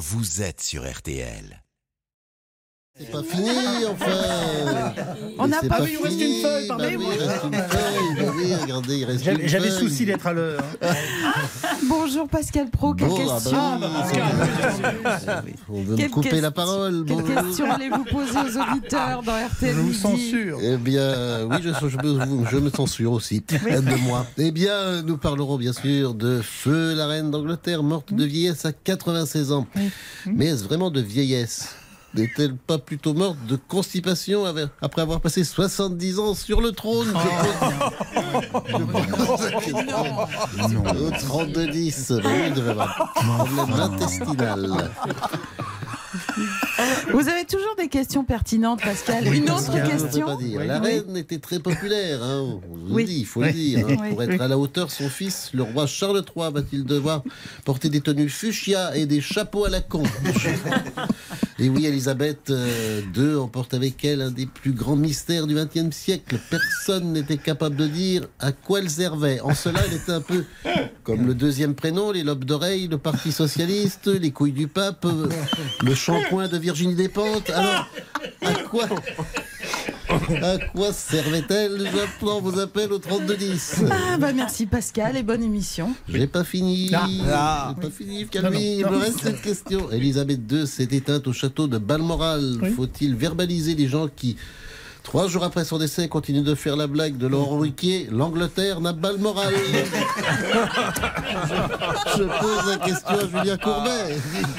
[0.00, 1.62] vous êtes sur RTL.
[3.02, 3.48] C'est pas fini,
[3.90, 4.92] enfin
[5.38, 7.08] On n'a pas pas vu, il reste une feuille, Bah pardonnez-moi.
[7.08, 9.88] oui, il reste une feuille, bah oui, regardez, il reste J'avais une j'avais feuille.
[9.88, 10.62] souci d'être à l'heure.
[10.82, 10.88] hein.
[11.88, 14.22] Bonjour Pascal Pro, quelle Bon, ah bah question
[15.46, 17.04] oui, On veut me couper question- la parole.
[17.06, 20.58] Quelle question allez-vous poser aux auditeurs dans RTL Je vous censure.
[20.62, 24.26] Eh bien, oui, je, je me, je me censure aussi de moi.
[24.36, 28.72] Eh bien, nous parlerons bien sûr de Feu, la reine d'Angleterre, morte de vieillesse à
[28.72, 29.66] 96 ans.
[30.26, 31.76] Mais est-ce vraiment de vieillesse?
[32.14, 37.06] N'est-elle pas plutôt morte de constipation avec- après avoir passé 70 ans sur le trône?
[37.06, 41.06] Je pose- je pose la question.
[41.06, 44.90] Au 32-10, oui, il devait avoir un problème intestinal.
[47.12, 49.32] Vous avez toujours des questions pertinentes, Pascal.
[49.32, 50.58] Une autre question pas dire.
[50.60, 50.86] Oui, La oui.
[50.86, 53.02] reine était très populaire, hein, on vous Oui.
[53.04, 53.86] le dit, il faut le dire.
[53.88, 53.96] hein.
[54.00, 54.10] Oui.
[54.10, 57.22] Pour être à la hauteur, son fils, le roi Charles III, va-t-il devoir
[57.64, 60.02] porter des tenues fuchsia et des chapeaux à la con?
[61.62, 65.94] Et oui, Elisabeth euh, II emporte avec elle un des plus grands mystères du XXe
[65.94, 66.38] siècle.
[66.48, 69.40] Personne n'était capable de dire à quoi elle servait.
[69.40, 70.44] En cela, elle était un peu
[71.04, 75.28] comme le deuxième prénom, les lobes d'oreilles, le Parti Socialiste, les couilles du pape, euh,
[75.82, 77.50] le shampoing de Virginie Despentes.
[77.50, 77.88] Alors,
[78.40, 78.88] à quoi
[80.42, 83.84] à quoi servait-elle J'apprends vos appels au 3210.
[83.90, 85.92] Ah bah merci Pascal et bonne émission.
[86.08, 86.90] J'ai pas fini.
[86.94, 87.74] Ah.
[87.76, 88.76] J'ai pas fini, Calvi.
[88.78, 89.90] Il me reste cette question.
[89.90, 92.58] Elisabeth II s'est éteinte au château de Balmoral.
[92.76, 94.36] Faut-il verbaliser les gens qui,
[95.02, 98.08] trois jours après son décès, continuent de faire la blague de Laurent Ruquier?
[98.10, 99.54] L'Angleterre n'a Balmoral.
[99.54, 99.78] je,
[102.18, 104.16] je pose la question à Julien Courbet.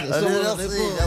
[0.08, 1.02] Sans la réponse.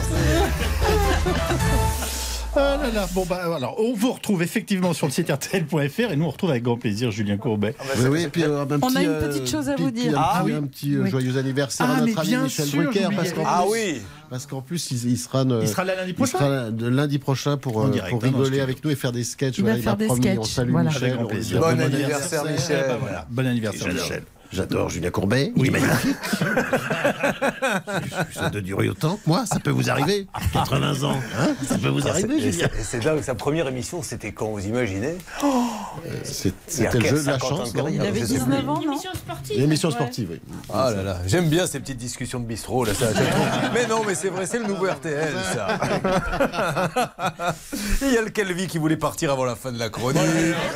[2.57, 3.07] Ah là là.
[3.13, 6.51] Bon, bah, alors, on vous retrouve effectivement sur le site RTL.fr et nous on retrouve
[6.51, 7.75] avec grand plaisir Julien Courbet.
[7.99, 10.01] Oui, oui, et puis, euh, un On a une euh, petite chose à vous puis
[10.03, 10.17] dire.
[10.17, 10.53] Un Ah petit, oui.
[10.57, 11.09] un petit, euh, Oui.
[11.09, 13.01] joyeux anniversaire Ah, à mais notre ami Michel sûr, Drucker.
[13.03, 13.15] j'oubliais.
[13.17, 15.95] Parce qu'en Ah plus- oui Parce qu'en plus, il, il sera, ne- Il sera là
[15.95, 16.37] lundi il prochain.
[16.37, 18.95] sera là de lundi prochain pour, En euh, direct, pour hein, rigoler avec nous et
[18.95, 19.57] faire des sketchs.
[19.57, 20.37] Il va Voilà, faire a des promis.
[20.39, 20.89] On salue voilà.
[20.91, 21.17] Michel.
[21.59, 22.85] Bon anniversaire, Michel.
[23.01, 24.23] Voilà, bon anniversaire Michel.
[24.55, 25.51] J'adore Julien Courbet.
[25.57, 26.15] Il est magnifique.
[28.33, 29.45] ça doit durer autant que moi.
[29.45, 30.27] Ça peut vous arriver.
[30.53, 31.19] 80 ans.
[31.37, 32.69] hein ça peut vous arriver, Et Julien.
[32.81, 35.51] c'est- dingue, sa première émission, c'était quand vous imaginez Il y
[36.85, 37.73] a C'était le jeu de la 50 ans chance.
[37.73, 37.87] de non.
[37.89, 39.59] Il avait Je sais 19 ans, non Émission sportive.
[39.59, 40.39] L'émission sportive, oui.
[40.73, 42.93] Ah là là, j'aime bien ces petites discussions de bistrot là.
[42.93, 43.07] Ça,
[43.73, 45.67] mais non, mais c'est vrai, c'est le nouveau RTL ça.
[48.01, 50.21] Il y a le Kelvin qui voulait partir avant la fin de la chronique.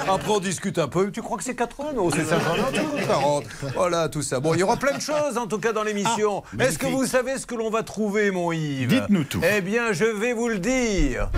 [0.07, 1.11] Après on discute un peu.
[1.11, 2.63] Tu crois que c'est 80 Non, c'est 50, non,
[3.07, 3.43] 40.
[3.75, 4.39] Voilà tout ça.
[4.39, 6.43] Bon, il y aura plein de choses en tout cas dans l'émission.
[6.59, 9.41] Est-ce que vous savez ce que l'on va trouver, mon Yves Dites-nous tout.
[9.43, 11.29] Eh bien, je vais vous le dire.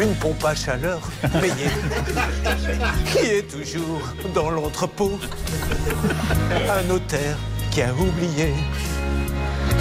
[0.00, 1.00] Une pompe à chaleur
[1.40, 1.70] payée
[3.10, 5.18] qui est toujours dans l'entrepôt.
[6.70, 7.36] Un notaire
[7.72, 8.54] qui a oublié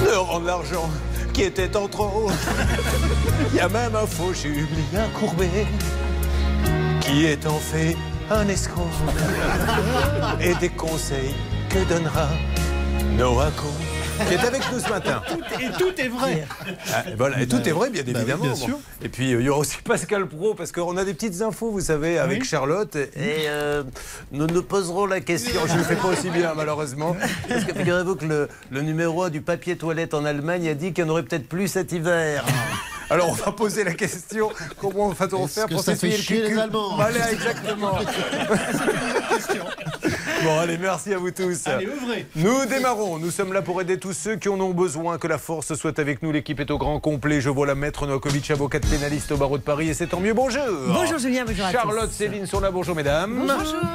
[0.03, 0.89] de rendre l'argent
[1.33, 2.31] qui était en trop.
[3.51, 5.67] Il y a même un faux Julien Courbet
[7.01, 7.95] qui est en fait
[8.29, 8.88] un escroc.
[10.41, 11.33] Et des conseils
[11.69, 12.27] que donnera
[13.17, 15.21] Noah Cohn, qui est avec nous ce matin.
[15.59, 16.45] Et tout est vrai.
[16.93, 18.43] Ah, et voilà, et tout est vrai, bien Bah oui, évidemment.
[18.43, 18.79] bien sûr.
[19.01, 21.71] Et puis, euh, il y aura aussi Pascal Pro, parce qu'on a des petites infos,
[21.71, 22.47] vous savez, avec Oui.
[22.47, 22.95] Charlotte.
[22.95, 23.83] Et euh,
[24.31, 25.61] nous nous poserons la question.
[25.67, 27.15] Je ne le fais pas aussi bien, malheureusement.
[27.47, 30.94] Parce que figurez-vous que le, le numéro un du papier toilette en Allemagne a dit
[30.94, 32.44] qu'il y en aurait peut-être plus cet hiver.
[33.09, 36.59] Alors, on va poser la question comment va-t-on faire pour s'essuyer le cul
[36.95, 38.00] Voilà, exactement.
[40.43, 41.67] bon, allez, merci à vous tous.
[41.67, 42.25] Allez, ouvrez.
[42.35, 43.17] Nous démarrons.
[43.17, 45.17] Nous sommes là pour aider tous ceux qui en ont besoin.
[45.17, 46.31] Que la force soit avec nous.
[46.31, 47.41] L'équipe est au grand complet.
[47.41, 49.89] Je vois la maître Novakovic, avocate pénaliste au barreau de Paris.
[49.89, 50.33] Et c'est tant mieux.
[50.33, 50.63] Bonjour.
[50.87, 51.77] Bonjour Julien, bonjour à tous.
[51.77, 52.71] Charlotte, Céline sont là.
[52.71, 53.51] Bonjour mesdames.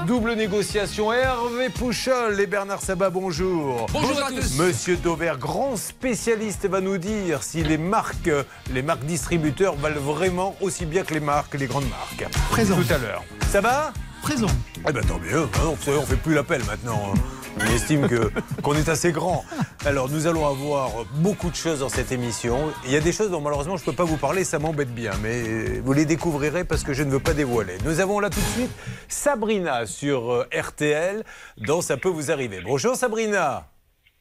[0.07, 1.13] Double négociation.
[1.13, 3.11] Hervé Pouchol et Bernard Sabat.
[3.11, 3.87] Bonjour.
[3.93, 4.59] Bonjour à tous.
[4.59, 8.31] Monsieur Dauvert, grand spécialiste, va nous dire si les marques,
[8.73, 12.27] les marques distributeurs valent vraiment aussi bien que les marques, les grandes marques.
[12.51, 12.77] Présent.
[12.77, 13.25] Tout à l'heure.
[13.51, 13.93] Ça va?
[14.23, 14.47] Présent.
[14.89, 17.13] eh ben tant mieux, hein, on fait- on fait plus l'appel maintenant.
[17.15, 17.19] hein.
[17.61, 18.31] On estime que
[18.63, 19.45] qu'on est assez grand.
[19.85, 22.73] Alors nous allons avoir beaucoup de choses dans cette émission.
[22.87, 24.95] Il y a des choses dont malheureusement je ne peux pas vous parler, ça m'embête
[24.95, 27.77] bien, mais vous les découvrirez parce que je ne veux pas dévoiler.
[27.85, 28.71] Nous avons là tout de suite
[29.09, 31.25] Sabrina sur euh, RTL
[31.59, 32.63] dans Ça peut vous arriver.
[32.65, 33.69] Bonjour Sabrina.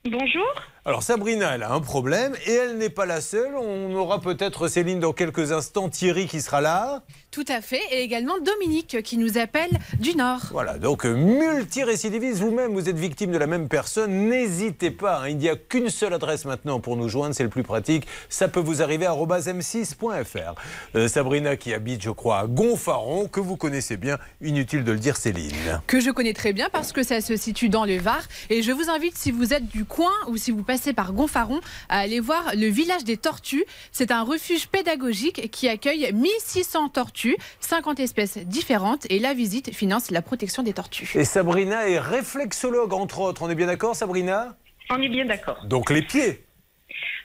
[0.03, 0.47] Bonjour.
[0.83, 3.53] Alors Sabrina, elle a un problème et elle n'est pas la seule.
[3.55, 7.03] On aura peut-être Céline dans quelques instants, Thierry qui sera là.
[7.29, 7.81] Tout à fait.
[7.91, 9.69] Et également Dominique qui nous appelle
[9.99, 10.41] du Nord.
[10.49, 15.37] Voilà, donc multirécidiviste, vous-même, vous êtes victime de la même personne, n'hésitez pas, hein, il
[15.37, 18.59] n'y a qu'une seule adresse maintenant pour nous joindre, c'est le plus pratique, ça peut
[18.59, 20.55] vous arriver à m6.fr.
[20.95, 24.99] Euh, Sabrina qui habite, je crois, à Gonfaron, que vous connaissez bien, inutile de le
[24.99, 25.81] dire Céline.
[25.85, 28.23] Que je connais très bien parce que ça se situe dans le Var.
[28.49, 31.59] Et je vous invite, si vous êtes du coin ou si vous passer par Gonfaron
[31.89, 33.65] à aller voir le village des tortues.
[33.91, 40.11] C'est un refuge pédagogique qui accueille 1600 tortues, 50 espèces différentes et la visite finance
[40.11, 41.11] la protection des tortues.
[41.15, 43.41] Et Sabrina est réflexologue, entre autres.
[43.43, 44.55] On est bien d'accord, Sabrina?
[44.89, 45.59] On est bien d'accord.
[45.65, 46.45] Donc les pieds?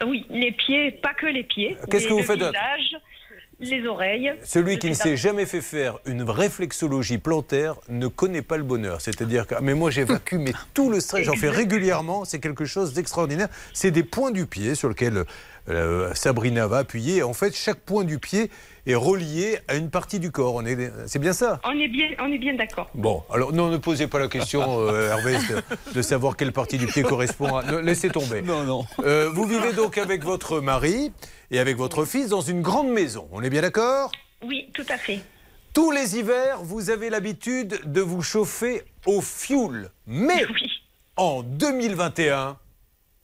[0.04, 1.76] Oui, les pieds, pas que les pieds.
[1.88, 2.50] Qu'est-ce que vous le faites d'autre?
[2.50, 3.00] visage,
[3.58, 4.32] Les oreilles.
[4.44, 9.00] Celui qui ne s'est jamais fait faire une réflexologie plantaire ne connaît pas le bonheur.
[9.00, 12.92] C'est-à-dire que, mais moi j'évacue mais tout le stress, j'en fais régulièrement, c'est quelque chose
[12.92, 13.48] d'extraordinaire.
[13.72, 15.24] C'est des points du pied sur lesquels
[15.70, 17.22] euh, Sabrina va appuyer.
[17.22, 18.50] En fait, chaque point du pied
[18.86, 20.54] est relié à une partie du corps.
[20.54, 21.58] On est, c'est bien ça?
[21.64, 22.90] On est bien, on est bien d'accord.
[22.94, 26.76] Bon, alors non, ne posez pas la question, euh, Hervé, de, de savoir quelle partie
[26.76, 27.62] du pied correspond à.
[27.64, 28.42] ne- laissez tomber.
[28.42, 28.84] Non, non.
[29.02, 31.10] Euh, vous vivez donc avec votre mari
[31.50, 33.28] et avec votre fils dans une grande maison.
[33.32, 34.10] On est bien d'accord?
[34.44, 35.20] Oui, tout à fait.
[35.72, 39.90] Tous les hivers, vous avez l'habitude de vous chauffer au fioul.
[40.06, 40.70] Mais Oui.
[41.16, 42.56] en 2021,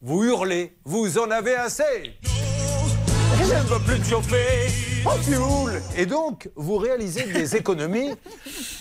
[0.02, 2.14] vous hurlez, vous en avez assez.
[2.22, 4.68] Je ne veux plus me chauffer
[5.10, 5.80] fioul.
[5.96, 8.10] Et donc, vous réalisez des économies.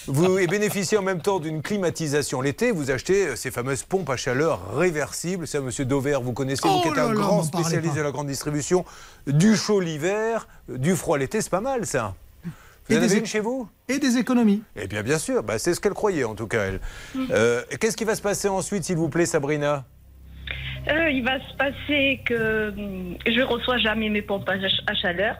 [0.07, 2.71] Vous et bénéficiez en même temps d'une climatisation l'été.
[2.71, 5.47] Vous achetez euh, ces fameuses pompes à chaleur réversibles.
[5.47, 8.01] Ça, monsieur Dover, vous connaissez, vous qui êtes Oh là un là, grand spécialiste de
[8.01, 8.85] la grande distribution.
[9.27, 12.13] Du chaud l'hiver, du froid l'été, c'est pas mal ça.
[12.43, 13.67] Vous Et en des avez une chez vous?
[13.87, 14.63] Et des économies.
[14.75, 16.79] eh bien, bien sûr, bah, c'est ce qu'elle croyait en tout cas, elle.
[17.31, 19.85] Euh, Qu'est-ce qui va se passer ensuite, s'il vous plaît, Sabrina?
[20.89, 25.35] Euh, il va se passer que hum, je reçois jamais mes pompes à chaleur.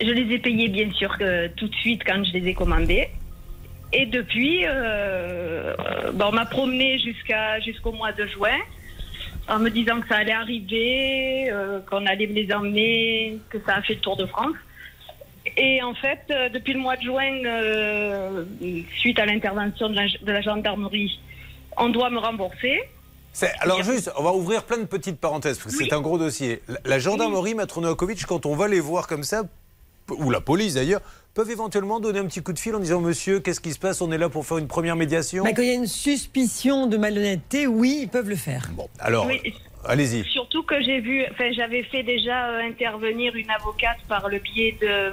[0.00, 1.16] Je les ai payées bien sûr
[1.56, 3.08] tout de suite quand je les ai commandées.
[3.92, 8.58] Et depuis, euh, euh, bah, on m'a promené jusqu'à jusqu'au mois de juin
[9.48, 13.76] en me disant que ça allait arriver, euh, qu'on allait me les emmener, que ça
[13.76, 14.56] a fait le tour de France.
[15.58, 17.32] Et en fait, euh, depuis le mois de juin,
[18.96, 21.20] suite à l'intervention de la gendarmerie,
[21.76, 22.80] on doit me rembourser.
[23.32, 25.86] C'est- Alors juste, on va ouvrir plein de petites parenthèses, parce que Oui.
[25.88, 26.62] c'est un gros dossier.
[26.68, 29.42] La, la gendarmerie, Maître Novakovic, quand on va les voir comme ça,
[30.10, 31.00] ou la police d'ailleurs,
[31.32, 34.02] peuvent éventuellement donner un petit coup de fil en disant Monsieur, qu'est-ce qui se passe
[34.02, 35.44] On est là pour faire une première médiation?
[35.44, 38.70] Bah, quand il y a une suspicion de malhonnêteté, oui, ils peuvent le faire.
[38.76, 39.40] Bon, alors, Oui.
[39.86, 40.24] Allez-y.
[40.24, 44.76] Surtout que j'ai vu, enfin, j'avais fait déjà euh, intervenir une avocate par le biais
[44.80, 45.12] de,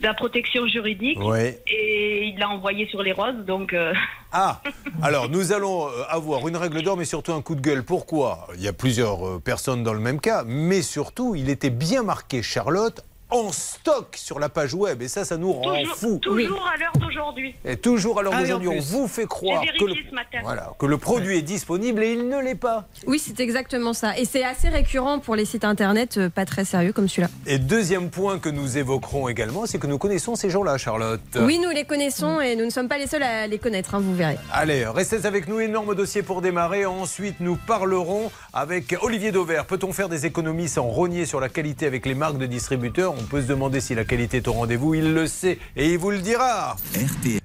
[0.00, 1.20] de la protection juridique.
[1.20, 1.60] Ouais.
[1.66, 3.92] Et il l'a envoyé sur les roses, donc euh,
[4.32, 4.60] Ah,
[5.02, 7.82] alors nous allons euh, avoir une règle d'or, mais surtout un coup de gueule.
[7.82, 8.46] Pourquoi?
[8.56, 12.42] Il y a plusieurs personnes dans le même cas, mais surtout, il était bien marqué
[12.42, 16.18] Charlotte en stock sur la page web, et ça, ça nous rend toujours, fou.
[16.18, 17.54] toujours à l'heure d'aujourd'hui.
[17.64, 20.38] Et toujours à l'heure Ah d'aujourd'hui, on vous fait croire que le, vérifié ce matin.
[20.42, 22.86] voilà, que le produit est disponible et il ne l'est pas.
[23.06, 24.16] Oui, c'est exactement ça.
[24.18, 27.28] Et c'est assez récurrent pour les sites internet euh, pas très sérieux comme celui-là.
[27.46, 31.20] Et deuxième point que nous évoquerons également, c'est que nous connaissons ces gens-là, Charlotte.
[31.40, 34.00] Oui, nous les connaissons et nous ne sommes pas les seuls à les connaître, hein,
[34.00, 34.38] vous verrez.
[34.52, 36.86] Allez, restez avec nous, énorme dossier pour démarrer.
[36.86, 39.66] Ensuite, nous parlerons avec Olivier Dauvert.
[39.66, 43.17] Peut-on faire des économies sans rogner sur la qualité avec les marques de distributeurs?
[43.18, 44.94] On peut se demander si la qualité est au rendez-vous.
[44.94, 46.76] Il le sait et il vous le dira.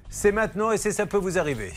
[0.08, 1.72] C'est maintenant et c'est ça peut vous arriver.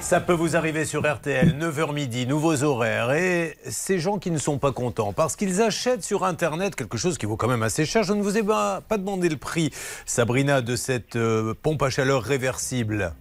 [0.00, 3.12] Ça peut vous arriver sur RTL, 9h midi, nouveaux horaires.
[3.12, 7.18] Et ces gens qui ne sont pas contents parce qu'ils achètent sur Internet quelque chose
[7.18, 8.04] qui vaut quand même assez cher.
[8.04, 9.72] Je ne vous ai pas, pas demandé le prix,
[10.06, 13.14] Sabrina, de cette euh, pompe à chaleur réversible.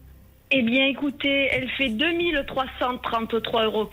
[0.55, 3.89] Eh bien, écoutez, elle fait 2333,85 euros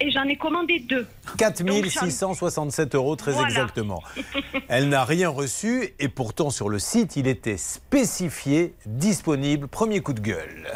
[0.00, 1.06] et j'en ai commandé deux.
[1.38, 3.48] 4667 euros, très Voilà.
[3.48, 4.02] exactement.
[4.68, 9.68] Elle n'a rien reçu et pourtant sur le site, il était spécifié, disponible.
[9.68, 10.66] Premier coup de gueule.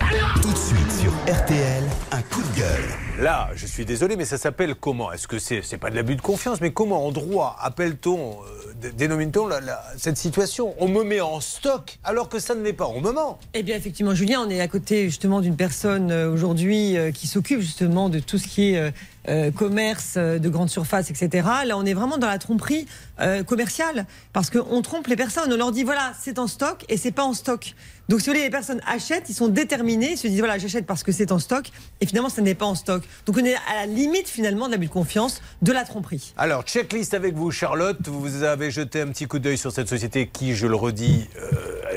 [0.40, 2.84] Tout de suite sur RTL, un coup de gueule.
[3.24, 5.10] Là, je suis désolé, mais ça s'appelle comment?
[5.10, 8.72] Est-ce que c'est c'est pas de l'abus de confiance, mais comment en droit appelle-t-on, euh,
[8.76, 9.48] dé- dénomine-t-on
[9.96, 10.74] cette situation?
[10.78, 12.86] On me met en stock alors que ça ne l'est pas.
[12.86, 13.40] On me ment.
[13.54, 17.26] Eh bien, effectivement, Julien, on est à côté justement d'une personne euh, aujourd'hui euh, qui
[17.26, 18.92] s'occupe justement de tout ce qui est
[19.28, 21.48] euh, commerce euh, de grande surface, etc.
[21.64, 22.86] Là, on est vraiment dans la tromperie
[23.20, 24.04] euh, commerciale
[24.34, 25.50] parce qu'on trompe les personnes.
[25.50, 27.74] On leur dit voilà, c'est en stock et c'est pas en stock.
[28.10, 30.84] Donc, si vous voulez, les personnes achètent, ils sont déterminés, ils se disent voilà, j'achète
[30.84, 31.70] parce que c'est en stock
[32.02, 33.02] et finalement, ça n'est pas en stock.
[33.24, 36.34] Donc, on est à la limite finalement de l'abus de confiance, de la tromperie.
[36.36, 38.06] Alors, checklist avec vous, Charlotte.
[38.06, 41.30] Vous avez jeté un petit coup d'œil sur cette société qui, je le redis,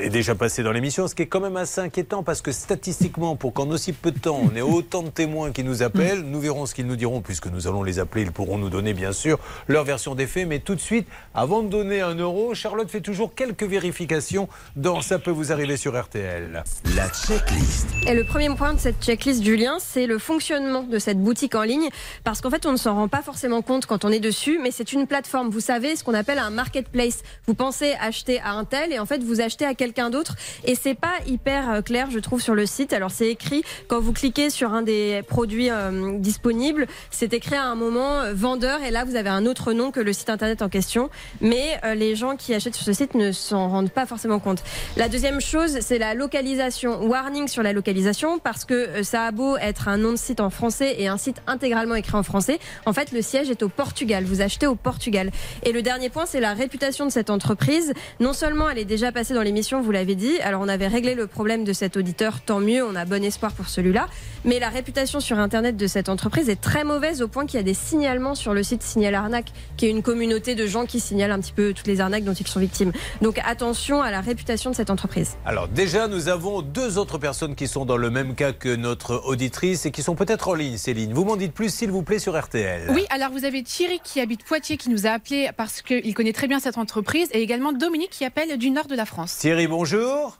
[0.00, 1.08] est déjà passée dans l'émission.
[1.08, 4.18] Ce qui est quand même assez inquiétant parce que statistiquement, pour qu'en aussi peu de
[4.18, 7.17] temps, on ait autant de témoins qui nous appellent, nous verrons ce qu'ils nous diront
[7.20, 8.22] puisque nous allons les appeler.
[8.22, 10.46] Ils pourront nous donner, bien sûr, leur version des faits.
[10.46, 15.00] Mais tout de suite, avant de donner un euro, Charlotte fait toujours quelques vérifications dans
[15.00, 16.62] Ça peut vous arriver sur RTL.
[16.96, 17.88] La checklist.
[18.06, 21.62] Et le premier point de cette checklist, Julien, c'est le fonctionnement de cette boutique en
[21.62, 21.88] ligne.
[22.24, 24.70] Parce qu'en fait, on ne s'en rend pas forcément compte quand on est dessus, mais
[24.70, 25.50] c'est une plateforme.
[25.50, 27.22] Vous savez, ce qu'on appelle un marketplace.
[27.46, 30.36] Vous pensez acheter à un tel et en fait, vous achetez à quelqu'un d'autre.
[30.64, 32.92] Et c'est pas hyper euh, clair, je trouve, sur le site.
[32.92, 37.64] Alors c'est écrit quand vous cliquez sur un des produits euh, disponibles, c'est écrit à
[37.64, 40.62] un moment euh, vendeur et là vous avez un autre nom que le site internet
[40.62, 41.10] en question.
[41.40, 44.62] Mais euh, les gens qui achètent sur ce site ne s'en rendent pas forcément compte.
[44.96, 47.02] La deuxième chose, c'est la localisation.
[47.02, 50.40] Warning sur la localisation parce que euh, ça a beau être un nom de site
[50.40, 52.58] en français et un site intégralement écrit en français.
[52.86, 54.24] En fait, le siège est au Portugal.
[54.24, 55.30] Vous achetez au Portugal.
[55.64, 57.94] Et le dernier point, c'est la réputation de cette entreprise.
[58.20, 60.38] Non seulement elle est déjà passée dans l'émission, vous l'avez dit.
[60.40, 62.84] Alors on avait réglé le problème de cet auditeur, tant mieux.
[62.84, 64.06] On a bon espoir pour celui-là.
[64.44, 67.60] Mais la réputation sur Internet de cette entreprise est très mauvaise au point qu'il y
[67.60, 70.98] a des signalements sur le site Signal Arnaque, qui est une communauté de gens qui
[70.98, 72.92] signalent un petit peu toutes les arnaques dont ils sont victimes.
[73.22, 75.36] Donc attention à la réputation de cette entreprise.
[75.44, 79.22] Alors déjà, nous avons deux autres personnes qui sont dans le même cas que notre
[79.26, 81.12] auditrice et qui sont peut-être en ligne, Céline.
[81.12, 82.90] Vous m'en dites plus, s'il vous plaît, sur RTL.
[82.90, 86.32] Oui, alors vous avez Thierry qui habite Poitiers qui nous a appelé parce qu'il connaît
[86.32, 89.36] très bien cette entreprise et également Dominique qui appelle du nord de la France.
[89.38, 90.38] Thierry, bonjour.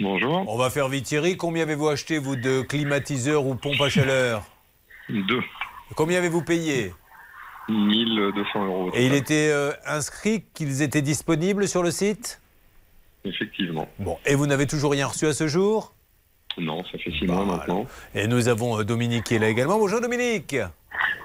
[0.00, 0.44] Bonjour.
[0.48, 1.36] On va faire vite, Thierry.
[1.36, 4.44] Combien avez-vous acheté, vous, de climatiseurs ou pompes à chaleur?
[5.08, 5.42] Deux.
[5.96, 6.92] Combien avez-vous payé
[7.68, 8.90] 1200 euros.
[8.94, 12.40] Et il était euh, inscrit qu'ils étaient disponibles sur le site
[13.24, 13.88] Effectivement.
[13.98, 15.94] Bon, et vous n'avez toujours rien reçu à ce jour
[16.58, 17.86] Non, ça fait six mois maintenant.
[18.14, 19.78] Et nous avons euh, Dominique qui est là également.
[19.78, 20.56] Bonjour Dominique.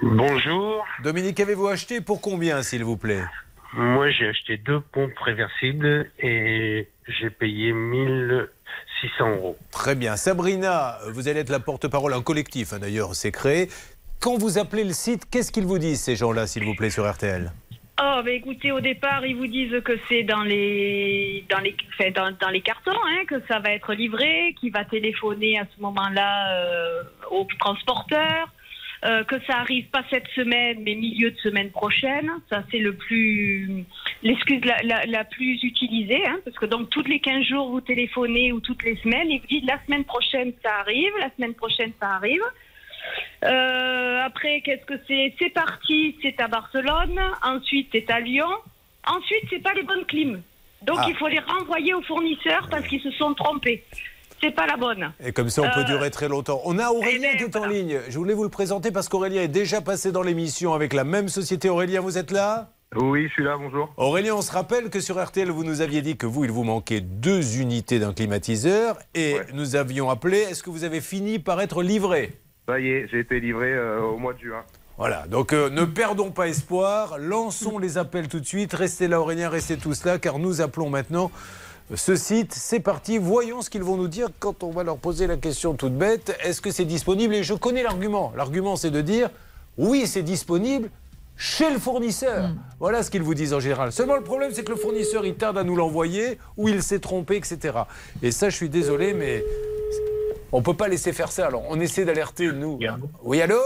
[0.02, 0.86] Bonjour.
[1.02, 3.24] Dominique, avez-vous acheté pour combien, s'il vous plaît?
[3.74, 9.56] Moi, j'ai acheté deux pompes réversibles et j'ai payé 1600 euros.
[9.70, 10.16] Très bien.
[10.16, 13.68] Sabrina, vous allez être la porte-parole, un collectif hein, d'ailleurs, c'est créé.
[14.20, 17.10] Quand vous appelez le site, qu'est-ce qu'ils vous disent, ces gens-là, s'il vous plaît, sur
[17.10, 17.50] RTL
[18.02, 21.74] Oh, bah écoutez, au départ, ils vous disent que c'est dans les, dans les,
[22.10, 26.52] dans, les cartons, hein, que ça va être livré, qu'il va téléphoner à ce moment-là
[26.52, 28.52] euh, au transporteur,
[29.06, 32.30] euh, que ça arrive pas cette semaine, mais milieu de semaine prochaine.
[32.50, 33.84] Ça, c'est le plus,
[34.22, 37.80] l'excuse la, la, la plus utilisée, hein, parce que donc toutes les 15 jours, vous
[37.80, 41.54] téléphonez ou toutes les semaines, ils vous disent la semaine prochaine, ça arrive, la semaine
[41.54, 42.42] prochaine, ça arrive.
[43.44, 45.34] Euh, après, qu'est-ce que c'est?
[45.38, 47.18] C'est parti, c'est à Barcelone.
[47.42, 48.48] Ensuite, c'est à Lyon.
[49.06, 50.40] Ensuite, c'est pas les bonnes clims.
[50.82, 51.06] Donc, Ah.
[51.08, 53.84] il faut les renvoyer aux fournisseurs parce qu'ils se sont trompés.
[54.42, 55.12] C'est pas la bonne.
[55.22, 56.62] Et comme ça, on peut Euh, durer très longtemps.
[56.64, 57.98] On a Aurélien qui est en ligne.
[58.08, 61.28] Je voulais vous le présenter parce qu'Aurélien est déjà passé dans l'émission avec la même
[61.28, 61.68] société.
[61.68, 62.70] Aurélien, vous êtes là?
[62.96, 63.92] Oui, je suis là, bonjour.
[63.98, 66.64] Aurélien, on se rappelle que sur RTL, vous nous aviez dit que vous, il vous
[66.64, 70.38] manquait deux unités d'un climatiseur et nous avions appelé.
[70.38, 72.32] Est-ce que vous avez fini par être livré?
[72.70, 74.62] Ça y est, j'ai été livré euh, au mois de juin.
[74.96, 78.74] Voilà, donc euh, ne perdons pas espoir, lançons les appels tout de suite.
[78.74, 81.32] Restez là, Aurélien, restez tous là, car nous appelons maintenant
[81.92, 82.52] ce site.
[82.54, 85.74] C'est parti, voyons ce qu'ils vont nous dire quand on va leur poser la question
[85.74, 86.38] toute bête.
[86.44, 87.34] Est-ce que c'est disponible?
[87.34, 88.32] Et je connais l'argument.
[88.36, 89.30] L'argument, c'est de dire
[89.76, 90.90] oui, c'est disponible
[91.36, 92.50] chez le fournisseur.
[92.78, 93.90] Voilà ce qu'ils vous disent en général.
[93.90, 97.00] Seulement, le problème, c'est que le fournisseur, il tarde à nous l'envoyer, ou il s'est
[97.00, 97.78] trompé, etc.
[98.22, 99.42] Et ça, je suis désolé, mais
[100.52, 101.46] on ne peut pas laisser faire ça.
[101.46, 102.78] Alors, on essaie d'alerter, nous.
[103.22, 103.60] Oui, allô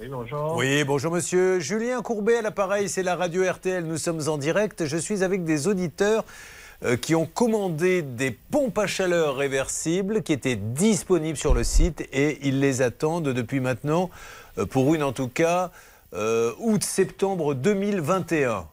[0.00, 0.56] Oui, bonjour.
[0.56, 1.60] oui, bonjour monsieur.
[1.60, 3.84] Julien Courbet à l'appareil, c'est la radio RTL.
[3.84, 4.86] Nous sommes en direct.
[4.86, 6.24] Je suis avec des auditeurs
[6.84, 12.08] euh, qui ont commandé des pompes à chaleur réversibles qui étaient disponibles sur le site
[12.12, 14.10] et ils les attendent depuis maintenant,
[14.58, 15.70] euh, pour une en tout cas,
[16.14, 18.66] euh, août-septembre 2021.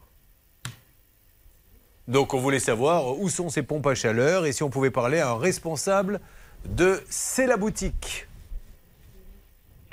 [2.08, 5.18] Donc on voulait savoir où sont ces pompes à chaleur et si on pouvait parler
[5.18, 6.20] à un responsable
[6.68, 8.26] de C'est la boutique.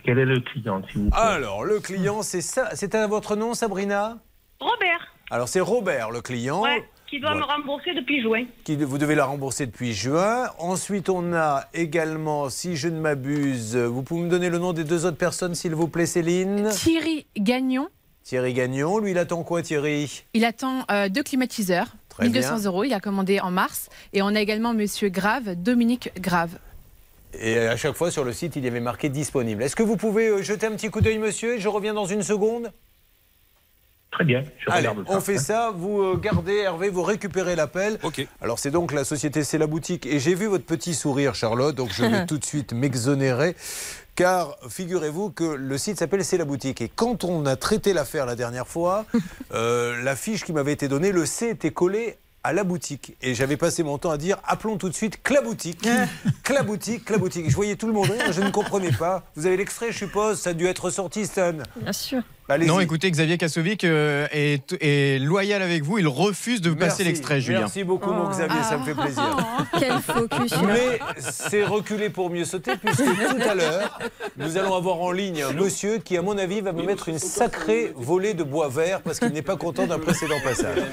[0.03, 2.69] Quel est le client, s'il vous plaît Alors, le client, c'est ça.
[2.75, 4.17] C'est à votre nom, Sabrina
[4.59, 6.61] Robert, Alors, c'est Robert, le client.
[6.61, 7.45] ouais, qui doit Voilà.
[7.45, 8.45] me rembourser depuis juin.
[8.65, 10.49] Qui, vous devez la rembourser depuis juin.
[10.57, 14.83] Ensuite, on a également, si je ne m'abuse, vous pouvez me donner le nom des
[14.83, 17.87] deux autres personnes, s'il vous plaît, Céline Thierry Gagnon,
[18.23, 18.97] Thierry Gagnon.
[18.99, 20.23] Lui, il attend quoi, Thierry?
[20.33, 22.65] Il attend euh, deux climatiseurs, Très 1200 bien.
[22.65, 23.89] euros, il a commandé en mars.
[24.13, 26.57] Et on a également Monsieur Grave, Dominique Grave.
[27.39, 29.63] Et à chaque fois, sur le site, il y avait marqué disponible.
[29.63, 32.05] Est-ce que vous pouvez euh, jeter un petit coup d'œil, monsieur et Je reviens dans
[32.05, 32.71] une seconde?
[34.11, 35.17] Très bien, je Allez, regarde ça.
[35.17, 35.71] on fait ça.
[35.75, 37.97] Vous euh, gardez, Hervé, vous récupérez l'appel.
[38.03, 38.27] Ok.
[38.41, 40.05] Alors, c'est donc la société C'est la boutique.
[40.05, 43.55] Et j'ai vu votre petit sourire, Charlotte, donc je vais tout de suite m'exonérer.
[44.15, 46.81] Car figurez-vous que le site s'appelle C'est la boutique.
[46.81, 49.05] Et quand on a traité l'affaire la dernière fois,
[49.53, 53.15] euh, la fiche qui m'avait été donnée, le C était collé à la boutique.
[53.21, 55.87] Et j'avais passé mon temps à dire appelons tout de suite Claboutique.
[56.43, 57.49] Claboutique, Claboutique.
[57.49, 59.23] Je voyais tout le monde rire, je ne comprenais pas.
[59.35, 61.53] Vous avez l'extrait, je suppose, ça a dû être sorti, Stan.
[61.75, 62.21] Bien sûr.
[62.49, 62.67] Allez-y.
[62.67, 65.97] Non, écoutez, Xavier Kassovic euh, est, est loyal avec vous.
[65.97, 67.03] Il refuse de vous passer Merci.
[67.05, 67.59] l'extrait, Julien.
[67.61, 69.37] Merci beaucoup, mon Xavier, ça me fait plaisir.
[69.79, 70.53] Quel focus.
[70.65, 73.97] Mais c'est reculer pour mieux sauter, puisque tout à l'heure,
[74.35, 77.17] nous allons avoir en ligne un monsieur qui, à mon avis, va me mettre une
[77.17, 80.77] sacrée volée de bois vert parce qu'il n'est pas content d'un précédent passage.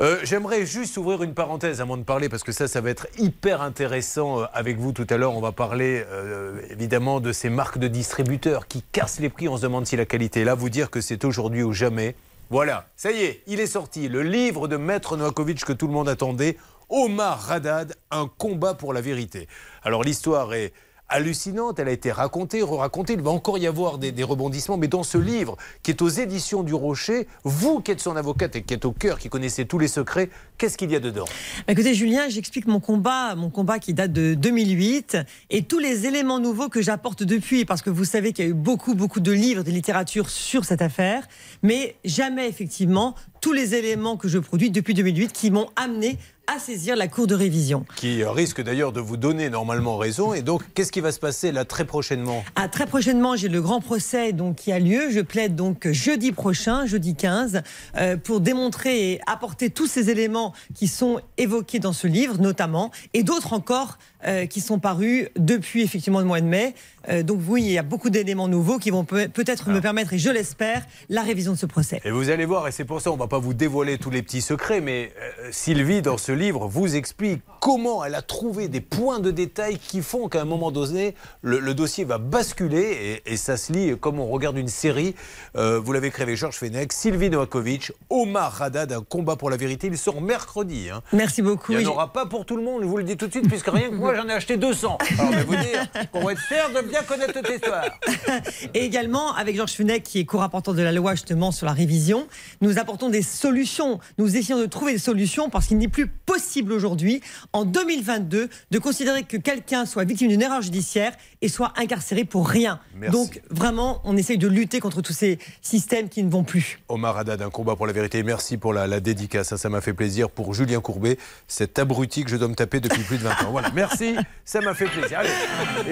[0.00, 3.08] Euh, J'aimerais juste ouvrir une parenthèse avant de parler, parce que ça, ça va être
[3.18, 5.34] hyper intéressant euh, avec vous tout à l'heure.
[5.34, 9.48] On va parler euh, évidemment de ces marques de distributeurs qui cassent les prix.
[9.48, 10.54] On se demande si la qualité est là.
[10.54, 12.14] Vous dire que c'est aujourd'hui ou jamais.
[12.50, 14.08] Voilà, ça y est, il est sorti.
[14.08, 16.56] Le livre de Maître Novakovic que tout le monde attendait,
[16.88, 19.48] Omar Radad, un combat pour la vérité.
[19.82, 20.72] Alors l'histoire est
[21.10, 24.88] hallucinante, elle a été racontée, re-racontée, il va encore y avoir des, des rebondissements, mais
[24.88, 28.62] dans ce livre qui est aux éditions du Rocher, vous qui êtes son avocate et
[28.62, 31.24] qui êtes au cœur, qui connaissez tous les secrets, qu'est-ce qu'il y a dedans?
[31.66, 35.16] Bah, Écoutez, Julien, j'explique mon combat, mon combat qui date de 2008
[35.50, 38.50] et tous les éléments nouveaux que j'apporte depuis, parce que vous savez qu'il y a
[38.50, 41.26] eu beaucoup, beaucoup de livres, de littérature sur cette affaire,
[41.62, 46.58] mais jamais effectivement tous les éléments que je produis depuis 2008 qui m'ont amené à
[46.58, 47.84] saisir la cour de révision.
[47.96, 50.32] Qui risque d'ailleurs de vous donner normalement raison.
[50.32, 52.42] Et donc, qu'est-ce qui va se passer là très prochainement?
[52.56, 55.10] Ah, très prochainement, j'ai le grand procès donc, qui a lieu.
[55.10, 57.62] Je plaide donc jeudi prochain, jeudi 15,
[57.96, 62.90] euh, pour démontrer et apporter tous ces éléments qui sont évoqués dans ce livre, notamment,
[63.14, 66.74] et d'autres encore euh, qui sont parus depuis effectivement le mois de mai.
[67.08, 70.12] Euh, donc oui, il y a beaucoup d'éléments nouveaux qui vont peut- peut-être me permettre,
[70.12, 72.00] et je l'espère, la révision de ce procès.
[72.04, 74.22] Et vous allez voir, et c'est pour ça on va pas vous dévoiler tous les
[74.22, 78.80] petits secrets, mais euh, Sylvie, dans ce livre, vous explique comment elle a trouvé des
[78.80, 83.32] points de détail qui font qu'à un moment donné, le, le dossier va basculer, et,
[83.32, 85.14] et ça se lit comme on regarde une série.
[85.54, 89.86] Vous l'avez créé, Georges Fenech, Sylvie Novakovic, Omar Radad, un combat pour la vérité.
[89.88, 90.88] Il sort mercredi.
[90.92, 91.02] hein.
[91.12, 91.72] Merci beaucoup.
[91.72, 93.32] Il n'y en aura pas pour tout le monde, je vous le dis tout de
[93.32, 94.98] suite, puisque rien que moi j'en ai acheté 200.
[95.18, 97.84] Alors je vais vous dire, qu'on va être fiers de bien connaître toute l'histoire.
[98.74, 102.26] Et également, avec Georges Funès, qui est co-rapporteur de la loi justement sur la révision,
[102.60, 103.98] nous apportons des solutions.
[104.18, 107.20] Nous essayons de trouver des solutions parce qu'il n'est plus possible aujourd'hui,
[107.52, 112.48] en 2022, de considérer que quelqu'un soit victime d'une erreur judiciaire et soit incarcéré pour
[112.48, 112.80] rien.
[112.94, 113.16] Merci.
[113.16, 116.80] Donc vraiment, on essaye de lutter contre tous ces systèmes qui ne vont plus.
[116.88, 118.22] Omar Haddad, un combat pour la vérité.
[118.22, 120.30] Merci pour la, la dédicace, ça, ça m'a fait plaisir.
[120.30, 123.50] Pour Julien Courbet, cet abruti que je dois me taper depuis plus de 20 ans.
[123.50, 123.97] Voilà, merci,
[124.44, 125.18] ça m'a fait plaisir.
[125.20, 125.30] Allez,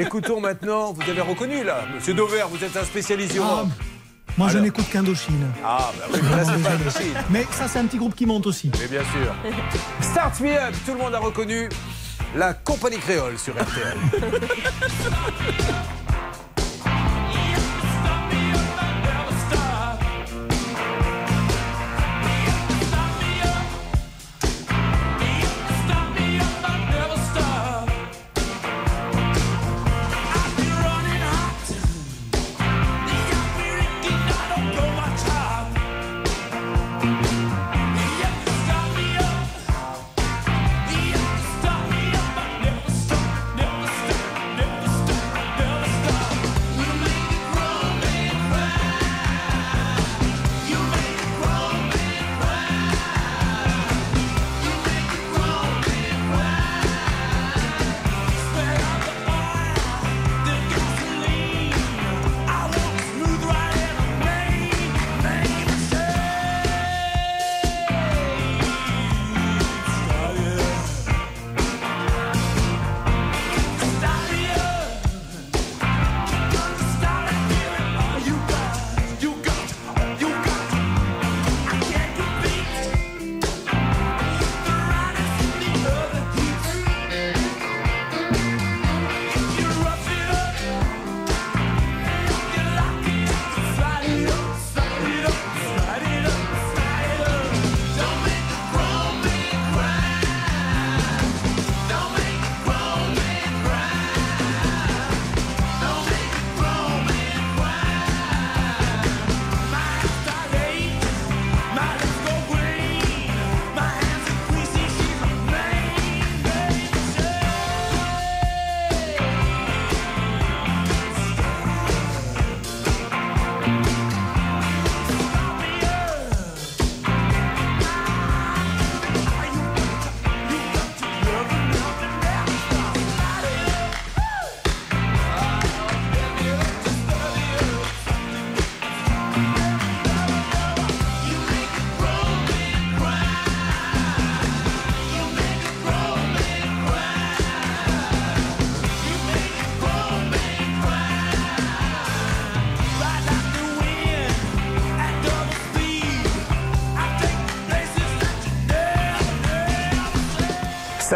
[0.03, 3.67] écoutons maintenant, vous avez reconnu là, Monsieur Dover, vous êtes un spécialiste du rock.
[4.39, 5.47] Moi, je n'écoute qu'Indochine.
[5.65, 7.15] Ah, bah oui, mais là, c'est pas Indochine.
[7.31, 8.71] Mais ça, c'est un petit groupe qui monte aussi.
[8.79, 9.35] Mais bien sûr.
[10.01, 11.69] Start Me Up, tout le monde a reconnu
[12.35, 13.97] la compagnie créole sur RTL.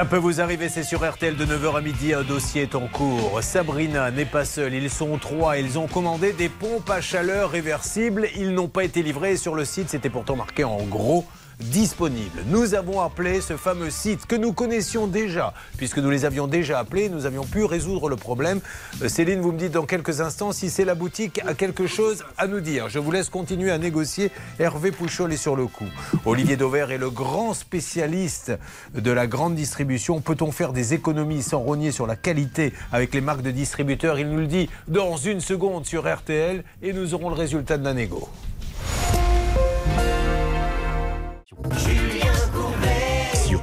[0.00, 2.86] Ça peut vous arriver, c'est sur RTL de 9h à midi, un dossier est en
[2.86, 3.42] cours.
[3.42, 8.26] Sabrina n'est pas seule, ils sont trois, ils ont commandé des pompes à chaleur réversibles,
[8.34, 11.26] ils n'ont pas été livrés sur le site, c'était pourtant marqué en gros
[11.60, 12.42] disponible.
[12.48, 16.80] Nous avons appelé ce fameux site que nous connaissions déjà, puisque nous les avions déjà
[16.80, 18.60] appelés, nous avions pu résoudre le problème.
[19.02, 22.24] Euh, Céline, vous me dites dans quelques instants si c'est la boutique a quelque chose
[22.36, 22.88] à nous dire.
[22.88, 24.32] Je vous laisse continuer à négocier.
[24.58, 25.88] Hervé Pouchol est sur le coup.
[26.24, 28.52] Olivier Dauvert est le grand spécialiste
[28.94, 30.20] de la grande distribution.
[30.20, 34.18] Peut-on faire des économies sans rogner sur la qualité avec les marques de distributeurs?
[34.18, 37.84] Il nous le dit dans une seconde sur RTL et nous aurons le résultat de
[37.84, 37.90] la.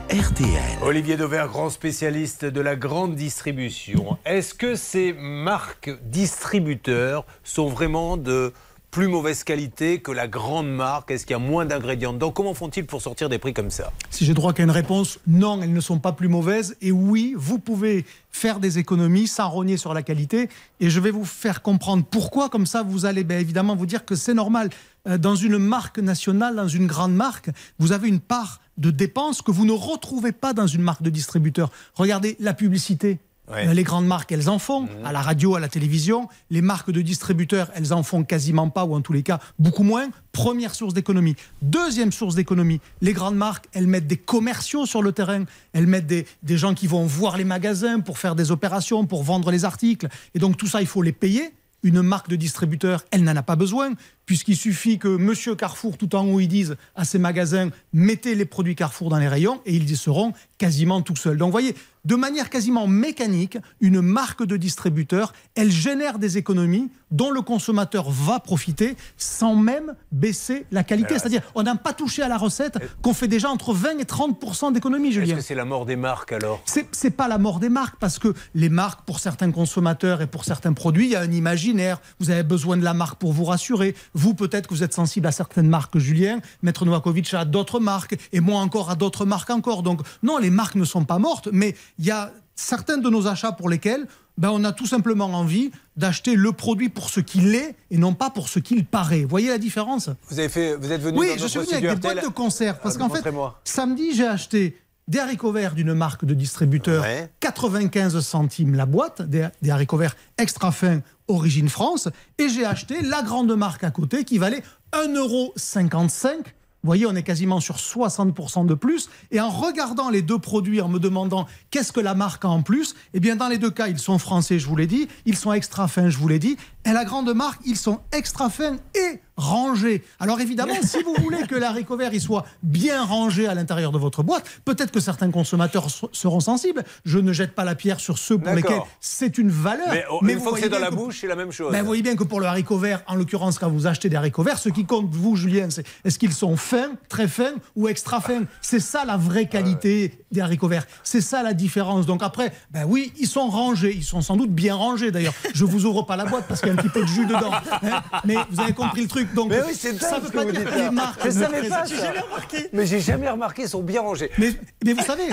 [0.09, 0.79] RTL.
[0.81, 4.17] Olivier Dauvert, grand spécialiste de la grande distribution.
[4.25, 8.53] Est-ce que ces marques distributeurs sont vraiment de
[8.97, 11.11] plus mauvaise qualité que la grande marque?
[11.11, 12.31] Est-ce qu'il y a moins d'ingrédients dedans?
[12.31, 13.93] Comment font-ils pour sortir des prix comme ça?
[14.09, 16.75] Si j'ai droit qu'à une réponse, non, elles ne sont pas plus mauvaises.
[16.81, 20.49] Et oui, vous pouvez faire des économies sans rogner sur la qualité.
[20.79, 22.49] Et je vais vous faire comprendre pourquoi.
[22.49, 24.71] Comme ça, vous allez bien évidemment vous dire que c'est normal.
[25.07, 29.43] Euh, Dans une marque nationale, dans une grande marque, vous avez une part de dépenses
[29.43, 31.69] que vous ne retrouvez pas dans une marque de distributeur.
[31.93, 33.19] Regardez la publicité.
[33.49, 33.63] Ouais.
[33.63, 33.69] Mhm.
[33.69, 36.27] Euh, Les grandes marques, elles en font, à la radio, à la télévision.
[36.49, 39.83] Les marques de distributeurs, elles en font quasiment pas, ou en tous les cas, beaucoup
[39.83, 40.09] moins.
[40.31, 41.35] Première source d'économie.
[41.61, 45.45] Deuxième source d'économie, les grandes marques, elles mettent des commerciaux sur le terrain.
[45.73, 49.23] Elles mettent des, des gens qui vont voir les magasins pour faire des opérations, pour
[49.23, 50.07] vendre les articles.
[50.35, 51.53] Et donc tout ça, il faut les payer.
[51.83, 53.91] Une marque de distributeur, elle n'en a pas besoin,
[54.27, 58.45] puisqu'il suffit que Monsieur Carrefour, tout en haut, ils disent à ses magasins, mettez les
[58.45, 61.37] produits Carrefour dans les rayons, et ils y seront quasiment tout seuls.
[61.37, 66.89] Donc, vous voyez, de manière quasiment mécanique, une marque de distributeur, elle génère des économies
[67.11, 71.19] dont le consommateur va profiter sans même baisser la qualité.
[71.19, 74.73] C'est-à-dire, on n'a pas touché à la recette qu'on fait déjà entre 20 et 30
[74.73, 75.35] d'économies, Est-ce Julien.
[75.35, 76.61] que c'est la mort des marques alors?
[76.65, 80.45] C'est pas la mort des marques parce que les marques, pour certains consommateurs et pour
[80.45, 81.99] certains produits, il y a un imaginaire.
[82.19, 83.95] Vous avez besoin de la marque pour vous rassurer.
[84.17, 86.39] Vous, peut-être que vous êtes sensible à certaines marques, Julien.
[86.63, 89.83] Maître Novakovic à d'autres marques et moi encore à d'autres marques encore.
[89.83, 93.27] Donc, non, les marques ne sont pas mortes, mais il y a certains de nos
[93.27, 94.07] achats pour lesquels
[94.39, 98.15] ben, on a tout simplement envie d'acheter le produit pour ce qu'il est et non
[98.15, 99.21] pas pour ce qu'il paraît.
[99.21, 100.09] Vous voyez la différence?
[100.29, 102.29] Vous, avez fait, vous êtes venu oui, dans je suis venu avec des boîtes de
[102.29, 102.79] conserve.
[102.81, 103.23] Parce Ah, qu'en fait,
[103.65, 107.31] samedi, j'ai acheté des haricots verts d'une marque de distributeur, Ouais.
[107.39, 112.09] 95 centimes la boîte, des, des haricots verts extra fins, origine France.
[112.37, 116.43] Et j'ai acheté la grande marque à côté qui valait 1,55€.
[116.83, 119.09] Vous voyez, on est quasiment sur 60% de plus.
[119.31, 122.61] Et en regardant les deux produits, en me demandant qu'est-ce que la marque a en
[122.61, 125.07] plus, eh bien, dans les deux cas, ils sont français, je vous l'ai dit.
[125.25, 126.55] Ils sont extra fins, je vous l'ai dit.
[126.87, 130.03] Et la grande marque, ils sont extra fins et rangés.
[130.19, 133.99] Alors évidemment, si vous voulez que l'haricot vert il soit bien rangé à l'intérieur de
[133.99, 136.83] votre boîte, peut-être que certains consommateurs seront sensibles.
[137.05, 139.89] Je ne jette pas la pierre sur ceux pour lesquels c'est une valeur.
[139.91, 141.51] Mais, oh, Mais une vous fois que c'est dans la que- bouche, c'est la même
[141.51, 141.71] chose.
[141.71, 144.15] ben, vous voyez bien que pour le haricot vert, en l'occurrence, quand vous achetez des
[144.15, 147.87] haricots verts, ce qui compte, vous, Julien, c'est est-ce qu'ils sont fins, très fins ou
[147.89, 148.45] extra fins?
[148.61, 150.87] C'est ça la vraie qualité des haricots verts.
[151.03, 152.05] C'est ça la différence.
[152.05, 153.93] Donc après, ben oui, ils sont rangés.
[153.93, 155.33] Ils sont sans doute bien rangés d'ailleurs.
[155.53, 157.51] Je vous ouvre pas la boîte parce un petit peu de jus dedans.
[157.53, 158.01] hein.
[158.25, 159.33] Mais vous avez compris le truc.
[159.33, 161.19] Donc Mais oui, c'est ça ne veut que pas dire les marques.
[161.23, 162.57] Je ne savais pas présentent- ça.
[162.73, 164.31] Mais j'ai jamais remarqué, ils sont bien rangés.
[164.37, 164.53] mais,
[164.85, 165.23] mais vous savez,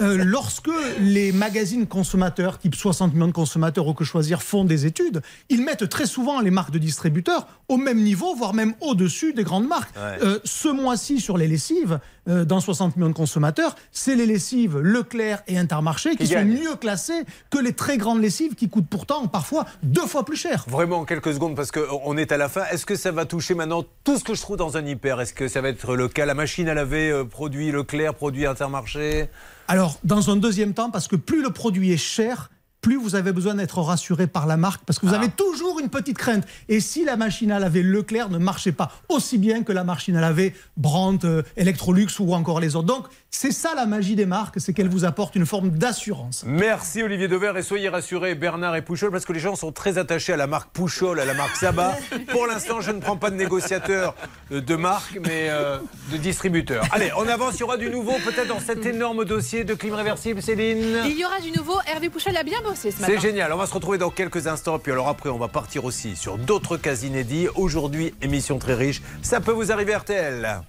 [0.00, 4.86] euh, lorsque les magazines consommateurs, type 60 millions de consommateurs ou que choisir, font des
[4.86, 9.32] études, ils mettent très souvent les marques de distributeurs au même niveau, voire même au-dessus
[9.34, 9.94] des grandes marques.
[9.96, 10.18] Ouais.
[10.22, 14.78] Euh, ce mois-ci, sur les lessives, euh, dans 60 millions de consommateurs, c'est les lessives
[14.78, 18.88] Leclerc et Intermarché qui, Qui sont mieux classées que les très grandes lessives qui coûtent
[18.88, 20.64] pourtant parfois deux fois plus cher.
[20.68, 22.64] Vraiment, en quelques secondes, parce qu'on est à la fin.
[22.70, 25.20] Est-ce que ça va toucher maintenant tout ce que je trouve dans un hyper?
[25.20, 26.26] Est-ce que ça va être le cas?
[26.26, 29.28] La machine à laver, euh, produit Leclerc, produit Intermarché?
[29.68, 32.50] Alors, dans un deuxième temps, parce que plus le produit est cher,
[32.84, 35.88] plus vous avez besoin d'être rassuré par la marque, parce que vous avez toujours une
[35.88, 36.44] petite crainte.
[36.68, 40.16] Et si la machine à laver Leclerc ne marchait pas aussi bien que la machine
[40.16, 42.86] à laver Brandt, euh, Electrolux ou encore les autres.
[42.86, 46.44] Donc, c'est ça la magie des marques, c'est qu'elles vous apportent une forme d'assurance.
[46.46, 49.98] Merci Olivier Devers et soyez rassurés Bernard et Pouchol parce que les gens sont très
[49.98, 51.98] attachés à la marque Pouchol, à la marque Saba.
[52.28, 54.14] Pour l'instant, je ne prends pas de négociateur
[54.52, 55.78] euh, de marque, mais euh,
[56.12, 56.84] de distributeur.
[56.92, 59.94] Allez, on avance, il y aura du nouveau peut-être dans cet énorme dossier de clim
[59.94, 61.00] réversible, Céline.
[61.04, 61.74] Il y aura du nouveau.
[61.88, 63.12] Hervé Pouchol a bien bossé ce matin.
[63.14, 64.78] C'est génial, on va se retrouver dans quelques instants.
[64.78, 67.48] Puis alors après, on va partir aussi sur d'autres cas inédits.
[67.56, 69.02] Aujourd'hui, émission très riche.
[69.22, 70.60] Ça peut vous arriver RTL.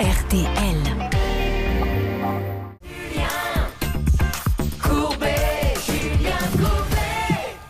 [0.00, 0.83] RTL.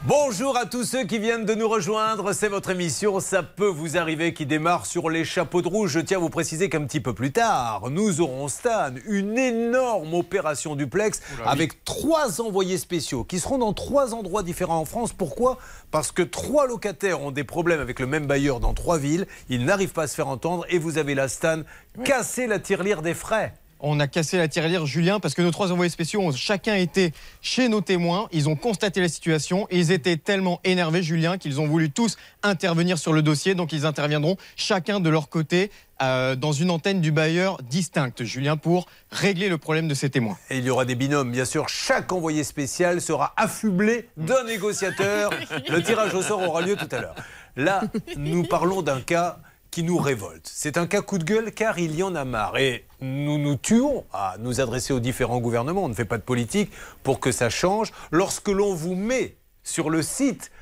[0.06, 2.34] Bonjour à tous ceux qui viennent de nous rejoindre.
[2.34, 5.92] C'est votre émission Ça peut vous arriver qui démarre sur les chapeaux de rouge.
[5.92, 10.12] Je tiens à vous préciser qu'un petit peu plus tard, nous aurons Stan, une énorme
[10.12, 15.14] opération duplex avec trois envoyés spéciaux qui seront dans trois endroits différents en France.
[15.14, 15.56] Pourquoi?
[15.90, 19.26] Parce que trois locataires ont des problèmes avec le même bailleur dans trois villes.
[19.48, 21.62] Ils n'arrivent pas à se faire entendre et vous avez là, Stan,
[22.04, 23.54] cassé la tirelire des frais.
[23.86, 27.12] On a cassé la tirelire, Julien, parce que nos trois envoyés spéciaux ont chacun été
[27.42, 28.28] chez nos témoins.
[28.32, 32.16] Ils ont constaté la situation et ils étaient tellement énervés, Julien, qu'ils ont voulu tous
[32.42, 33.54] intervenir sur le dossier.
[33.54, 35.70] Donc ils interviendront chacun de leur côté
[36.00, 40.38] euh, dans une antenne du bailleur distincte, Julien, pour régler le problème de ces témoins.
[40.48, 41.68] Et il y aura des binômes, bien sûr.
[41.68, 45.30] Chaque envoyé spécial sera affublé d'un négociateur.
[45.68, 47.16] Le tirage au sort aura lieu tout à l'heure.
[47.54, 47.82] Là,
[48.16, 49.40] nous parlons d'un cas
[49.74, 50.48] qui nous révolte.
[50.48, 52.58] C'est un cas coup de gueule car il y en a marre.
[52.58, 55.82] Et nous nous tuons à nous adresser aux différents gouvernements.
[55.82, 56.70] On ne fait pas de politique
[57.02, 57.90] pour que ça change.
[58.12, 59.34] Lorsque l'on vous met
[59.64, 60.52] sur le site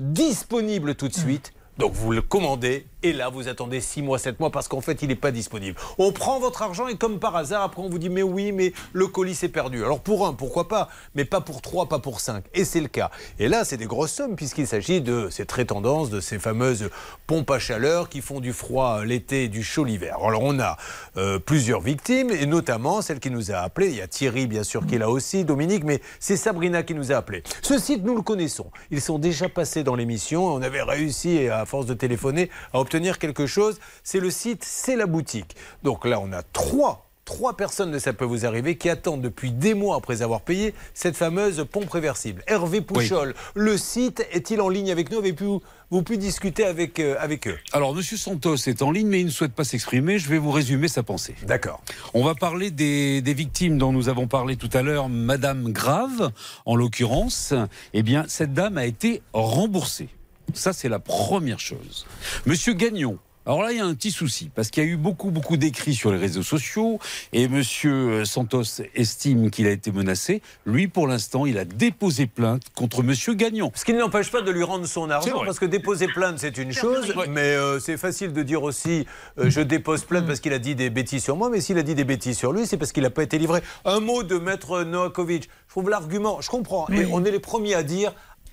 [0.00, 4.40] disponible tout de suite, donc vous le commandez et là vous attendez 6 mois, 7
[4.40, 5.78] mois parce qu'en fait il n'est pas disponible.
[5.98, 8.72] On prend votre argent et comme par hasard après on vous dit mais oui mais
[8.92, 9.84] le colis s'est perdu.
[9.84, 12.44] Alors pour un pourquoi pas mais pas pour trois, pas pour cinq.
[12.54, 13.10] Et c'est le cas.
[13.38, 16.90] Et là c'est des grosses sommes puisqu'il s'agit de ces très tendances, de ces fameuses
[17.26, 20.16] pompes à chaleur qui font du froid l'été et du chaud l'hiver.
[20.22, 20.76] Alors on a
[21.16, 23.88] euh, plusieurs victimes et notamment celle qui nous a appelé.
[23.88, 26.94] Il y a Thierry bien sûr qui est là aussi, Dominique, mais c'est Sabrina qui
[26.94, 27.42] nous a appelé.
[27.62, 28.70] Ce site nous le connaissons.
[28.90, 30.46] Ils sont déjà passés dans l'émission.
[30.46, 33.80] On avait réussi à force de téléphoner à obtenir quelque chose.
[34.04, 35.56] C'est le site, c'est la boutique.
[35.82, 39.50] Donc là on a trois Trois personnes de ça peut vous arriver qui attendent depuis
[39.50, 42.44] des mois après avoir payé cette fameuse pompe réversible.
[42.46, 45.18] Hervé Pouchol, le site est-il en ligne avec nous?
[45.18, 47.58] Avez-vous vous pu discuter avec, euh, avec eux?
[47.72, 50.20] Alors, Monsieur Santos est en ligne, mais il ne souhaite pas s'exprimer.
[50.20, 51.34] Je vais vous résumer sa pensée.
[51.42, 51.82] D'accord.
[52.14, 56.30] On va parler des, des victimes dont nous avons parlé tout à l'heure, Madame Grave,
[56.64, 57.54] en l'occurrence.
[57.92, 60.10] Eh bien, cette dame a été remboursée.
[60.54, 62.06] Ça, c'est la première chose.
[62.46, 63.18] Monsieur Gagnon.
[63.46, 65.56] Alors là, il y a un petit souci, parce qu'il y a eu beaucoup, beaucoup
[65.56, 66.98] d'écrits sur les réseaux sociaux,
[67.32, 70.42] et Monsieur Santos estime qu'il a été menacé.
[70.64, 73.70] Lui, pour l'instant, il a déposé plainte contre Monsieur Gagnon.
[73.76, 76.58] Ce qui ne l'empêche pas de lui rendre son argent, parce que déposer plainte, c'est
[76.58, 79.06] une chose, mais euh, c'est facile de dire aussi
[79.38, 81.84] euh, je dépose plainte parce qu'il a dit des bêtises sur moi, mais s'il a
[81.84, 83.60] dit des bêtises sur lui, c'est parce qu'il n'a pas été livré.
[83.84, 85.48] Un mot de maître Novakovic.
[85.68, 88.12] Je trouve l'argument, je comprends, et on est les premiers à dire.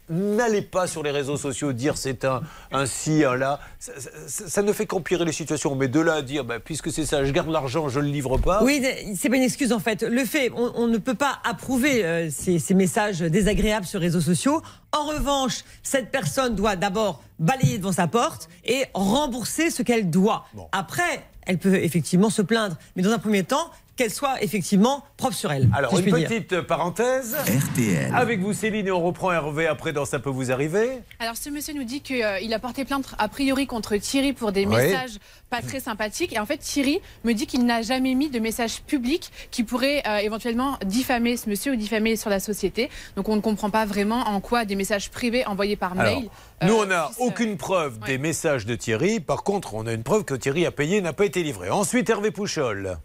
[0.09, 3.59] N'allez pas sur les réseaux sociaux dire c'est un, un ci, un là.
[3.79, 3.93] Ça,
[4.27, 5.75] ça- ça ne fait qu'empirer les situations.
[5.75, 8.11] Mais de là à dire, bah, puisque c'est ça, je garde l'argent, je ne le
[8.11, 8.63] livre pas.
[8.63, 8.85] Oui,
[9.15, 10.03] c'est pas une excuse en fait.
[10.03, 14.07] Le fait, on, on ne peut pas approuver euh, ces, ces messages désagréables sur les
[14.07, 14.61] réseaux sociaux.
[14.91, 20.45] En revanche, cette personne doit d'abord balayer devant sa porte et rembourser ce qu'elle doit.
[20.73, 25.35] Après, elle peut effectivement se plaindre, mais dans un premier temps, qu'elle soit effectivement propre
[25.35, 25.69] sur elle.
[25.75, 26.27] Alors, si une dire.
[26.27, 27.35] petite parenthèse.
[27.35, 28.11] RTL.
[28.15, 30.99] Avec vous, Céline, et on reprend Hervé après dans Ça peut vous arriver.
[31.19, 34.65] Alors ce monsieur nous dit qu'il a porté plainte a priori contre Thierry pour des
[34.65, 34.75] Oui.
[34.75, 35.17] messages
[35.49, 36.33] pas très sympathiques.
[36.33, 40.01] Et en fait Thierry me dit qu'il n'a jamais mis de message public qui pourrait
[40.07, 42.89] euh, éventuellement diffamer ce monsieur ou diffamer sur la société.
[43.15, 46.29] Donc on ne comprend pas vraiment en quoi des messages privés envoyés par Alors, mail.
[46.63, 49.19] nous, euh, on n'a aucune preuve des messages de Thierry.
[49.19, 51.69] Par contre, on a une preuve que Thierry a payé et n'a pas été livré.
[51.69, 52.97] Ensuite, Hervé Pouchol.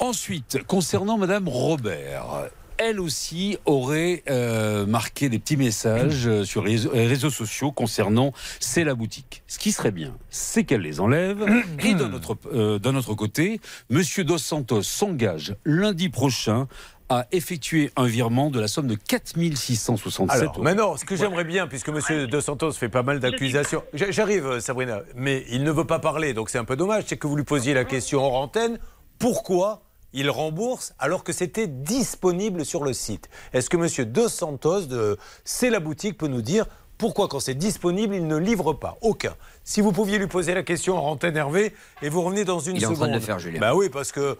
[0.00, 6.76] Ensuite, concernant Madame Robert, elle aussi aurait euh, marqué des petits messages euh, sur les
[6.86, 9.42] réseaux- sociaux concernant C'est la boutique.
[9.46, 11.44] Ce qui serait bien, c'est qu'elle les enlève.
[11.84, 13.60] Et d'un autre, euh, d'un autre côté,
[13.90, 16.66] Monsieur Dos Santos s'engage lundi prochain
[17.10, 20.62] à effectuer un virement de la somme de 4667 Alors, euros.
[20.62, 22.26] maintenant, ce que j'aimerais bien, puisque M.
[22.26, 23.82] De Santos fait pas mal d'accusations.
[23.92, 27.04] J'arrive, Sabrina, mais il ne veut pas parler, donc c'est un peu dommage.
[27.08, 28.78] C'est que vous lui posiez la question hors antenne
[29.18, 34.10] pourquoi il rembourse alors que c'était disponible sur le site Est-ce que M.
[34.10, 36.66] De Santos de C'est la boutique peut nous dire
[37.00, 38.98] pourquoi, quand c'est disponible, il ne livre pas?
[39.00, 39.32] Aucun.
[39.64, 42.76] Si vous pouviez lui poser la question en antenne Hervé, et vous revenez dans une
[42.76, 42.98] Il est en seconde.
[42.98, 43.58] train de le faire, Julien.
[43.58, 44.36] Bah oui, parce que.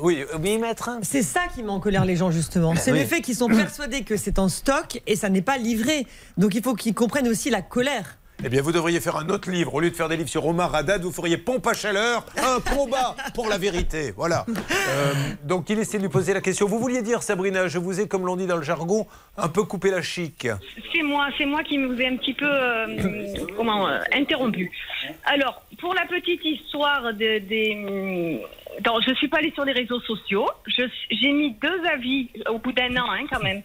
[0.00, 0.90] Oui, oui, maître.
[1.02, 2.74] C'est ça qui met en colère les gens justement.
[2.74, 2.98] C'est oui.
[2.98, 6.08] le fait qu'ils sont persuadés que c'est en stock et ça n'est pas livré.
[6.38, 8.18] Donc il faut qu'ils comprennent aussi la colère.
[8.44, 9.74] Eh bien, vous devriez faire un autre livre.
[9.74, 12.58] Au lieu de faire des livres sur Omar Haddad, vous feriez Pompe à chaleur, un
[12.60, 14.12] combat pour la vérité.
[14.16, 14.44] Voilà.
[14.48, 15.12] Euh,
[15.44, 16.66] donc, il essaie de lui poser la question.
[16.66, 19.62] Vous vouliez dire, Sabrina, je vous ai, comme l'on dit dans le jargon, un peu
[19.62, 20.48] coupé la chic.
[20.92, 24.72] C'est moi, c'est moi qui vous ai un petit peu euh, comment euh, interrompu.
[25.24, 28.42] Alors, pour la petite histoire de- des,
[28.84, 30.48] non, je suis pas allée sur les réseaux sociaux.
[30.66, 33.62] J'ai mis deux avis au bout d'un an, hein, quand même.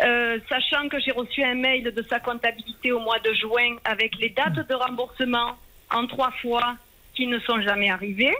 [0.00, 4.16] Euh, sachant que j'ai reçu un mail de sa comptabilité au mois de juin avec
[4.18, 5.56] les dates de remboursement
[5.90, 6.76] en trois fois
[7.14, 8.36] qui ne sont jamais arrivées.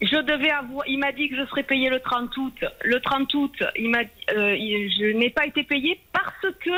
[0.00, 2.64] Je devais avoir, il m'a dit que je serais payé le 30 août.
[2.84, 6.70] Le 30 août, il m'a, euh, il- je n'ai pas été payé parce que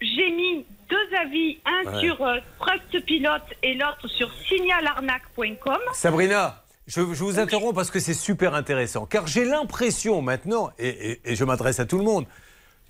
[0.00, 5.78] j'ai mis deux sur euh, Trust Pilote et l'autre sur signalarnaque.com.
[5.92, 9.06] Sabrina, je, je vous interromps parce que c'est super intéressant.
[9.06, 12.26] Car j'ai l'impression maintenant, et, et- et je m'adresse à tout le monde,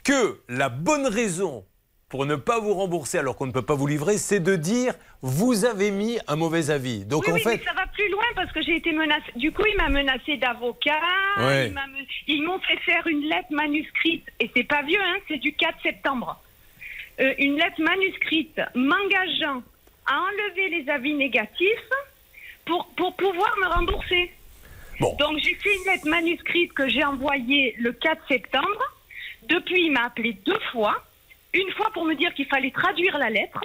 [0.05, 1.65] que la bonne raison
[2.09, 4.95] pour ne pas vous rembourser alors qu'on ne peut pas vous livrer, c'est de dire
[5.23, 7.07] vous avez mis un mauvais avis.
[7.07, 9.33] Donc oui, en oui, fait, mais ça va plus loin parce que j'ai été menacée.
[9.37, 11.01] Du coup, il m'a menacé d'avocat.
[11.38, 11.73] Ouais.
[12.27, 14.27] Ils m'ont fait faire une lettre manuscrite.
[14.41, 16.38] Et c'est pas vieux, hein, c'est du 4 septembre.
[17.21, 19.62] Euh, une lettre manuscrite m'engageant
[20.07, 21.91] à enlever les avis négatifs
[22.67, 24.31] pour, pour pouvoir me rembourser.
[25.01, 28.83] Donc j'ai fait une lettre manuscrite que j'ai envoyée le 4 septembre.
[29.49, 31.03] Depuis, il m'a appelé deux fois.
[31.55, 33.61] Une fois pour me dire qu'il fallait traduire la lettre.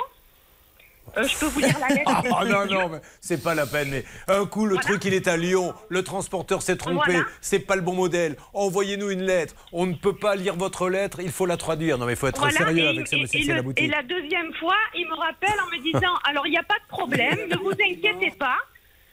[1.17, 2.11] Euh, je peux vous lire la lettre.
[2.37, 3.89] Ah non, non, mais c'est pas la peine.
[3.89, 5.73] Mais un coup, le truc, il est à Lyon.
[5.87, 7.13] Le transporteur s'est trompé.
[7.13, 7.25] Voilà.
[7.39, 8.35] C'est pas le bon modèle.
[8.53, 9.55] Envoyez-nous une lettre.
[9.71, 11.19] On ne peut pas lire votre lettre.
[11.21, 11.97] Il faut la traduire.
[11.97, 13.71] Non, mais il faut être Voilà, sérieux et, avec et- monsieur et c'est le- la
[13.77, 16.75] et la deuxième fois, il me rappelle en me disant Alors, il n'y a pas
[16.83, 18.57] de problème, ne vous inquiétez pas,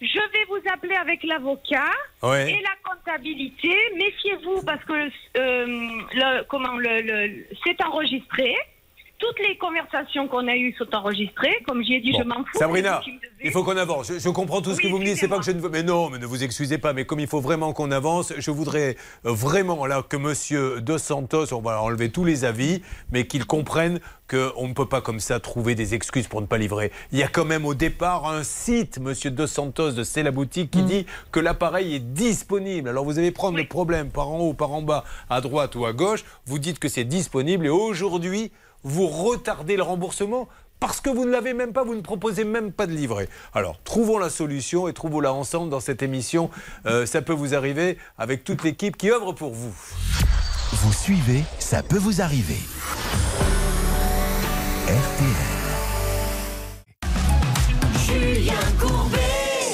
[0.00, 1.90] je vais vous appeler avec l'avocat
[2.22, 2.50] Ouais.
[2.50, 3.74] et la comptabilité.
[3.96, 5.66] Méfiez-vous parce que euh,
[6.14, 8.54] le, comment, le, le- c'est enregistré.
[9.24, 11.56] Toutes les conversations qu'on a eues sont enregistrées.
[11.66, 12.18] Comme j'y ai dit, Bon.
[12.18, 12.58] je m'en fous.
[12.58, 13.00] Sabrina,
[13.42, 14.12] il faut qu'on avance.
[14.12, 15.16] Je, je comprends tout ce que vous me dites.
[15.16, 15.70] C'est pas que je ne veux.
[15.70, 16.92] Mais non, mais ne vous excusez pas.
[16.92, 20.98] Mais comme il faut vraiment qu'on avance, je voudrais euh, vraiment là que Monsieur Dos
[20.98, 22.82] Santos, on va enlever tous les avis,
[23.12, 26.58] mais qu'il comprenne qu'on ne peut pas comme ça trouver des excuses pour ne pas
[26.58, 26.92] livrer.
[27.12, 30.32] Il y a quand même au départ un site, Monsieur Dos Santos de C'est la
[30.32, 32.90] boutique, qui dit que l'appareil est disponible.
[32.90, 35.86] Alors vous allez prendre le problème par en haut, par en bas, à droite ou
[35.86, 36.24] à gauche.
[36.46, 38.50] Vous dites que c'est disponible et aujourd'hui
[38.84, 42.70] vous retardez le remboursement parce que vous ne l'avez même pas, vous ne proposez même
[42.70, 43.28] pas de livrer.
[43.54, 46.50] Alors, trouvons la solution et trouvons-la ensemble dans cette émission.
[46.86, 49.74] Euh, ça peut vous arriver avec toute l'équipe qui œuvre pour vous.
[50.72, 52.58] Vous suivez, ça peut vous arriver.
[54.86, 55.64] RTL.
[58.06, 59.23] Julien Courbet.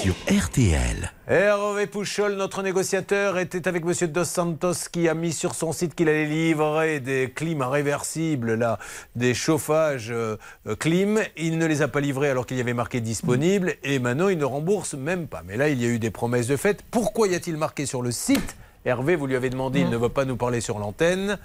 [0.01, 1.13] Sur RTL.
[1.29, 5.95] Hervé Pouchol, notre négociateur, était avec Monsieur Dos Santos qui a mis sur son site
[5.95, 8.79] qu'il allait livrer des climats réversibles, là,
[9.15, 11.21] des chauffages euh, euh, clim.
[11.37, 14.39] Il ne les a pas livrés alors qu'il y avait marqué disponible et maintenant il
[14.39, 15.43] ne rembourse même pas.
[15.47, 16.83] Mais là, il y a eu des promesses de fait.
[16.91, 18.57] Pourquoi y a-t-il marqué sur le site?
[18.87, 21.39] Hervé, vous lui avez demandé, il ne veut pas nous parler sur l'antenne,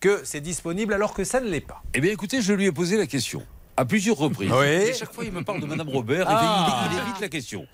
[0.00, 1.84] que c'est disponible alors que ça ne l'est pas.
[1.94, 3.44] Eh bien, écoutez, je lui ai posé la question.
[3.80, 4.50] À plusieurs reprises.
[4.52, 4.66] Oui.
[4.66, 6.28] Et chaque fois, il me parle de Madame Robert.
[6.28, 6.86] et Ah.
[6.90, 7.66] il, il évite la question.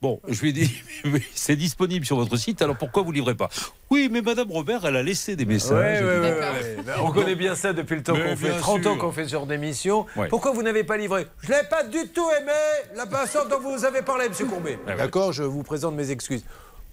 [0.00, 3.34] Bon, je lui ai dit, mais c'est disponible sur votre site, alors pourquoi vous livrez
[3.34, 3.50] pas?
[3.90, 6.02] Oui, mais Madame Robert, elle a laissé des messages.
[6.02, 6.76] Ouais.
[6.82, 8.48] Ben, On connaît bien ça depuis le temps qu'on fait.
[8.52, 10.06] bien 30 ans qu'on fait ce genre d'émission.
[10.30, 11.26] Pourquoi vous n'avez pas livré?
[11.42, 12.52] Je ne l'ai pas du tout aimé,
[12.96, 14.48] la façon dont vous avez parlé, M.
[14.48, 14.78] Courbet.
[14.86, 16.42] D'accord, je vous présente mes excuses.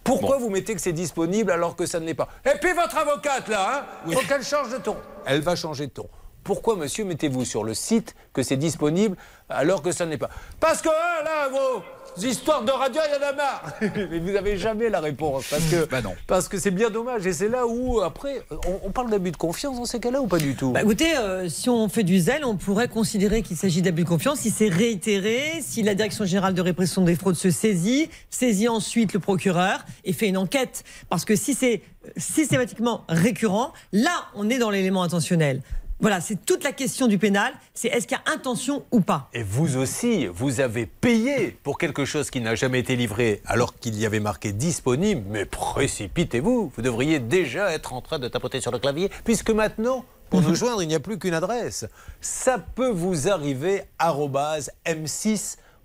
[0.04, 2.28] Pourquoi vous mettez que c'est disponible alors que ça ne l'est pas?
[2.46, 4.12] Et puis votre avocate, là, hein?
[4.12, 4.98] Faut qu'elle change de ton.
[5.26, 6.10] Elle va changer de ton.
[6.48, 9.18] Pourquoi, monsieur, mettez-vous sur le site que c'est disponible
[9.50, 10.30] alors que ça ne l'est pas?
[10.62, 11.84] Parce que hein, là, vos
[12.26, 13.74] histoires de radio, il y en a marre.
[13.82, 15.46] Mais vous n'avez jamais la réponse.
[15.50, 17.28] Parce que Bah parce que c'est bien dommage.
[17.28, 20.28] Et c'est là où, après, on, on parle d'abus de confiance dans ces cas-là ou
[20.28, 20.72] pas du tout?
[20.72, 24.08] Bah, écoutez, euh, si on fait du zèle, on pourrait considérer qu'il s'agit d'abus de
[24.08, 28.70] confiance si c'est réitéré, si la Direction générale de répression des fraudes se saisit, saisit
[28.70, 30.86] ensuite le procureur et fait une enquête.
[31.10, 35.62] Parce que si c'est euh, systématiquement récurrent, là, on est dans l'élément intentionnel.
[36.00, 39.30] Voilà, c'est toute la question du pénal, c'est est-ce qu'il y a intention ou pas
[39.34, 43.74] Et vous aussi, vous avez payé pour quelque chose qui n'a jamais été livré alors
[43.74, 45.24] qu'il y avait marqué disponible.
[45.28, 50.06] Mais précipitez-vous, vous devriez déjà être en train de tapoter sur le clavier, puisque maintenant,
[50.30, 51.88] pour nous joindre, il n'y a plus qu'une adresse.
[52.22, 54.70] Ça peut vous arriver arobase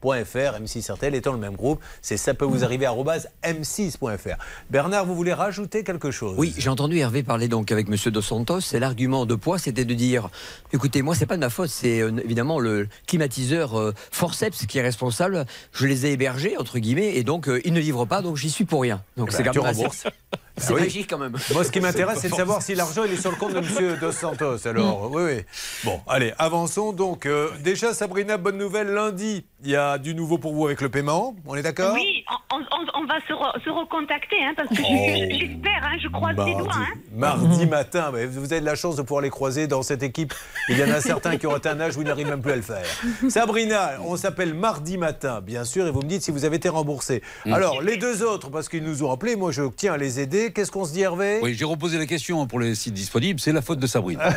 [0.02, 4.36] m6.fr, M6 RTL étant le même groupe, c'est ça peut vous arriver arobase m6.fr.
[4.70, 6.34] Bernard, vous voulez rajouter quelque chose?
[6.38, 8.60] Oui, j'ai entendu Hervé parler donc avec Monsieur Dos Santos.
[8.72, 10.30] Et l'argument de poids, c'était de dire
[10.72, 14.78] écoutez, moi, c'est pas de ma faute, c'est euh, évidemment le climatiseur euh, Forceps qui
[14.78, 15.46] est responsable.
[15.72, 18.50] Je les ai hébergés, entre guillemets, et donc euh, ils ne livrent pas, donc j'y
[18.50, 19.02] suis pour rien.
[19.16, 19.90] Donc Eh c'est ben, quand tu même.
[20.56, 20.80] C'est Ah oui.
[20.82, 21.36] magique quand même.
[21.52, 23.58] Moi, ce qui m'intéresse, c'est de savoir si l'argent il est sur le compte de
[23.58, 23.96] M.
[24.00, 24.66] Dos Santos.
[24.66, 25.42] Alors, oui, oui.
[25.84, 26.92] Bon, allez, avançons.
[26.92, 28.88] Donc, euh, déjà, Sabrina, bonne nouvelle.
[28.88, 31.34] Lundi, il y a du nouveau pour vous avec le paiement.
[31.46, 31.94] On est d'accord?
[31.94, 34.84] Oui, on, on- on va se, re- se recontacter, hein, parce que Oh.
[34.84, 36.68] je- j'espère, hein, je croise les doigts.
[36.72, 36.98] Hein.
[37.14, 40.34] Mardi matin, mais vous avez de la chance de pouvoir les croiser dans cette équipe.
[40.68, 42.52] Il y en a certains qui ont atteint un âge où ils n'arrivent même plus
[42.52, 42.84] à le faire.
[43.28, 46.68] Sabrina, on s'appelle mardi matin, bien sûr, et vous me dites si vous avez été
[46.68, 47.22] remboursé.
[47.46, 47.52] Mm.
[47.54, 50.41] Alors, les deux autres, parce qu'ils nous ont appelés, moi je tiens à les aider.
[50.50, 51.40] Qu'est-ce qu'on se dit, Hervé?
[51.42, 53.38] Oui, j'ai reposé la question pour les sites disponibles.
[53.38, 54.18] C'est la faute de Sabrine.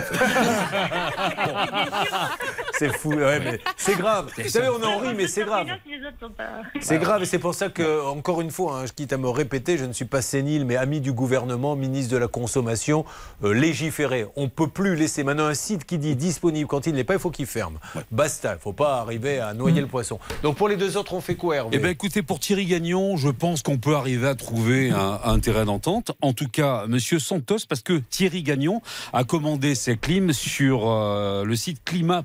[2.77, 4.29] C'est fou, ouais, mais c'est grave.
[4.37, 5.67] Vous savez, on en rit, mais c'est grave.
[5.85, 6.61] Les autres sont pas.
[6.81, 9.29] C'est grave et c'est pour ça que, encore une fois, hein, je quitte à me
[9.29, 13.05] répéter, je ne suis pas sénile, mais ami du gouvernement, ministre de la consommation,
[13.43, 14.25] euh, légiférer.
[14.35, 17.03] On ne peut plus laisser maintenant un site qui dit disponible quand il ne l'est
[17.03, 17.77] pas, il faut qu'il ferme.
[18.11, 20.19] Basta, il ne faut pas arriver à noyer le poisson.
[20.43, 21.69] Donc pour les deux autres, on fait quoi, Hervé?
[21.73, 25.39] Eh bien, écoutez, pour Thierry Gagnon, je pense qu'on peut arriver à trouver un, un
[25.39, 26.11] terrain d'entente.
[26.21, 28.81] En tout cas, Monsieur Santos, parce que Thierry Gagnon
[29.13, 32.23] a commandé ses clims sur euh, le site Climat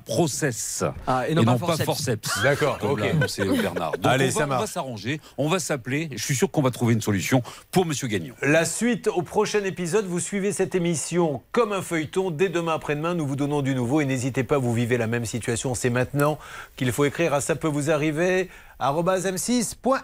[1.07, 1.85] Ah, et non pas forceps.
[1.85, 2.43] forceps.
[2.43, 3.01] D'accord, ok.
[3.01, 3.93] annoncé Bernard.
[3.93, 6.09] Donc, Allez, on va, ça on va s'arranger, on va s'appeler.
[6.15, 8.33] Je suis sûr qu'on va trouver une solution pour Monsieur Gagnon.
[8.41, 12.31] La suite au prochain épisode, vous suivez cette émission comme un feuilleton.
[12.31, 15.25] Dès demain après-demain, nous vous donnons du nouveau et n'hésitez pas, vous vivez la même
[15.25, 15.75] situation.
[15.75, 16.39] C'est maintenant
[16.75, 18.49] qu'il faut écrire à ça peut vous arriver
[18.81, 19.95] m6.fr.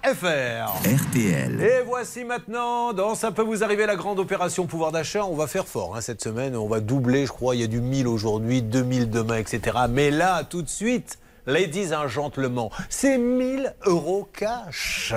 [0.85, 1.61] RTL.
[1.61, 5.25] Et voici maintenant, dans Ça peut vous arriver, la grande opération pouvoir d'achat.
[5.25, 6.55] On va faire fort hein, cette semaine.
[6.55, 7.55] On va doubler, je crois.
[7.55, 9.77] Il y a du 1000 aujourd'hui, 2000 demain, etc.
[9.89, 11.17] Mais là, tout de suite,
[11.47, 15.13] ladies and gentlemen, c'est 1000 euros cash.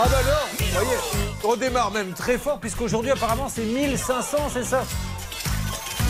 [0.00, 0.98] Ah bah alors, vous voyez,
[1.44, 4.84] on démarre même très fort puisqu'aujourd'hui apparemment c'est 1500, c'est ça?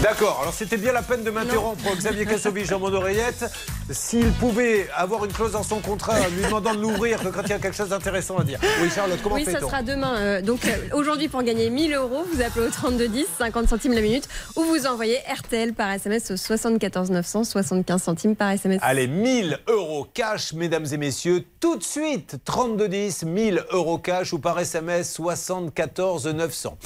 [0.03, 3.51] D'accord, alors c'était bien la peine de m'interrompre, Xavier Kassovitch dans mon oreillette.
[3.91, 7.49] S'il pouvait avoir une clause dans son contrat lui demandant de l'ouvrir que quand il
[7.51, 8.61] y a quelque chose d'intéressant à dire.
[8.81, 10.17] Oui, Charlotte, comment Oui, ça sera demain.
[10.19, 14.01] euh, donc euh, aujourd'hui, pour gagner 1000 euros, vous appelez au 3210, 50 centimes la
[14.03, 18.79] minute, ou vous envoyez RTL par SMS au 74 900, 75 centimes par SMS.
[18.83, 22.37] Allez, 1000 euros cash, mesdames et messieurs, tout de suite.
[22.45, 26.79] 3210, 1000 euros cash ou par SMS 74 900.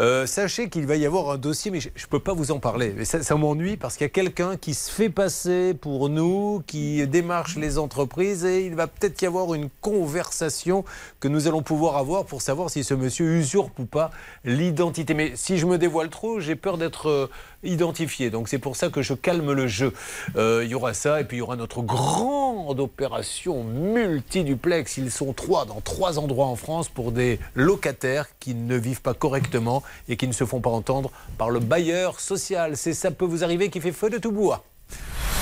[0.00, 2.58] Euh, sachez qu'il va y avoir un dossier, mais je ne peux pas vous en
[2.58, 2.94] parler.
[2.96, 6.62] Mais ça, ça m'ennuie parce qu'il y a quelqu'un qui se fait passer pour nous,
[6.66, 10.86] qui démarche les entreprises et il va peut-être y avoir une conversation
[11.20, 14.10] que nous allons pouvoir avoir pour savoir si ce monsieur usurpe ou pas
[14.44, 15.12] l'identité.
[15.12, 17.30] Mais si je me dévoile trop, j'ai peur d'être euh,
[17.62, 18.30] identifié.
[18.30, 19.92] Donc c'est pour ça que je calme le jeu.
[20.36, 24.96] Euh, il y aura ça et puis il y aura notre grande opération multiduplex.
[24.96, 29.14] Ils sont trois dans trois endroits en France pour des locataires qui ne vivent pas
[29.14, 32.76] correctement et qui ne se font pas entendre par le bailleur social.
[32.76, 34.64] C'est ça peut vous arriver qui fait feu de tout bois.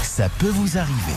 [0.02, 1.14] Ça peut vous arriver.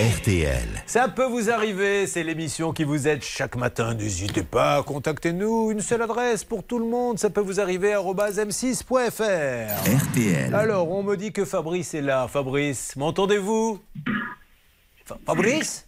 [0.00, 0.82] RTL.
[0.86, 3.92] Ça peut vous arriver, c'est l'émission qui vous aide chaque matin.
[3.92, 5.72] N'hésitez pas, contactez-nous.
[5.72, 7.18] Une seule adresse pour tout le monde.
[7.18, 7.92] Ça peut vous arriver
[8.30, 9.20] m6.fr.
[10.08, 10.54] RTL.
[10.54, 12.26] Alors, on me dit que Fabrice est là.
[12.28, 13.78] Fabrice, m'entendez-vous?
[15.04, 15.86] Fa- Fabrice?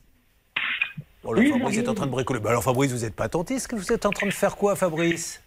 [1.24, 2.40] Oh, le Fabrice est en train de bricoler.
[2.40, 4.76] Bah alors, Fabrice, vous n'êtes pas attentiste que Vous êtes en train de faire quoi,
[4.76, 5.41] Fabrice?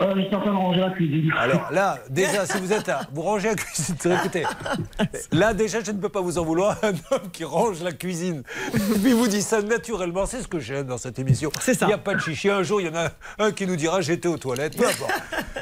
[0.00, 1.32] Euh, je suis en train de ranger la cuisine.
[1.38, 3.96] Alors là, déjà, si vous êtes là, vous rangez la cuisine.
[4.20, 4.44] Écoutez,
[5.32, 6.78] là déjà, je ne peux pas vous en vouloir.
[6.82, 8.42] Un homme qui range la cuisine,
[9.04, 10.26] il vous dit ça naturellement.
[10.26, 11.50] C'est ce que j'aime dans cette émission.
[11.60, 11.86] C'est ça.
[11.86, 12.48] Il n'y a pas de chichi.
[12.48, 14.76] Un jour, il y en a un qui nous dira j'étais aux toilettes.
[14.76, 15.12] Peu importe.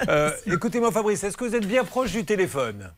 [0.09, 2.93] Euh, Écoutez-moi, Fabrice, est-ce que vous êtes bien proche du téléphone?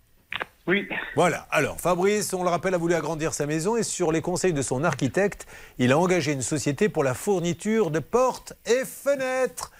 [0.66, 0.86] Oui.
[1.16, 1.46] Voilà.
[1.50, 4.62] Alors, Fabrice, on le rappelle, a voulu agrandir sa maison et sur les conseils de
[4.62, 5.46] son architecte,
[5.78, 9.72] il a engagé une société pour la fourniture de portes et fenêtres.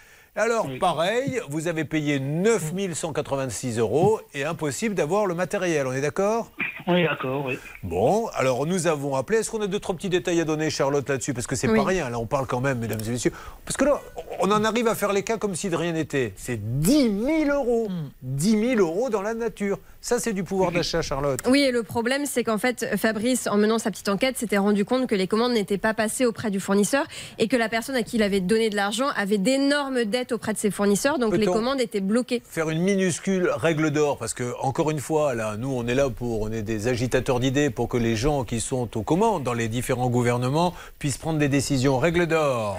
[0.43, 6.01] Alors, pareil, vous avez payé 9 186 euros et impossible d'avoir le matériel, on est
[6.01, 6.51] d'accord?
[6.87, 7.59] Oui, d'accord, oui.
[7.83, 9.41] Bon, alors nous avons appelé.
[9.41, 11.35] Est-ce qu'on a deux, trois petits détails à donner, Charlotte, là-dessus?
[11.35, 11.77] Parce que c'est Oui.
[11.77, 13.33] pas rien, là, on parle quand même, mesdames et messieurs.
[13.67, 14.01] Parce que là,
[14.41, 16.33] on en arrive à faire les cas comme si de rien n'était.
[16.37, 17.89] C'est 10 000 euros.
[18.23, 19.79] 10 000 euros dans la nature.
[20.03, 21.41] Ça, c'est du pouvoir d'achat, Charlotte.
[21.47, 24.87] Oui, et le problème, c'est qu'en fait, Fabrice, en menant sa petite enquête, s'était rendu
[24.87, 27.05] compte que les commandes n'étaient pas passées auprès du fournisseur
[27.39, 30.55] et que la personne à qui il avait donné de l'argent avait d'énormes dettes auprès
[30.55, 32.43] de ses fournisseurs, donc les commandes étaient bloquées.
[32.49, 34.17] faire une minuscule règle d'or?
[34.17, 37.39] Parce que encore une fois là nous on est là pour on est des agitateurs
[37.41, 41.39] d'idées pour que les gens qui sont aux commandes dans les différents gouvernements puissent prendre
[41.39, 42.79] des décisions règle d'or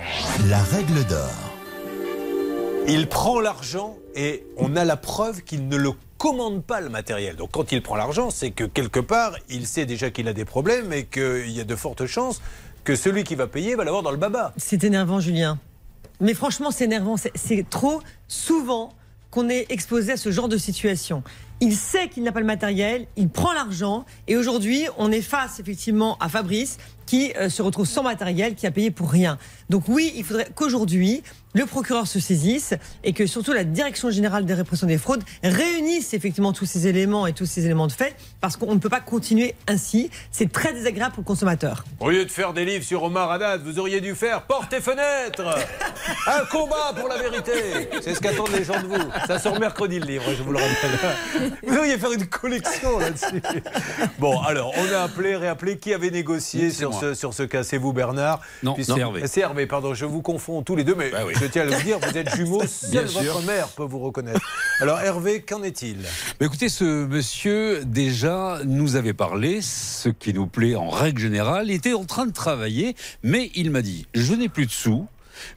[0.49, 1.29] La règle d'or.
[2.87, 5.91] il prend l'argent et on a la preuve qu'il ne le
[6.21, 9.87] commande pas le matériel donc quand il prend l'argent c'est que quelque part il sait
[9.87, 12.43] déjà qu'il a des problèmes et qu'il y a de fortes chances
[12.83, 15.57] que celui qui va payer va l'avoir dans le baba C'est énervant, Julien.
[16.19, 17.15] Mais franchement, c'est énervant.
[17.17, 18.93] C'est- trop souvent
[19.31, 21.23] qu'on est exposé à ce genre de situation.
[21.59, 25.59] Il sait qu'il n'a pas le matériel, il prend l'argent, et aujourd'hui, on est face
[25.59, 29.37] effectivement à Fabrice qui euh, se retrouve sans matériel, qui a payé pour rien.
[29.69, 31.23] Donc oui, il faudrait qu'aujourd'hui,
[31.53, 32.73] le procureur se saisisse
[33.03, 37.27] et que surtout la Direction générale des répressions des fraudes réunisse effectivement tous ces éléments
[37.27, 40.09] et tous ces éléments de fait, parce qu'on ne peut pas continuer ainsi.
[40.31, 41.85] C'est très désagréable pour le consommateur.
[41.99, 44.81] Au lieu de faire des livres sur Omar Haddad, vous auriez dû faire Porte et
[44.81, 45.43] fenêtres
[46.27, 49.11] Un combat pour la vérité C'est ce qu'attendent les gens de vous.
[49.27, 51.51] Ça sort mercredi le livre, je vous le rappelle.
[51.63, 53.41] Vous devriez faire une collection là-dessus.
[54.19, 55.77] Bon, alors, on a appelé, réappelé.
[55.77, 56.99] Qui avait négocié sur moi.
[56.99, 57.63] ce, sur ce cas?
[57.63, 59.23] C'est vous, Bernard Non, c'est Hervé.
[59.27, 59.93] C'est Hervé, pardon.
[59.93, 61.11] Je vous confonds tous les deux, mais
[61.41, 62.59] je tiens à le dire, vous êtes jumeaux.
[62.59, 63.33] Bien Seule sûr.
[63.33, 64.39] votre mère peut vous reconnaître.
[64.79, 65.97] Alors, Hervé, qu'en est-il?
[66.39, 71.65] Mais écoutez, ce monsieur, déjà, nous avait parlé, ce qui nous plaît en règle générale.
[71.69, 75.07] Il était en train de travailler, mais il m'a dit Je n'ai plus de sous.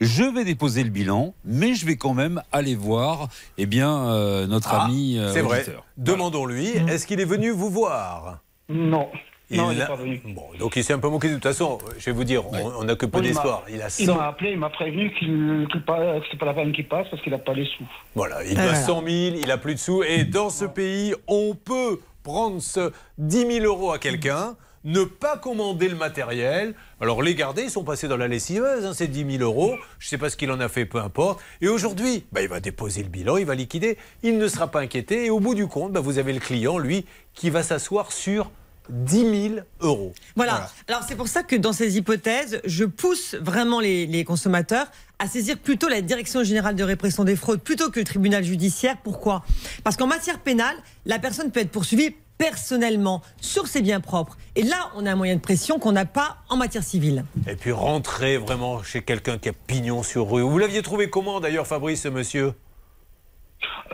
[0.00, 3.28] Je vais déposer le bilan, mais je vais quand même aller voir
[3.58, 5.66] eh bien, euh, notre Ah, ami euh, C'est vrai.
[5.98, 8.38] Demandons-lui, est-ce qu'il est venu vous voir?
[8.70, 9.08] Non.
[9.50, 10.20] Non, il n'est a- pas venu.
[10.24, 11.28] Bon, donc il s'est un peu moqué.
[11.28, 13.62] De toute façon, je vais vous dire, on- on n'a que peu m'a- d'espoir.
[13.68, 16.46] Il a Il 100 m'a appelé, il m'a prévenu qu'il- qu'il pas- que c'est pas
[16.46, 17.84] la peine qu'il passe parce qu'il n'a pas les sous.
[18.14, 18.64] Voilà, il Ah.
[18.64, 20.02] doit 100 000, il a plus de sous.
[20.02, 25.36] Et dans ce pays, on peut prendre ce 10 000 euros à quelqu'un, ne pas
[25.36, 26.74] commander le matériel.
[27.00, 29.74] Alors les garder, ils sont passés dans la lessiveuse, hein, ces 10 000 euros.
[29.98, 31.40] Je ne sais pas ce qu'il en a fait, peu importe.
[31.60, 33.98] Et aujourd'hui, bah, il va déposer le bilan, il va liquider.
[34.22, 35.26] Il ne sera pas inquiété.
[35.26, 38.50] Et au bout du compte, bah, vous avez le client, lui, qui va s'asseoir sur
[38.88, 40.12] 10 000 euros.
[40.36, 40.70] Voilà.
[40.88, 44.86] Alors c'est pour ça que dans ces hypothèses, je pousse vraiment les, les consommateurs
[45.18, 48.96] à saisir plutôt la Direction générale de répression des fraudes plutôt que le tribunal judiciaire.
[49.02, 49.44] Pourquoi?
[49.82, 50.76] Parce qu'en matière pénale,
[51.06, 54.36] la personne peut être poursuivie personnellement sur ses biens propres.
[54.56, 57.24] Et là, on a un moyen de pression qu'on n'a pas en matière civile.
[57.48, 60.42] Et puis rentrer vraiment chez quelqu'un qui a pignon sur rue.
[60.42, 62.52] Vous l'aviez trouvé comment d'ailleurs, Fabrice, ce monsieur?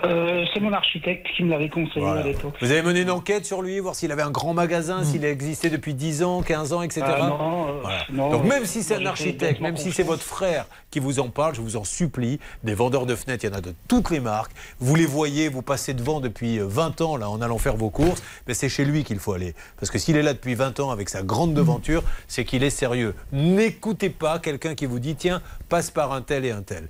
[0.05, 2.23] Euh, c'est mon architecte qui me l'avait conseillé Voilà.
[2.23, 2.55] à l'époque.
[2.61, 5.69] Vous avez mené une enquête sur lui, voir s'il avait un grand magasin, s'il existait
[5.69, 7.03] depuis 10 ans, 15 ans, etc.
[7.07, 7.99] Ah, non, euh, Voilà.
[8.13, 11.29] non, Donc même si c'est un architecte, même si c'est votre frère qui vous en
[11.29, 14.11] parle, je vous en supplie, des vendeurs de fenêtres, il y en a de toutes
[14.11, 14.53] les marques.
[14.81, 17.91] Vous les voyez, vous passez devant depuis euh, 20 ans là en allant faire vos
[17.91, 19.55] courses, mais c'est chez lui qu'il faut aller.
[19.79, 22.71] Parce que s'il est là depuis 20 ans avec sa grande devanture, c'est qu'il est
[22.71, 23.15] sérieux.
[23.33, 26.89] N'écoutez pas quelqu'un qui vous dit tiens, passe par un tel et un tel.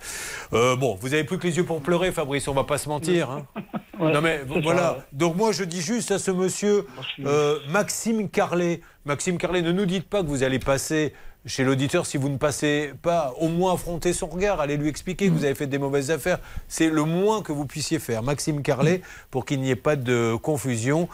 [0.53, 2.89] Euh, bon, vous avez plus que les yeux pour pleurer, Fabrice, on va pas se
[2.89, 3.31] mentir.
[3.31, 3.47] hein.
[4.01, 4.93] Ouais, non mais voilà.
[4.95, 4.99] ouais.
[5.13, 6.87] Donc moi je dis juste à ce monsieur
[7.27, 11.13] euh, Maxime Carlet, Maxime Carlet, ne nous dites pas que vous allez passer
[11.47, 15.29] chez l'auditeur si vous ne passez pas, au moins affronter son regard, allez lui expliquer
[15.29, 16.39] que vous avez fait des mauvaises affaires.
[16.69, 18.23] C'est le moins que vous puissiez faire.
[18.23, 21.09] Maxime Carlet, pour qu'il n'y ait pas de confusion,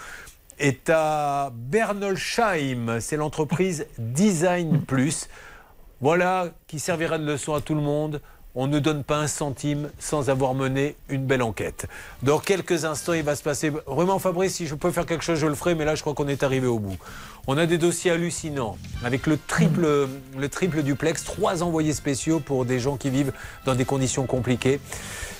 [0.58, 2.98] est à Bernolsheim.
[3.00, 5.28] C'est l'entreprise Design Plus.
[6.00, 8.20] Voilà qui servira de leçon à tout le monde.
[8.58, 11.86] On ne donne pas un centime sans avoir mené une belle enquête.
[12.22, 13.70] Dans quelques instants, il va se passer.
[13.86, 16.14] Vraiment, Fabrice, si je peux faire quelque chose, je le ferai, mais là, je crois
[16.14, 16.96] qu'on est arrivé au bout.
[17.46, 22.64] On a des dossiers hallucinants, avec le triple, le triple duplex, trois envoyés spéciaux pour
[22.64, 23.32] des gens qui vivent
[23.66, 24.80] dans des conditions compliquées.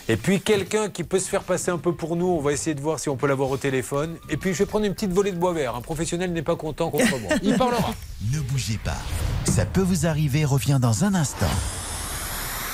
[0.08, 2.74] Et puis quelqu'un qui peut se faire passer un peu pour nous, on va essayer
[2.74, 4.16] de voir si on peut l'avoir au téléphone.
[4.28, 5.74] Et puis je vais prendre une petite volée de bois vert.
[5.74, 7.30] Un professionnel n'est pas content contre moi.
[7.42, 7.94] Il parlera.
[8.30, 8.98] Ne bougez pas.
[9.44, 11.46] Ça peut vous arriver, revient dans un instant.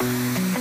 [0.02, 0.51] Viens,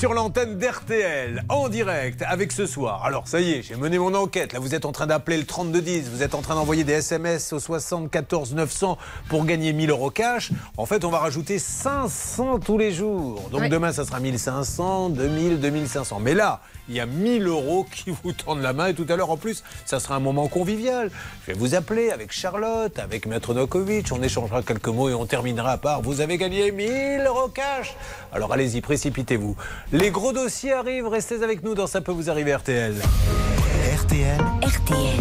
[0.00, 3.04] sur l'antenne d'RTL en direct avec ce soir.
[3.04, 4.52] Alors ça y est, j'ai mené mon enquête.
[4.52, 7.52] Là, vous êtes en train d'appeler le 3210, vous êtes en train d'envoyer des SMS
[7.52, 8.96] au 74 900
[9.28, 10.52] pour gagner 1000 euros cash.
[10.76, 13.48] En fait, on va rajouter 500 tous les jours.
[13.50, 16.20] Donc demain, ça sera 1500, 2000, 2500.
[16.20, 19.16] Mais là, il y a 1000 euros qui vous tendent la main et tout à
[19.16, 21.10] l'heure en plus, ça sera un moment convivial.
[21.42, 25.26] Je vais vous appeler avec Charlotte, avec Maître Nokovic, on échangera quelques mots et on
[25.26, 27.96] terminera par vous avez gagné 1000 euros cash.
[28.32, 29.56] Alors allez-y, précipitez-vous.
[29.92, 32.94] Les gros dossiers arrivent, restez avec nous dans Ça peut vous arriver RTL.
[33.96, 34.40] RTL.
[34.62, 35.20] RTL.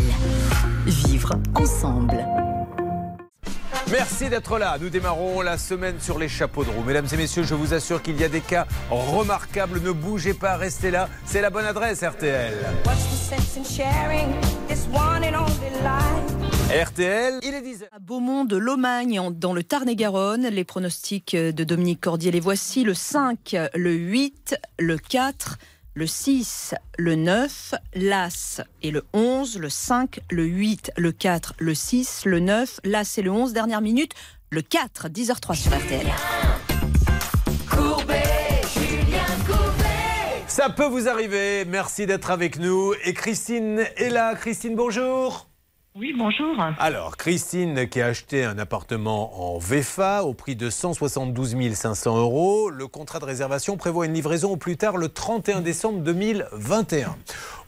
[0.85, 2.25] Vivre ensemble.
[3.91, 4.77] Merci d'être là.
[4.79, 6.83] Nous démarrons la semaine sur les chapeaux de roue.
[6.83, 9.81] Mesdames et messieurs, je vous assure qu'il y a des cas remarquables.
[9.81, 11.09] Ne bougez pas, restez là.
[11.25, 12.53] C'est la bonne adresse RTL.
[12.85, 14.27] What's the sense in sharing
[14.67, 16.39] this one and only life?
[16.71, 21.99] RTL, il est 10 À Beaumont de Lomagne, dans le Tarn-et-Garonne, les pronostics de Dominique
[21.99, 25.57] Cordier, les voici le 5, le 8, le 4,
[25.99, 31.73] le 6, le 9, l'As et le 11, le 5, le 8, le 4, le
[31.73, 34.13] 6, le 9, l'As et le 11, dernière minute,
[34.49, 36.07] le 4, 10h03 sur RTL.
[37.69, 38.23] Courbet,
[38.73, 40.45] Julien Courbet.
[40.47, 41.65] Ça peut vous arriver.
[41.65, 42.93] Merci d'être avec nous.
[43.03, 44.35] Et Christine est là.
[44.35, 45.48] Christine, bonjour.
[45.99, 46.55] Oui, bonjour.
[46.79, 52.69] Alors, Christine qui a acheté un appartement en VFA au prix de 172 500 euros.
[52.69, 57.17] Le contrat de réservation prévoit une livraison au plus tard le 31 décembre 2021.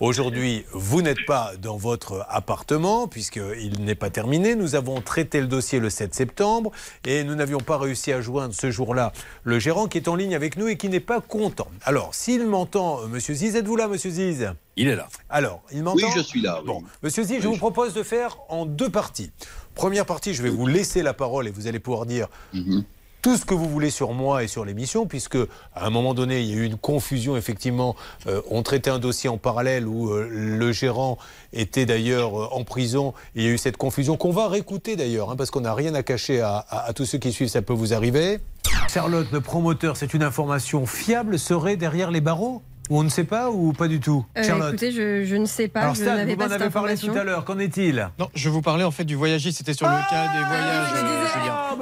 [0.02, 4.56] Aujourd'hui, vous n'êtes pas dans votre appartement puisqu'il n'est pas terminé.
[4.56, 6.72] Nous avons traité le dossier le 7 septembre
[7.06, 10.34] et nous n'avions pas réussi à joindre ce jour-là le gérant qui est en ligne
[10.34, 11.68] avec nous et qui n'est pas content.
[11.84, 14.50] Alors, s'il m'entend, euh, Monsieur Ziz, êtes-vous là, Monsieur Ziz?
[14.76, 15.08] Il est là.
[15.30, 15.98] Alors, il m'entend?
[16.08, 16.62] Oui, je suis là.
[16.62, 16.66] oui.
[16.66, 19.30] Bon, Monsieur Ziz, je vous propose de faire en deux parties.
[19.76, 22.84] Première partie, je vais vous laisser la parole et vous allez pouvoir dire Mhm.
[23.22, 25.38] Tout ce que vous voulez sur moi et sur l'émission, puisque
[25.76, 27.38] à un moment donné, il y a eu une confusion.
[27.38, 27.96] Effectivement,
[28.28, 31.18] Euh, on traitait un dossier en parallèle où euh, le gérant
[31.54, 33.14] était d'ailleurs euh, en prison.
[33.36, 35.94] Il y a eu cette confusion qu'on va réécouter d'ailleurs, hein, parce qu'on n'a rien
[35.96, 37.50] à cacher à- à tous ceux qui suivent.
[37.50, 38.40] Ça peut vous arriver.
[38.88, 42.62] Charlotte, le promoteur, c'est une information fiable, serait derrière les barreaux?
[42.92, 45.46] Ou on ne sait pas ou pas du tout Euh, Charlotte écoutez, je, je ne
[45.46, 47.46] sais pas, Alors je Stan, vous pas m'en avez parlé tout à l'heure.
[47.46, 50.44] Qu'en est-il Non, je vous parlais en fait du voyagiste, c'était sur le cas des
[50.44, 51.80] voyages,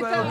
[0.00, 0.24] pas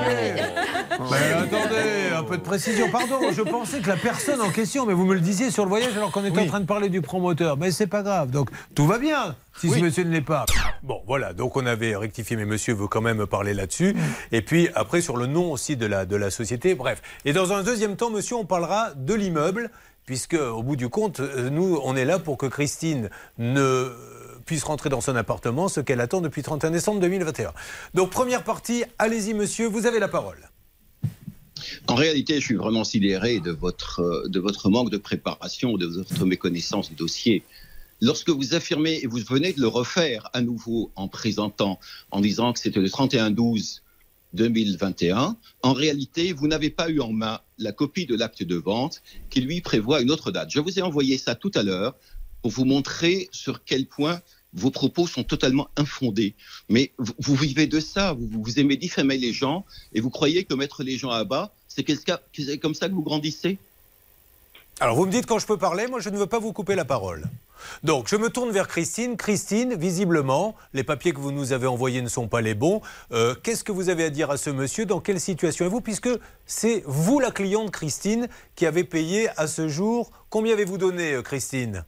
[1.09, 2.89] Mais attendez, un peu de précision.
[2.89, 5.69] Pardon, je pensais que la personne en question, mais vous me le disiez sur le
[5.69, 6.43] voyage alors qu'on était Oui.
[6.43, 7.55] en train de parler du promoteur.
[7.55, 8.29] Mais c'est pas grave.
[8.29, 9.79] Donc tout va bien si Oui.
[9.79, 10.45] ce monsieur ne l'est pas.
[10.83, 11.31] Bon, voilà.
[11.33, 13.95] Donc on avait rectifié, mais monsieur veut quand même parler là-dessus.
[14.33, 16.75] Et puis après sur le nom aussi de la, de la société.
[16.75, 17.01] Bref.
[17.23, 19.71] Et dans un deuxième temps, monsieur, on parlera de l'immeuble.
[20.09, 23.93] Puisque, au bout du compte, euh, nous, on est là pour que Christine ne
[24.43, 27.53] puisse rentrer dans son appartement, ce qu'elle attend depuis 31 décembre 2021.
[27.93, 30.49] Donc, première partie, allez-y, monsieur, vous avez la parole.
[31.85, 35.85] En réalité, je suis vraiment sidéré de votre, euh, de votre manque de préparation, de
[35.85, 37.43] votre méconnaissance du dossier.
[38.01, 41.79] Lorsque vous affirmez, et vous venez de le refaire à nouveau en présentant,
[42.09, 43.81] en disant que c'était le 31-12
[44.33, 49.01] 2021, en réalité, vous n'avez pas eu en main la copie de l'acte de vente
[49.29, 50.49] qui lui prévoit une autre date.
[50.51, 51.95] Je vous ai envoyé ça tout à l'heure
[52.41, 54.21] pour vous montrer sur quel point
[54.53, 56.33] vos propos sont totalement infondés.
[56.69, 60.53] Mais vous, vivez de ça, vous, vous aimez diffamer les gens et vous croyez que
[60.53, 63.57] mettre les gens à bas, c'est comme ça que vous grandissez?
[64.79, 66.75] Alors, vous me dites quand je peux parler, moi je ne veux pas vous couper
[66.75, 67.25] la parole.
[67.83, 69.17] Donc, je me tourne vers Christine.
[69.17, 72.81] Christine, visiblement, les papiers que vous nous avez envoyés ne sont pas les bons.
[73.11, 74.85] Euh, Qu'est-ce que vous avez à dire à ce monsieur?
[74.85, 76.09] Dans quelle situation est-vous Puisque
[76.45, 80.11] c'est vous, la cliente Christine, qui avez payé à ce jour.
[80.29, 81.85] Combien avez-vous donné, euh, Christine?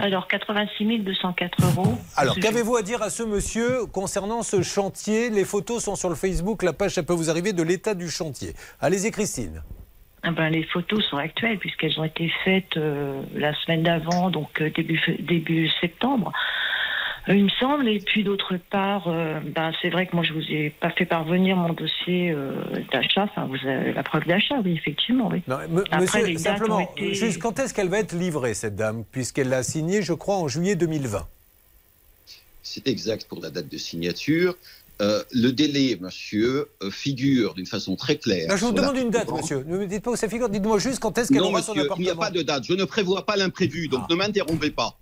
[0.00, 1.94] Alors, 86 204 euros.
[2.16, 5.30] Alors, qu'avez-vous à dire à ce monsieur concernant ce chantier?
[5.30, 8.10] Les photos sont sur le Facebook, la page, ça peut vous arriver, de l'état du
[8.10, 8.54] chantier.
[8.80, 9.62] Allez-y, Christine.
[10.26, 14.60] Ah ben, les photos sont actuelles puisqu'elles ont été faites euh, la semaine d'avant, donc
[14.62, 16.32] euh, début, début septembre.
[17.28, 17.88] Il me semble.
[17.88, 21.04] Et puis d'autre part, euh, ben, c'est vrai que moi, je vous ai pas fait
[21.06, 22.52] parvenir mon dossier euh,
[22.92, 23.24] d'achat.
[23.24, 25.28] Enfin, vous avez la preuve d'achat, oui, effectivement.
[25.32, 25.42] Oui.
[25.46, 28.14] Non, me- Après, monsieur, les dates simplement, ont été- juste quand est-ce qu'elle va être
[28.14, 31.26] livrée, cette dame Puisqu'elle l'a signée, je crois, en juillet 2020.
[32.62, 34.54] C'est exact pour la date de signature.
[35.02, 38.48] Euh, le délai, monsieur, euh, figure d'une façon très claire.
[38.48, 39.64] Non, je vous demande une date, monsieur.
[39.66, 40.48] Ne me dites pas où ça figure.
[40.48, 42.04] Dites-moi juste quand est-ce qu'elle Non, aura son monsieur, il appartement.
[42.04, 42.64] n'y a pas de date.
[42.64, 44.96] Je ne prévois pas l'imprévu, donc ne m'interrompez pas.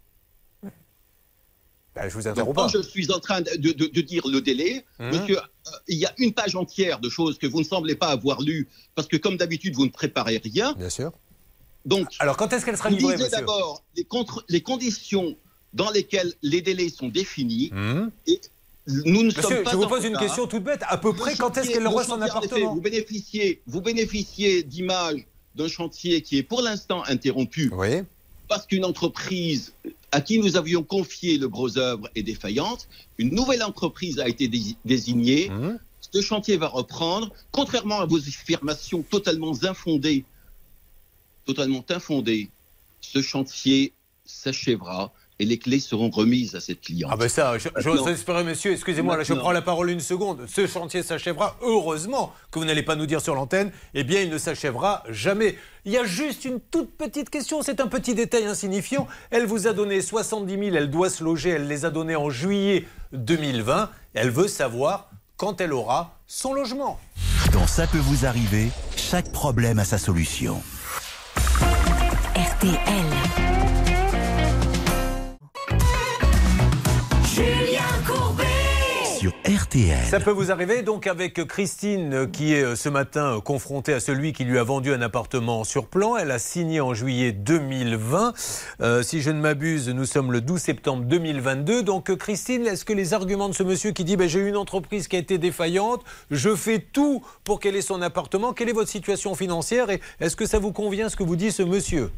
[1.94, 2.72] Ben, je vous Donc, interromps quand pas.
[2.72, 5.10] je suis en train de, de- de dire le délai, Hum.
[5.10, 8.06] monsieur, euh, il y a une page entière de choses que vous ne semblez pas
[8.08, 10.72] avoir lues, parce que comme d'habitude, vous ne préparez rien.
[10.72, 11.12] Bien sûr.
[11.84, 13.84] Donc, Alors, quand est-ce qu'elle sera livrée, lisez d'abord
[14.48, 15.36] les, conditions
[15.74, 17.70] dans lesquelles les délais sont définis.
[17.74, 18.10] Hum.
[18.26, 18.40] Et
[18.86, 20.82] nous ne sommes pas je vous pose une question toute bête.
[20.88, 25.24] À peu près, quand est-ce qu'elle aura son appartement Vous bénéficiez, vous bénéficiez d'images
[25.54, 27.70] d'un chantier qui est pour l'instant interrompu
[28.48, 29.72] parce qu'une entreprise
[30.10, 32.88] à qui nous avions confié le gros œuvre est défaillante.
[33.18, 35.48] Une nouvelle entreprise a été dé- désignée.
[35.50, 35.78] Hum.
[36.14, 37.32] Ce chantier va reprendre.
[37.52, 40.24] Contrairement à vos affirmations totalement infondées,
[41.46, 42.50] totalement infondées,
[43.00, 43.92] ce chantier
[44.24, 47.10] s'achèvera et les clés seront remises à cette cliente.
[47.12, 50.46] Ah ben ça, j'ose espérer, monsieur, excusez-moi, là je prends la parole une seconde.
[50.46, 54.30] Ce chantier s'achèvera, heureusement que vous n'allez pas nous dire sur l'antenne, eh bien il
[54.30, 55.56] ne s'achèvera jamais.
[55.84, 59.08] Il y a juste une toute petite question, c'est un petit détail insignifiant.
[59.30, 62.30] Elle vous a donné 70 000, elle doit se loger, elle les a donnés en
[62.30, 63.90] juillet 2020.
[64.14, 67.00] Elle veut savoir quand elle aura son logement.
[67.52, 70.62] Dans Ça peut vous arriver, chaque problème a sa solution.
[72.36, 73.41] RTL.
[80.10, 84.00] Ça peut vous arriver donc avec Christine qui est euh, ce matin euh, confrontée à
[84.00, 86.16] celui qui lui a vendu un appartement sur plan.
[86.16, 88.32] Elle a signé en juillet 2020.
[88.80, 91.84] Euh, si je ne m'abuse, nous sommes le 12 septembre 2022.
[91.84, 95.06] Donc Christine, est-ce que les arguments de ce monsieur qui dit ben, j'ai une entreprise
[95.06, 96.02] qui a été défaillante,
[96.32, 100.34] je fais tout pour qu'elle ait son appartement, quelle est votre situation financière et est-ce
[100.34, 102.10] que ça vous convient ce que vous dit ce monsieur?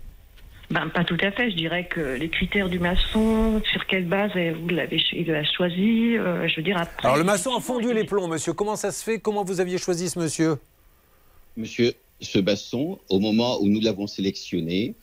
[0.71, 1.51] Ben, pas tout à fait.
[1.51, 5.45] Je dirais que les critères du maçon, sur quelle base vous l'avez cho- il l'a
[5.45, 7.07] choisi, euh, je veux dire après.
[7.07, 8.53] Alors le maçon a fondu les plombs, monsieur.
[8.55, 9.19] Comment ça se fait?
[9.19, 10.57] Comment vous aviez choisi ce monsieur?
[11.57, 14.95] Monsieur, ce basson, au moment où nous l'avons sélectionné,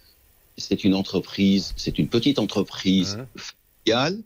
[0.57, 4.20] c'est une entreprise, c'est une petite entreprise familiale.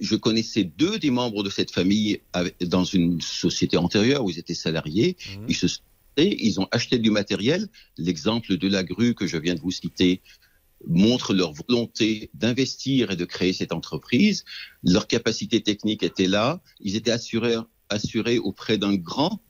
[0.00, 2.20] Je connaissais deux des membres de cette famille
[2.60, 5.16] dans une société antérieure où ils étaient salariés.
[5.48, 5.80] Ils se sont
[6.18, 7.68] ils ont acheté du matériel.
[7.96, 10.20] L'exemple de la grue que je viens de vous citer
[10.86, 14.44] montre leur volonté d'investir et de créer cette entreprise.
[14.82, 16.60] Leur capacité technique était là.
[16.80, 17.56] Ils étaient assurés,
[17.88, 19.40] assurés auprès d'un grand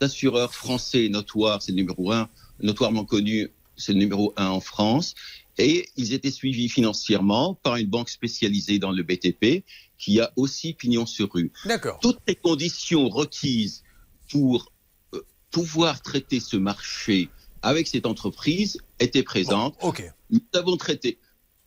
[0.00, 2.28] assureur français notoire, c'est le numéro un,
[2.62, 5.14] notoirement connu, c'est le numéro un en France.
[5.58, 9.64] Et ils étaient suivis financièrement par une banque spécialisée dans le BTP
[9.98, 11.52] qui a aussi pignon sur rue.
[11.66, 11.98] D'accord.
[12.00, 13.82] Toutes les conditions requises
[14.30, 14.72] pour
[15.12, 15.20] euh,
[15.50, 17.28] pouvoir traiter ce marché
[17.62, 19.74] avec cette entreprise étaient présentes.
[19.82, 20.02] ok.
[20.30, 21.18] Nous avons traité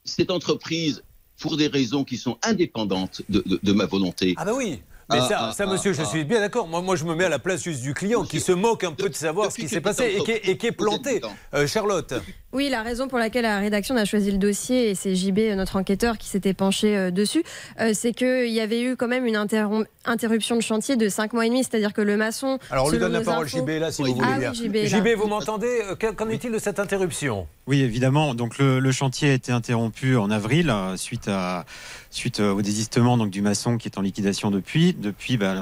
[0.06, 1.04] cette entreprise
[1.40, 4.34] pour des raisons qui sont indépendantes de, de- de ma volonté.
[4.38, 4.82] Ah bah oui.
[5.10, 6.68] Mais Ah, ça, ah, ça, ah, monsieur, je suis bien d'accord.
[6.68, 8.94] Moi, moi, je me mets à la place juste du client qui se moque un
[8.94, 11.22] peu de savoir ce qui s'est passé et qui est, et qui est planté.
[11.54, 12.14] Euh, Charlotte.
[12.54, 15.76] Oui, la raison pour laquelle la rédaction a choisi le dossier, et c'est JB, notre
[15.76, 17.44] enquêteur, qui s'était penché euh, dessus,
[17.82, 19.36] euh, c'est qu'il y avait eu quand même une
[20.06, 22.60] interruption de chantier de 5 mois et demi, c'est-à-dire que le maçon.
[22.70, 24.52] Alors, on lui donne la parole, infos- JB, là, si vous voulez Ah bien.
[24.52, 27.48] oui, JB, vous m'entendez Euh, Qu'en est-il de cette interruption?
[27.66, 28.36] Oui, évidemment.
[28.36, 31.66] Donc le, le chantier a été interrompu en avril euh, suite à
[32.12, 34.94] suite euh, au désistement donc du maçon qui est en liquidation depuis.
[34.94, 35.56] Depuis, bah,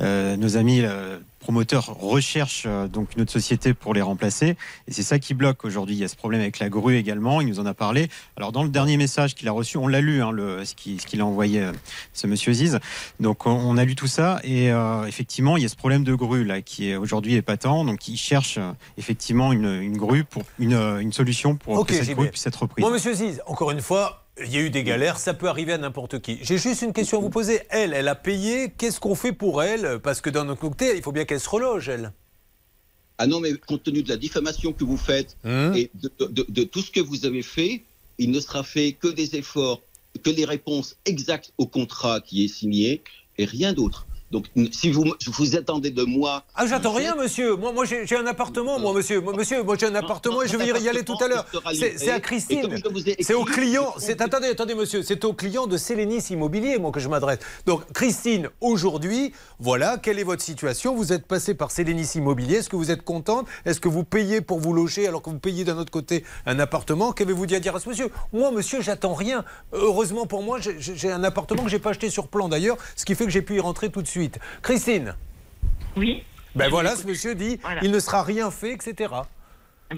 [0.00, 4.56] euh, nos amis euh, promoteurs recherchent euh, donc une autre société pour les remplacer
[4.88, 5.94] et c'est ça qui bloque aujourd'hui.
[5.94, 7.42] Il y a ce problème avec la grue également.
[7.42, 8.08] Il nous en a parlé.
[8.38, 11.20] Alors dans le dernier message qu'il a reçu, on l'a lu, hein, le, ce qu'il
[11.20, 11.72] a envoyé euh,
[12.14, 12.78] ce monsieur Ziz.
[13.20, 16.14] Donc on, a lu tout ça et euh, effectivement il y a ce problème de
[16.14, 17.84] grue là qui est aujourd'hui épatant.
[17.84, 22.16] Donc il cherche euh, effectivement une, une grue pour une, une solution pour que cette
[22.16, 22.82] grue puisse être reprise.
[22.82, 25.72] Moi, monsieur Ziz, encore une fois, il y a eu des galères, ça peut arriver
[25.72, 26.38] à n'importe qui.
[26.42, 27.60] J'ai juste une question à vous poser.
[27.70, 30.00] Elle, elle a payé, qu'est-ce qu'on fait pour elle?
[30.02, 32.12] Parce que dans notre cocktail, il faut bien qu'elle se reloge, elle.
[33.18, 35.36] Ah non, mais compte tenu de la diffamation que vous faites
[35.76, 37.82] et de, de- de tout ce que vous avez fait,
[38.18, 39.82] il ne sera fait que des efforts,
[40.22, 43.02] que les réponses exactes au contrat qui est signé
[43.38, 44.06] et rien d'autre.
[44.34, 46.42] Donc, si vous, vous attendez de moi.
[46.56, 47.54] Ah, j'attends rien, monsieur.
[47.54, 49.20] Moi, moi j'ai un appartement, moi, monsieur.
[49.20, 51.46] Moi, monsieur, moi, j'ai un appartement et je vais y aller tout à l'heure.
[51.72, 52.68] C'est à Christine.
[53.20, 53.94] C'est au client.
[53.98, 55.02] C'est attendez, attendez, monsieur.
[55.04, 57.38] C'est au client de Sélénis Immobilier, moi, que je m'adresse.
[57.64, 60.96] Donc, Christine, aujourd'hui, voilà, quelle est votre situation?
[60.96, 62.56] Vous êtes passé par Sélénis Immobilier.
[62.56, 63.46] Est-ce que vous êtes contente?
[63.64, 66.58] Est-ce que vous payez pour vous loger alors que vous payez d'un autre côté un
[66.58, 67.12] appartement?
[67.12, 68.10] Qu'avez-vous dit à dire à ce monsieur?
[68.32, 69.44] Moi, monsieur, j'attends rien.
[69.72, 73.04] Heureusement pour moi, j'ai- j'ai un appartement que j'ai pas acheté sur plan d'ailleurs, ce
[73.04, 74.23] qui fait que j'ai pu y rentrer tout de suite.
[74.62, 75.14] Christine
[75.96, 76.22] Oui.
[76.54, 77.80] Ben voilà, ce monsieur dit, Voilà.
[77.82, 79.12] il ne sera rien fait, etc.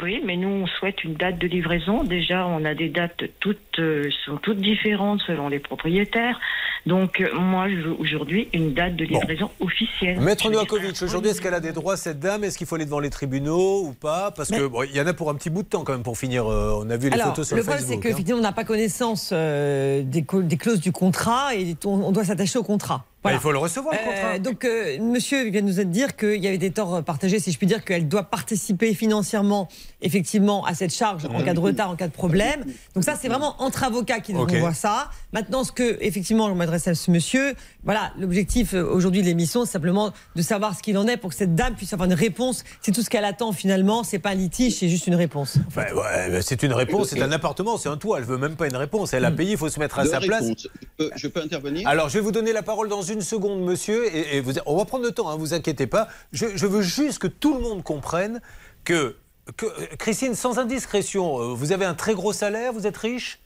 [0.03, 2.03] Oui, mais nous, on souhaite une date de livraison.
[2.03, 6.39] Déjà, on a des dates toutes euh, sont toutes différentes selon les propriétaires.
[6.87, 10.21] Donc, euh, moi, je veux aujourd'hui une date de livraison officielle.
[10.21, 12.45] Maître Je Novakovic, aujourd'hui, est-ce qu'elle a des droits, cette dame?
[12.45, 14.33] Est-ce qu'il faut aller devant les tribunaux ou pas?
[14.33, 15.93] Parce que Mais- bon, il y en a pour un petit bout de temps quand
[15.93, 16.47] même pour finir.
[16.47, 18.29] euh, on a vu les Alors, photos sur le le problème, c'est Facebook.
[18.31, 18.35] hein.
[18.39, 22.65] on n'a pas connaissance euh, des, clauses du contrat et on, on doit s'attacher au
[22.65, 23.05] contrat.
[23.27, 24.39] Bah, il faut le recevoir, le contrat.
[24.39, 27.59] donc, euh, monsieur vient de nous dire qu'il y avait des torts partagés, si je
[27.59, 29.69] puis dire, qu'elle doit participer financièrement,
[30.03, 32.65] effectivement, à cette charge en cas de retard, en cas de problème.
[32.95, 34.55] Donc, ça, c'est vraiment entre avocats qui nous Ok.
[34.57, 35.11] voit ça.
[35.33, 37.55] Maintenant, ce que, effectivement, je m'adresse à ce monsieur,
[37.85, 41.31] voilà, l'objectif euh, aujourd'hui de l'émission, c'est simplement de savoir ce qu'il en est pour
[41.31, 42.65] que cette dame puisse avoir une réponse.
[42.81, 45.57] C'est tout ce qu'elle attend finalement, c'est pas un litige, c'est juste une réponse.
[45.75, 48.19] Bah, ouais, bah, c'est une réponse, c'est un appartement, c'est un toit.
[48.19, 49.13] Elle veut même pas une réponse.
[49.13, 49.37] Elle a Mm.
[49.37, 50.45] payé, il faut se mettre à sa place.
[50.57, 51.87] Je peux, je peux intervenir?
[51.89, 54.07] Alors, je vais vous donner la parole dans une seconde, monsieur.
[54.15, 56.09] Et, et vous, on va prendre le temps, hein, vous inquiétez pas.
[56.33, 58.41] Je, je veux juste que tout le monde comprenne
[58.85, 59.17] que,
[59.57, 63.39] que Christine, sans indiscrétion, euh, vous avez un très gros salaire, vous êtes riche?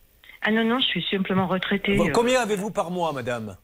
[0.43, 1.97] Ah non, non, je suis simplement retraitée.
[1.97, 3.57] Bon, euh, Combien avez-vous par mois, madame?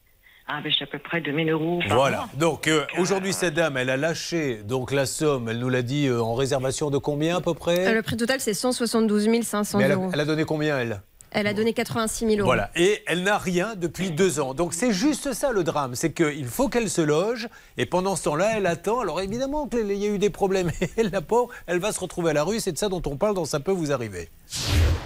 [0.48, 2.16] Ah, ben, j'ai à peu près 2000 euros par Voilà.
[2.18, 2.28] mois.
[2.38, 5.48] Donc euh, aujourd'hui, cette dame, elle a lâché donc la somme.
[5.48, 7.92] Elle nous l'a dit euh, en réservation de combien à peu près?
[7.92, 10.10] Le prix total, c'est 172 500 Mais elle, a, euros.
[10.12, 11.02] elle a donné combien elle?
[11.30, 12.46] Elle a donné 86 000 euros.
[12.46, 12.70] Voilà.
[12.76, 14.54] Et elle n'a rien depuis deux ans.
[14.54, 15.94] Donc c'est juste ça le drame.
[15.94, 17.48] C'est qu'il faut qu'elle se loge.
[17.76, 19.00] Et pendant ce temps-là, elle attend.
[19.00, 20.70] Alors évidemment qu'il y a eu des problèmes.
[20.96, 22.60] Et la pauvre, elle va se retrouver à la rue.
[22.60, 24.28] C'est de ça dont on parle dans Ça peut vous arriver.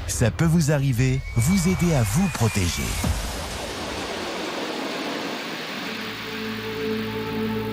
[0.07, 2.83] Ça peut vous arriver, vous aider à vous protéger.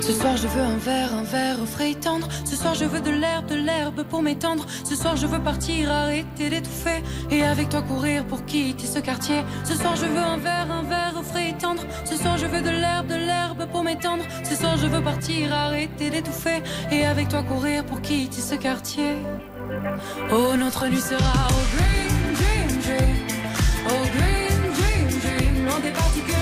[0.02, 2.28] Ce soir je veux un verre, un verre frais et tendre.
[2.46, 4.66] Ce soir je veux de l'herbe, de l'herbe pour m'étendre.
[4.84, 7.04] Ce soir je veux partir, arrêter d'étouffer.
[7.32, 9.44] Et avec toi courir pour quitter ce quartier.
[9.64, 11.84] Ce soir je veux un verre, un verre frais et tendre.
[12.06, 14.24] Ce soir je veux de l'herbe, de l'herbe pour m'étendre.
[14.44, 16.62] Ce soir je veux partir, arrêter d'étouffer.
[16.92, 19.16] Et avec toi courir pour quitter ce quartier.
[20.32, 23.18] Oh notre nuit sera au green, dream, dream.
[23.88, 26.37] Au green, dream, dream.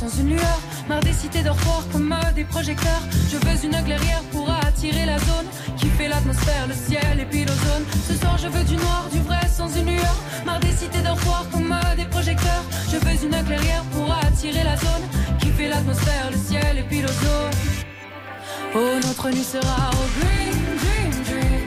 [0.00, 0.60] Sans une lueur.
[0.88, 3.02] Marre des cités dortoirs comme euh, des projecteurs.
[3.30, 5.46] Je veux une clairière pour attirer la zone
[5.76, 7.84] qui fait l'atmosphère, le ciel et puis l'ozone.
[8.08, 10.16] Ce soir je veux du noir, du vrai, sans une lueur.
[10.46, 12.64] Marre des cités dortoirs comme euh, des projecteurs.
[12.90, 15.04] Je veux une clairière pour attirer la zone
[15.40, 17.79] qui fait l'atmosphère, le ciel et puis l'ozone.
[18.72, 21.62] Oh, notre nuit sera au green, dream, dream.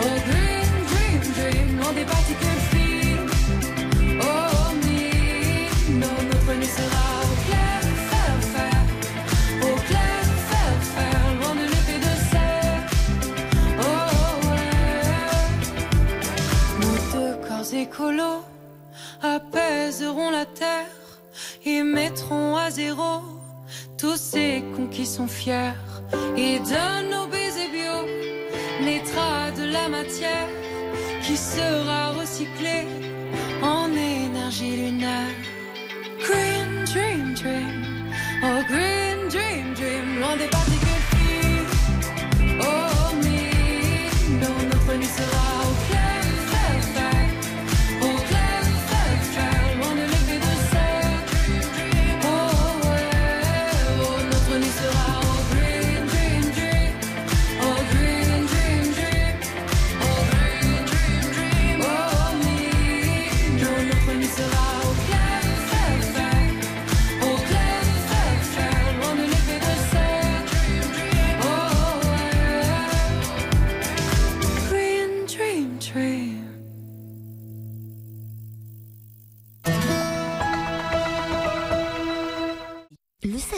[0.00, 1.78] Au green, dream, dream.
[1.78, 3.28] Loin des particules fines.
[4.22, 7.80] Oh, me, non, notre nuit sera au clair,
[8.10, 8.78] fer, fer.
[9.60, 10.22] Au clair.
[11.40, 12.84] Loin de de serre.
[13.80, 14.46] Oh.
[16.80, 18.42] Nos deux corps écolos
[19.22, 20.86] apaiseront la terre
[21.66, 23.20] et mettront à zéro
[23.98, 25.74] tous ces cons qui sont fiers.
[26.36, 27.96] Et de nos baisers bio
[28.84, 30.48] naîtra de la matière
[31.22, 32.86] qui sera recyclée
[33.62, 35.36] en énergie lunaire.
[36.26, 41.70] Green dream dream, oh green dream dream, loin des particules fines.
[42.60, 45.39] Oh me, non notre nuit sera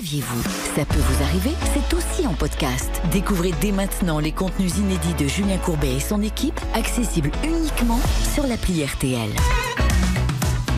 [0.03, 0.43] saviez-vous?
[0.75, 2.91] Ça peut vous arriver, c'est aussi en podcast.
[3.13, 8.01] Découvrez dès maintenant les contenus inédits de Julien Courbet et son équipe, accessibles uniquement
[8.35, 9.31] sur l'appli RTL.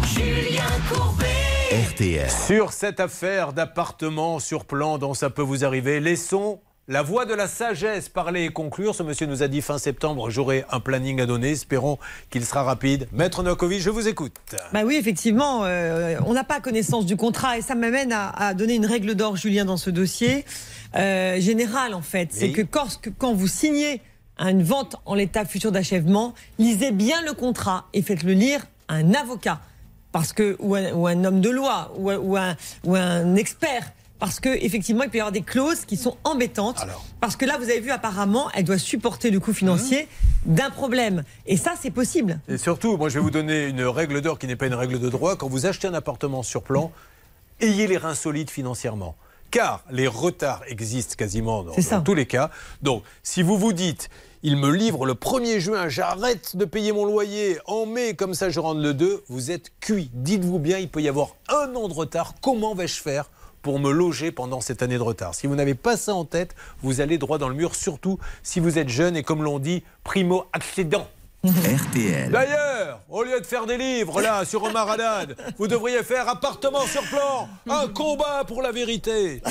[0.07, 0.63] Julien
[0.93, 1.25] Courbet
[1.91, 2.31] RTL.
[2.31, 7.33] Sur cette affaire d'appartement sur plan dont ça peut vous arriver, laissons la voix de
[7.35, 8.95] la sagesse parler et conclure.
[8.95, 11.51] Ce monsieur nous a dit fin septembre, j'aurai un planning à donner.
[11.53, 11.99] Espérons
[12.31, 13.09] qu'il sera rapide.
[13.13, 14.35] Maître Nokovic, je vous écoute.
[14.73, 18.55] Bah oui, effectivement, euh, on n'a pas connaissance du contrat et ça m'amène à, à
[18.55, 20.45] donner une règle d'or, Julien, dans ce dossier
[20.97, 22.29] euh, général en fait.
[22.33, 22.53] C'est Oui.
[22.53, 24.03] que quand, vous signez
[24.39, 29.15] une vente en l'état futur d'achèvement, lisez bien le contrat et faites-le lire à un
[29.15, 29.61] avocat,
[30.13, 33.91] parce que ou un, ou un homme de loi ou un, ou un expert.
[34.25, 36.87] Parce que effectivement, il peut y avoir des clauses qui sont embêtantes.
[37.21, 40.09] Parce que là, vous avez vu, apparemment, elle doit supporter le coût financier
[40.47, 41.25] d'un problème.
[41.45, 42.41] Et ça, c'est possible.
[42.49, 44.99] Et surtout, moi je vais vous donner une règle d'or qui n'est pas une règle
[44.99, 45.37] de droit.
[45.37, 46.91] Quand vous achetez un appartement sur plan,
[47.61, 49.15] ayez les reins solides financièrement.
[49.51, 52.51] Car les retards existent quasiment dans, dans tous les cas.
[52.81, 54.09] Donc, si vous vous dites,
[54.43, 58.49] il me livre le 1er juin, j'arrête de payer mon loyer en mai, comme ça
[58.49, 60.11] je rentre le 2, vous êtes cuit.
[60.15, 62.33] Dites-vous bien, il peut y avoir un an de retard.
[62.41, 63.29] Comment vais-je faire
[63.65, 65.35] pour me loger pendant cette année de retard.
[65.35, 68.61] Si vous n'avez pas ça en tête, vous allez droit dans le mur, surtout si
[68.61, 71.09] vous êtes jeune et comme l'on dit, primo accédant.
[71.45, 72.31] RTL.
[72.31, 76.83] D'ailleurs, au lieu de faire des livres là sur Omar Haddad, vous devriez faire appartement
[76.83, 79.43] sur plan, un combat pour la vérité.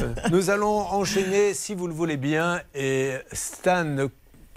[0.00, 4.08] Euh, Nous allons enchaîner, si vous le voulez bien, et Stan,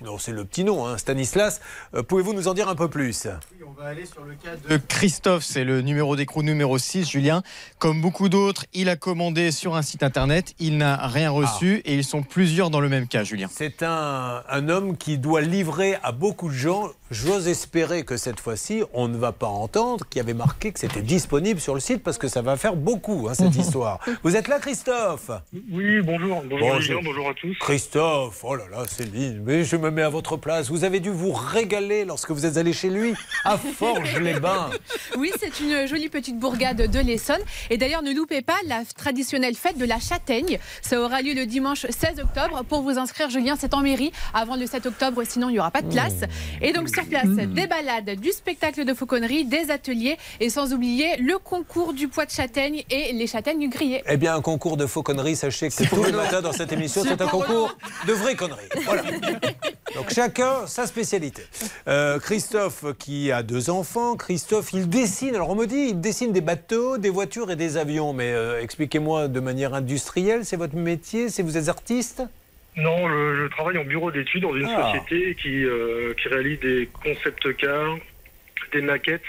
[0.03, 1.61] non c'est le petit nom, hein, Stanislas,
[1.93, 3.27] euh, pouvez-vous nous en dire un peu plus?
[3.65, 7.43] On va aller sur le cas de Christophe, c'est le numéro d'écrou numéro 6, Julien.
[7.79, 11.95] Comme beaucoup d'autres, il a commandé sur un site internet, il n'a rien reçu et
[11.95, 13.47] ils sont plusieurs dans le même cas, Julien.
[13.51, 16.89] C'est un, un homme qui doit livrer à beaucoup de gens.
[17.11, 20.79] J'ose espérer que cette fois-ci, on ne va pas entendre qu'il y avait marqué que
[20.79, 23.99] c'était disponible sur le site parce que ça va faire beaucoup, hein, cette histoire.
[24.23, 25.29] Vous êtes là, Christophe?
[25.71, 26.41] Oui, bonjour.
[26.41, 26.81] Bonjour, Bonjour.
[26.81, 27.55] Julien, bonjour à tous.
[27.59, 30.71] Christophe, oh là là, Céline, mais je me mets à votre place.
[30.71, 34.71] Vous avez dû vous régaler lorsque vous êtes allé chez lui à Forges-les-Bains.
[35.15, 37.41] Oui, c'est une jolie petite bourgade de l'Essonne.
[37.69, 40.57] Et d'ailleurs, ne loupez pas la traditionnelle fête de la châtaigne.
[40.81, 42.63] Ça aura lieu le dimanche 16 octobre.
[42.67, 45.69] Pour vous inscrire, Julien, c'est en mairie avant le 7 octobre, sinon il n'y aura
[45.69, 46.21] pas de place.
[46.63, 51.17] Et donc sur place, des balades, du spectacle de fauconnerie, des ateliers et sans oublier
[51.17, 54.03] le concours du poids de châtaigne et les châtaignes grillées.
[54.09, 57.03] Eh bien, un concours de faux conneries, sachez que tous les matins dans cette émission,
[57.03, 57.77] C'est un concours
[58.07, 58.69] de vraies conneries.
[58.85, 59.03] Voilà.
[59.95, 61.43] Donc chacun sa spécialité.
[61.87, 66.31] Euh, Christophe qui a deux enfants, Christophe, il dessine, alors on me dit, il dessine
[66.31, 70.75] des bateaux, des voitures et des avions, mais euh, expliquez-moi de manière industrielle, c'est votre
[70.75, 72.23] métier, c'est vous êtes artiste?
[72.77, 74.91] Non, je, je travaille en bureau d'études dans une Ah.
[74.93, 77.95] société qui, euh, qui réalise des concept cars,
[78.73, 79.21] des maquettes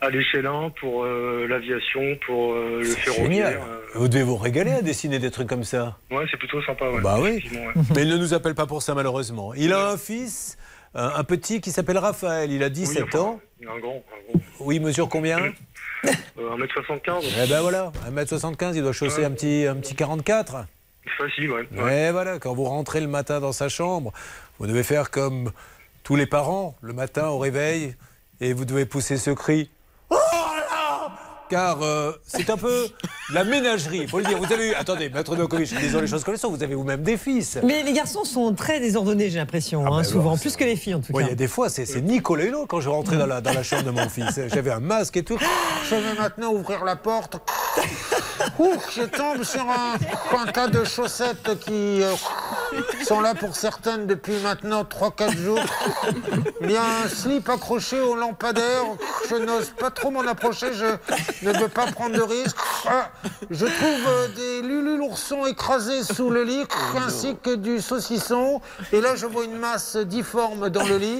[0.00, 3.50] à l'échelle 1 pour euh, l'aviation, pour euh, le ferroviaire.
[3.52, 3.60] Génial.
[3.94, 5.98] Vous devez vous régaler à dessiner des trucs comme ça.
[6.10, 6.90] Ouais, c'est plutôt sympa.
[6.90, 7.44] Ouais, Bah oui.
[7.52, 7.82] ouais.
[7.94, 9.54] Mais il ne nous appelle pas pour ça malheureusement.
[9.54, 10.58] Il a un fils,
[10.94, 13.40] un un petit qui s'appelle Raphaël, il a 17 Oui, ans.
[13.62, 14.04] Un grand.
[14.12, 14.40] Un grand.
[14.60, 16.10] Oui, il mesure combien Euh,
[16.56, 17.22] 1m75.
[17.44, 20.66] Eh ben voilà, 1m75, il doit chausser un petit, un petit 44.
[21.18, 21.68] Facile, ouais.
[21.76, 24.12] Ouais, voilà, quand vous rentrez le matin dans sa chambre,
[24.58, 25.52] vous devez faire comme
[26.02, 27.94] tous les parents, le matin au réveil,
[28.40, 29.70] et vous devez pousser ce cri.
[31.50, 32.88] Car euh, c'est un peu
[33.32, 34.38] la ménagerie, il faut le dire.
[34.38, 37.02] Vous avez eu, attendez, Maître Nokovic, disons les choses comme elles sont, vous avez vous-même
[37.02, 37.58] des fils.
[37.62, 40.76] Mais les garçons sont très désordonnés, j'ai l'impression, hein, ben souvent, alors, plus que les
[40.76, 41.28] filles en tout Oui, cas.
[41.28, 43.52] il y a des fois, c'est c'est Nicolas Hulot quand je rentrais dans la, dans
[43.52, 44.40] la chambre de mon fils.
[44.54, 45.38] J'avais un masque et tout.
[45.90, 47.36] Je vais maintenant ouvrir la porte.
[48.58, 49.94] Ouh, je tombe sur un,
[50.38, 52.12] un tas de chaussettes qui euh,
[53.06, 55.60] sont là pour certaines depuis maintenant 3-4 jours.
[56.60, 58.82] Il y a un slip accroché au lampadaire.
[59.30, 60.68] Je n'ose pas trop m'en approcher.
[60.74, 60.84] Je
[61.42, 62.56] ne veux pas prendre de risques.
[62.86, 63.10] Ah,
[63.50, 66.64] je trouve euh, des lulus l'ourson écrasés sous le lit,
[66.96, 68.60] ainsi que du saucisson.
[68.92, 71.18] Et là, je vois une masse difforme dans le lit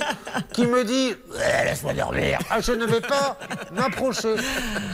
[0.52, 2.38] qui me dit Eh, Laisse-moi dormir.
[2.50, 3.38] Ah, je ne vais pas
[3.72, 4.34] m'approcher.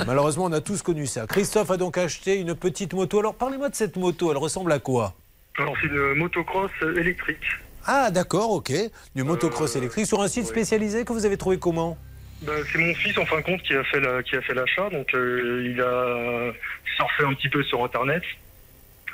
[0.06, 1.26] Malheureusement, on a tous connu ça.
[1.26, 3.18] Christophe a donc acheté une petite moto.
[3.20, 4.30] Alors, parlez-moi de cette moto.
[4.30, 5.14] Elle ressemble à quoi?
[5.58, 7.44] Alors, c'est une motocross électrique.
[7.86, 8.72] Ah, d'accord, ok.
[9.14, 11.96] Du motocross électrique sur un site spécialisé que vous avez trouvé comment?
[12.42, 14.54] Bah, c'est mon fils, en fin de compte, qui a fait la- qui a fait
[14.54, 14.88] l'achat.
[14.90, 16.52] Donc, euh, il a
[16.96, 18.22] surfé un petit peu sur Internet.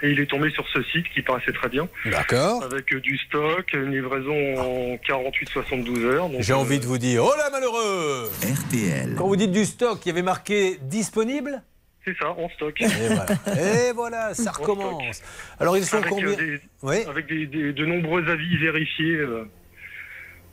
[0.03, 1.89] Et il est tombé sur ce site qui paraissait très bien.
[2.05, 2.63] D'accord.
[2.63, 6.29] Avec euh, du stock, une livraison en 48-72 heures.
[6.41, 9.15] J'ai euh, envie de vous dire Oh là, malheureux RTL.
[9.17, 11.63] Quand vous dites du stock, il y avait marqué disponible
[12.05, 12.79] C'est ça, en stock.
[12.79, 13.27] Et voilà,
[13.89, 15.23] Et voilà ça recommence.
[15.59, 19.17] Alors, ils sont avec, combien euh, des- Avec des- des- de nombreux avis vérifiés.
[19.17, 19.49] euh.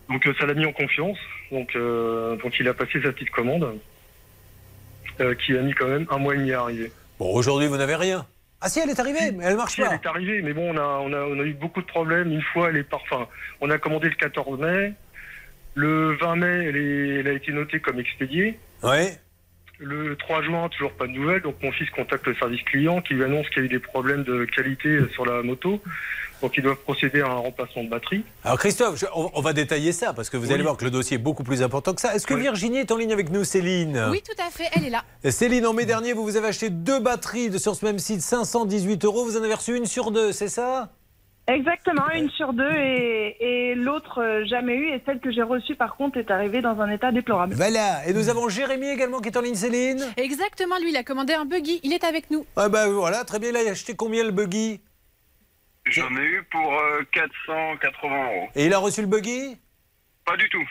[0.10, 1.18] Donc euh, ça l'a mis en confiance.
[1.52, 3.78] Donc, euh, donc il a passé sa petite commande,
[5.22, 6.92] euh, qui a mis quand même un mois et demi à arriver.
[7.20, 8.26] Bon, aujourd'hui, vous n'avez rien.
[8.62, 9.88] Ah si, elle est arrivée, mais elle marche Si, pas.
[9.90, 12.32] Elle est arrivée, mais bon, on a, on a, on a eu beaucoup de problèmes.
[12.32, 13.02] Une fois, elle est par...
[13.02, 13.28] enfin,
[13.62, 14.94] on a commandé le 14 mai.
[15.76, 18.58] Le 20 mai, elle, est- elle a été notée comme expédiée.
[18.84, 19.18] Ouais.
[19.80, 21.42] Le 3 juin, toujours pas de nouvelles.
[21.42, 23.80] Donc mon fils contacte le service client qui lui annonce qu'il y a eu des
[23.80, 25.82] problèmes de qualité sur la moto.
[26.44, 28.22] Donc ils doivent procéder à un remplacement de batterie.
[28.44, 30.92] Alors Christophe, je- on, on va détailler ça parce que vous allez voir que le
[30.92, 32.14] dossier est beaucoup plus important que ça.
[32.14, 34.90] Est-ce que Virginie est en ligne avec nous, Céline Oui, tout à fait, elle est
[34.90, 35.04] là.
[35.32, 38.22] Céline, en mai dernier, vous vous avez acheté deux batteries de- sur ce même site,
[38.22, 39.24] 518 euros.
[39.24, 40.90] Vous en avez reçu une sur deux, c'est ça?
[41.48, 43.36] Exactement, une sur deux et,
[43.72, 44.88] et l'autre euh, jamais eu.
[44.94, 47.54] Et celle que j'ai reçue par contre est arrivée dans un état déplorable.
[47.56, 48.06] Voilà.
[48.08, 50.06] Et nous avons Jérémy également qui est en ligne, Céline?
[50.18, 52.46] Exactement, lui, il a commandé un buggy, il est avec nous.
[52.58, 53.50] Ah bah voilà, très bien.
[53.50, 54.80] Il a acheté combien le buggy?
[55.86, 58.50] J'en ai eu pour euh, 480 euros.
[58.56, 59.58] Et il a reçu le buggy?
[60.26, 60.68] Pas du tout.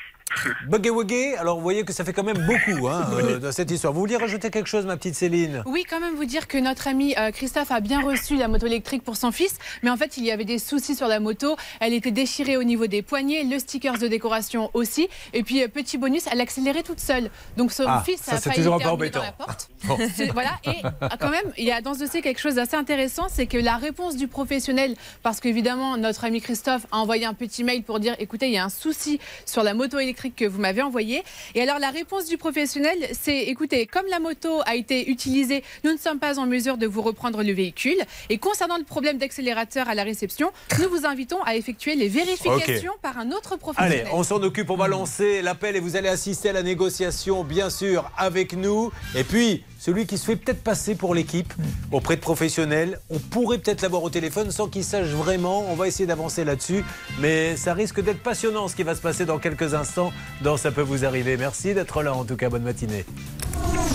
[0.66, 3.70] Buggy wuggy Alors vous voyez que ça fait quand même beaucoup hein, euh, dans cette
[3.70, 3.92] histoire.
[3.92, 5.62] Vous vouliez rajouter quelque chose, ma petite Céline?
[5.66, 8.66] Oui, quand même vous dire que notre ami euh, Christophe a bien reçu la moto
[8.66, 11.56] électrique pour son fils, mais en fait il y avait des soucis sur la moto.
[11.80, 15.68] Elle était déchirée au niveau des poignets, le sticker de décoration aussi, et puis euh,
[15.68, 17.30] petit bonus, elle accélérait toute seule.
[17.56, 19.22] Donc son Ah, fils ça, a failli toujours un peu dans embêtant.
[19.22, 19.68] la porte.
[19.84, 19.98] Bon.
[20.14, 22.76] C'est- Voilà, et euh, quand même, il y a dans ce dossier quelque chose d'assez
[22.76, 27.34] intéressant, c'est que la réponse du professionnel, parce qu'évidemment, notre ami Christophe a envoyé un
[27.34, 30.44] petit mail pour dire écoutez, il y a un souci sur la moto électrique que
[30.44, 31.22] vous m'avez envoyée.
[31.54, 35.92] Et alors, la réponse du professionnel, c'est écoutez, comme la moto a été utilisée, nous
[35.92, 37.98] ne sommes pas en mesure de vous reprendre le véhicule.
[38.30, 42.92] Et concernant le problème d'accélérateur à la réception, nous vous invitons à effectuer les vérifications
[43.02, 44.06] par un autre professionnel.
[44.06, 47.44] Allez, on s'en occupe, on va lancer l'appel et vous allez assister à la négociation,
[47.44, 48.92] bien sûr, avec nous.
[49.14, 51.52] Et puis, celui qui se fait peut-être passer pour l'équipe
[51.90, 55.64] auprès de professionnels, on pourrait peut-être l'avoir au téléphone sans qu'il sache vraiment.
[55.68, 56.84] On va essayer d'avancer là-dessus.
[57.18, 60.70] Mais ça risque d'être passionnant ce qui va se passer dans quelques instants dans Ça
[60.70, 61.36] peut vous arriver.
[61.36, 63.04] Merci d'être là, en tout cas, bonne matinée.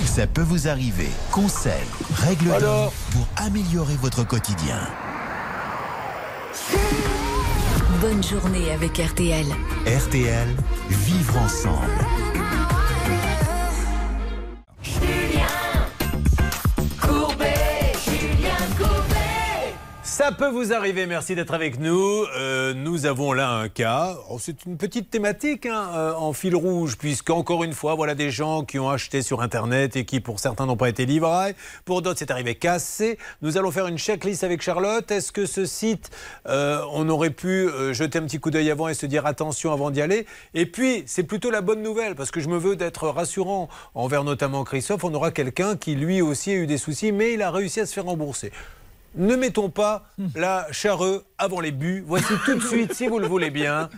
[0.06, 1.08] Ça peut vous arriver.
[1.32, 1.72] Conseils,
[2.16, 4.82] règles d'or pour améliorer votre quotidien.
[8.02, 9.46] Bonne journée avec RTL.
[9.86, 10.50] RTL,
[10.90, 12.57] vivre ensemble.
[20.18, 22.26] Ça peut vous arriver, merci d'être avec nous.
[22.36, 24.18] Euh, nous avons là un cas.
[24.32, 28.16] Oh, c'est une petite thématique hein, euh, en fil rouge, puisque encore une fois, voilà
[28.16, 31.54] des gens qui ont acheté sur Internet et qui, pour certains, n'ont pas été livrés.
[31.86, 33.20] Pour d'autres, c'est arrivé cassé.
[33.44, 35.12] Nous allons faire une checklist avec Charlotte.
[35.12, 36.10] Est-ce que ce site,
[36.48, 39.92] euh, on aurait pu jeter un petit coup d'œil avant et se dire attention avant
[39.92, 40.26] d'y aller?
[40.56, 44.24] Et puis, c'est plutôt la bonne nouvelle, parce que je me veux d'être rassurant envers
[44.24, 45.04] notamment Christophe.
[45.04, 47.86] On aura quelqu'un qui, lui aussi, a eu des soucis, mais il a réussi à
[47.86, 48.52] se faire rembourser.
[49.18, 50.06] Ne mettons pas
[50.36, 52.04] la charrue avant les buts.
[52.06, 53.90] Voici tout de suite, si vous le voulez bien,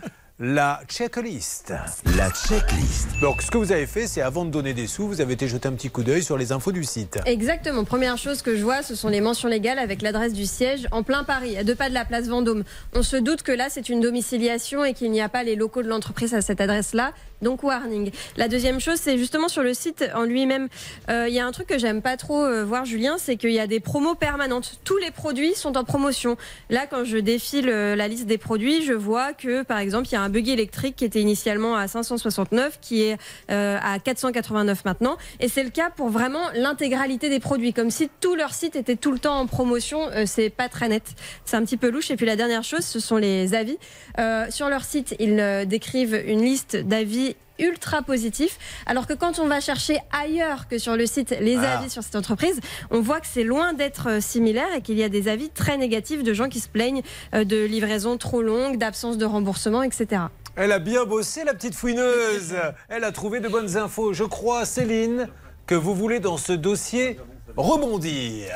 [0.42, 1.74] la checklist.
[2.16, 3.10] La checklist.
[3.20, 5.46] Donc, ce que vous avez fait, c'est avant de donner des sous, vous avez été
[5.48, 7.18] jeter un petit coup d'œil sur les infos du site.
[7.26, 7.84] Exactement.
[7.84, 11.02] Première chose que je vois, ce sont les mentions légales avec l'adresse du siège en
[11.02, 12.64] plein Paris, à deux pas de la place Vendôme.
[12.94, 15.82] On se doute que là, c'est une domiciliation et qu'il n'y a pas les locaux
[15.82, 17.12] de l'entreprise à cette adresse-là.
[17.42, 18.10] Donc, warning.
[18.36, 20.68] La deuxième chose, c'est justement sur le site en lui-même.
[21.10, 23.52] Euh, Il y a un truc que j'aime pas trop euh, voir, Julien, c'est qu'il
[23.52, 24.78] y a des promos permanentes.
[24.84, 26.36] Tous les produits sont en promotion.
[26.68, 30.12] Là, quand je défile euh, la liste des produits, je vois que, par exemple, il
[30.12, 33.16] y a un buggy électrique qui était initialement à 569, qui est
[33.50, 35.16] euh, à 489 maintenant.
[35.40, 38.96] Et c'est le cas pour vraiment l'intégralité des produits, comme si tout leur site était
[38.96, 40.08] tout le temps en promotion.
[40.10, 41.02] Euh, c'est pas très net.
[41.44, 42.10] C'est un petit peu louche.
[42.10, 43.78] Et puis la dernière chose, ce sont les avis.
[44.18, 49.46] Euh, sur leur site, ils décrivent une liste d'avis ultra positifs, alors que quand on
[49.46, 51.78] va chercher ailleurs que sur le site les Ah.
[51.78, 55.02] avis sur cette entreprise, on voit que c'est loin d'être euh, similaire et qu'il y
[55.04, 57.02] a des avis très négatifs de gens qui se plaignent
[57.34, 60.22] euh, de livraisons trop longues, d'absence de remboursement, etc.
[60.56, 62.54] Elle a bien bossé, la petite fouineuse.
[62.88, 64.12] Elle a trouvé de bonnes infos.
[64.12, 65.28] Je crois, Céline,
[65.66, 67.18] que vous voulez dans ce dossier
[67.56, 68.48] rebondir.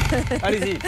[0.42, 0.78] Allez-y.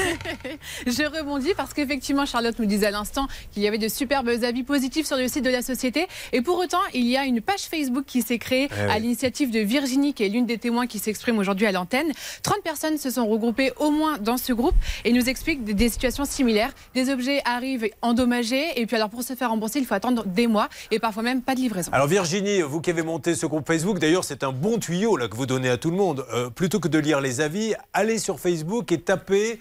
[0.87, 4.63] Je rebondis parce qu'effectivement, Charlotte nous disait à l'instant qu'il y avait de superbes avis
[4.63, 6.07] positifs sur le site de la société.
[6.33, 8.91] Et pour autant, il y a une page Facebook qui s'est créée Eh oui.
[8.93, 12.13] à l'initiative de Virginie, qui est l'une des témoins qui s'exprime aujourd'hui à l'antenne.
[12.43, 15.89] 30 personnes se sont regroupées au moins dans ce groupe et nous expliquent des, des
[15.89, 16.73] situations similaires.
[16.95, 20.47] Des objets arrivent endommagés et puis alors pour se faire rembourser, il faut attendre des
[20.47, 21.91] mois et parfois même pas de livraison.
[21.93, 25.29] Alors Virginie, vous qui avez monté ce groupe Facebook, d'ailleurs c'est un bon tuyau là
[25.29, 26.25] que vous donnez à tout le monde.
[26.33, 27.52] Euh, plutôt que de lire les avis,
[27.93, 29.59] allez sur Facebook et tapez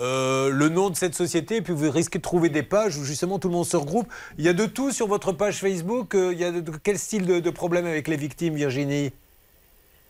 [0.00, 3.04] euh, le nom de cette société et puis vous risquez de trouver des pages où
[3.04, 4.10] justement tout le monde se regroupe.
[4.38, 6.14] Il y a de tout sur votre page Facebook.
[6.14, 9.12] Euh, il y a de, de- quel style de, de problème avec les victimes, Virginie?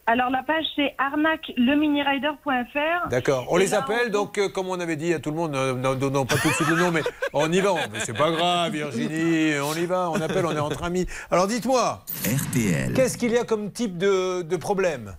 [0.06, 3.08] Alors la page c'est arnaque-leminirider.fr.
[3.08, 3.46] D'accord.
[3.50, 5.52] On Et les là, appelle, donc euh, comme on avait dit à tout le monde,
[5.52, 7.02] non, non, non, pas tout de suite le nom, mais
[7.32, 7.74] on y va.
[7.92, 11.06] Mais C'est pas grave, Virginie, on y va, on appelle, on est entre amis.
[11.30, 12.94] Alors dites-moi, RTL.
[12.94, 15.16] qu'est-ce qu'il y a comme type de, de problème?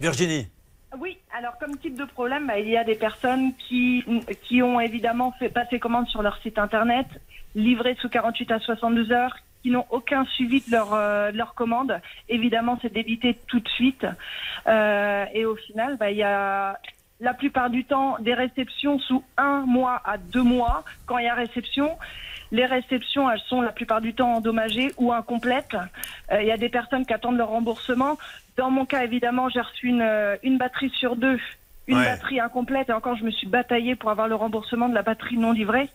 [0.00, 0.48] Virginie
[0.96, 4.04] Oui, alors comme type de problème, bah, il y a des personnes qui,
[4.42, 7.06] qui ont évidemment fait passer commande sur leur site internet,
[7.54, 11.54] livré sous 48 à 72 heures, qui n'ont aucun suivi de leur, euh, de leur
[11.54, 12.00] commande.
[12.28, 14.06] Évidemment, c'est débité tout de suite.
[14.66, 16.78] Euh, et au final, bah, il y a
[17.20, 21.28] la plupart du temps des réceptions sous un mois à deux mois quand il y
[21.28, 21.98] a réception.
[22.50, 25.76] Les réceptions, elles sont la plupart du temps endommagées ou incomplètes.
[26.32, 28.16] Euh, Il y a des personnes qui attendent leur remboursement.
[28.56, 31.38] Dans mon cas, évidemment, j'ai reçu une, euh, une batterie sur deux,
[31.86, 32.04] une Ouais.
[32.04, 32.88] batterie incomplète.
[32.88, 35.88] Et encore, je me suis bataillée pour avoir le remboursement de la batterie non livrée.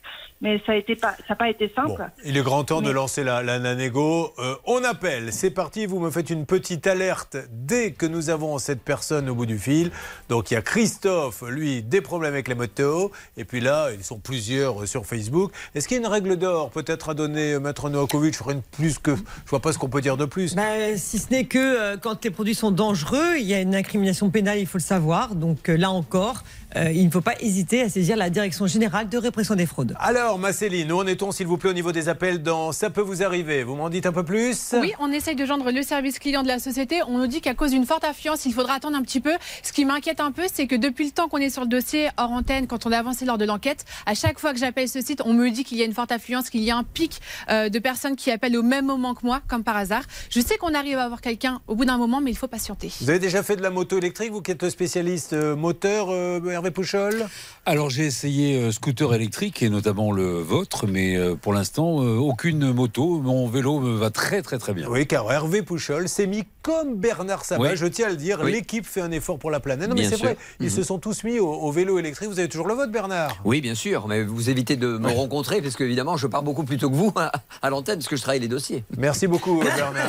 [0.44, 2.06] Mais ça n'a pas, été simple.
[2.26, 4.34] Il est grand temps de lancer la, la Nanego.
[4.40, 8.58] Euh, on appelle, c'est parti, vous me faites une petite alerte dès que nous avons
[8.58, 9.90] cette personne au bout du fil.
[10.28, 13.12] Donc il y a Christophe, lui, des problèmes avec les motos.
[13.38, 15.54] Et puis là, ils sont plusieurs euh, sur Facebook.
[15.76, 18.36] Est-ce qu'il y a une règle d'or peut-être à donner, euh, Maître Novakovic?
[18.36, 19.16] Rien de plus que...
[19.16, 20.56] Je vois pas ce qu'on peut dire de plus.
[20.56, 23.76] Bah, si ce n'est que euh, quand les produits sont dangereux, il y a une
[23.76, 25.36] incrimination pénale, il faut le savoir.
[25.36, 26.44] Donc euh, là encore,
[26.76, 29.96] euh, il ne faut pas hésiter à saisir la Direction générale de répression des fraudes.
[30.00, 32.90] Alors, ma Céline, où en est-on, s'il vous plaît, au niveau des appels dans Ça
[32.90, 35.82] peut vous arriver Vous m'en dites un peu plus Oui, on essaye de joindre le
[35.84, 37.02] service client de la société.
[37.08, 39.34] On nous dit qu'à cause d'une forte affluence, il faudra attendre un petit peu.
[39.62, 42.10] Ce qui m'inquiète un peu, c'est que depuis le temps qu'on est sur le dossier
[42.18, 45.02] hors antenne, quand on a avancé lors de l'enquête, à chaque fois que j'appelle ce
[45.02, 47.20] site, on me dit qu'il y a une forte affluence, qu'il y a un pic
[47.50, 50.04] euh, de personnes qui appellent au même moment que moi, comme par hasard.
[50.30, 52.92] Je sais qu'on arrive à avoir quelqu'un au bout d'un moment, mais il faut patienter.
[53.02, 56.40] Vous avez déjà fait de la moto électrique, vous qui êtes spécialiste euh, moteur, euh,
[56.64, 57.28] Hervé Pouchol
[57.66, 62.16] Alors j'ai essayé euh, scooter électrique et notamment le vôtre, mais euh, pour l'instant euh,
[62.16, 63.20] aucune moto.
[63.20, 64.88] Mon vélo me va très très très bien.
[64.90, 67.76] Oui, car Hervé Pouchol s'est mis comme Bernard Sabat, Oui.
[67.76, 68.40] je tiens à le dire.
[68.42, 68.54] Oui.
[68.54, 69.90] L'équipe fait un effort pour la planète.
[69.90, 70.72] Non, mais c'est vrai, ils Mhm.
[70.72, 72.30] se sont tous mis au, au vélo électrique.
[72.30, 73.36] Vous avez toujours le vote, Bernard?
[73.44, 76.78] Oui, bien sûr, mais vous évitez de me rencontrer parce qu'évidemment, je pars beaucoup plus
[76.78, 78.86] tôt que vous à, à l'antenne parce que je travaille les dossiers.
[78.98, 80.08] Merci beaucoup, Bernard.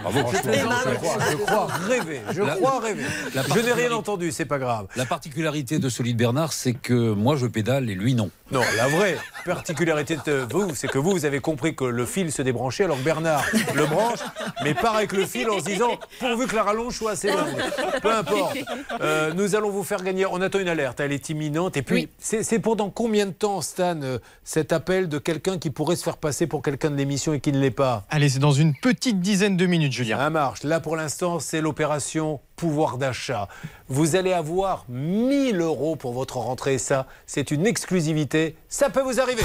[0.10, 2.20] Je crois, je crois rêver.
[2.32, 3.04] Je crois rêver.
[3.34, 4.86] la Je n'ai rien entendu, c'est pas grave.
[4.96, 8.30] La particularité de celui de Bernard, c'est que moi je pédale et lui non.
[8.50, 12.32] Non, la vraie particularité de vous, c'est que vous, vous avez compris que le fil
[12.32, 13.44] se débranchait, alors que Bernard
[13.74, 14.18] le branche,
[14.64, 17.56] mais part avec le fil en se disant pourvu que la rallonge soit assez longue.
[18.02, 18.56] Peu importe.
[19.00, 20.26] Euh, nous allons vous faire gagner.
[20.26, 21.76] On attend une alerte, elle est imminente.
[21.76, 25.58] Et puis, c'est c'est pour dans combien de temps, Stan, euh, cet appel de quelqu'un
[25.58, 28.04] qui pourrait se faire passer pour quelqu'un de l'émission et qui ne l'est pas?
[28.10, 30.18] Allez, c'est dans une petite dizaine de minutes, Julien.
[30.18, 30.62] Ça marche.
[30.62, 33.48] Là, pour l'instant, c'est l'opération pouvoir d'achat.
[33.88, 36.78] Vous allez avoir 1000 euros pour votre rentrée.
[36.78, 38.56] Ça, c'est une exclusivité.
[38.68, 39.44] Ça peut vous arriver.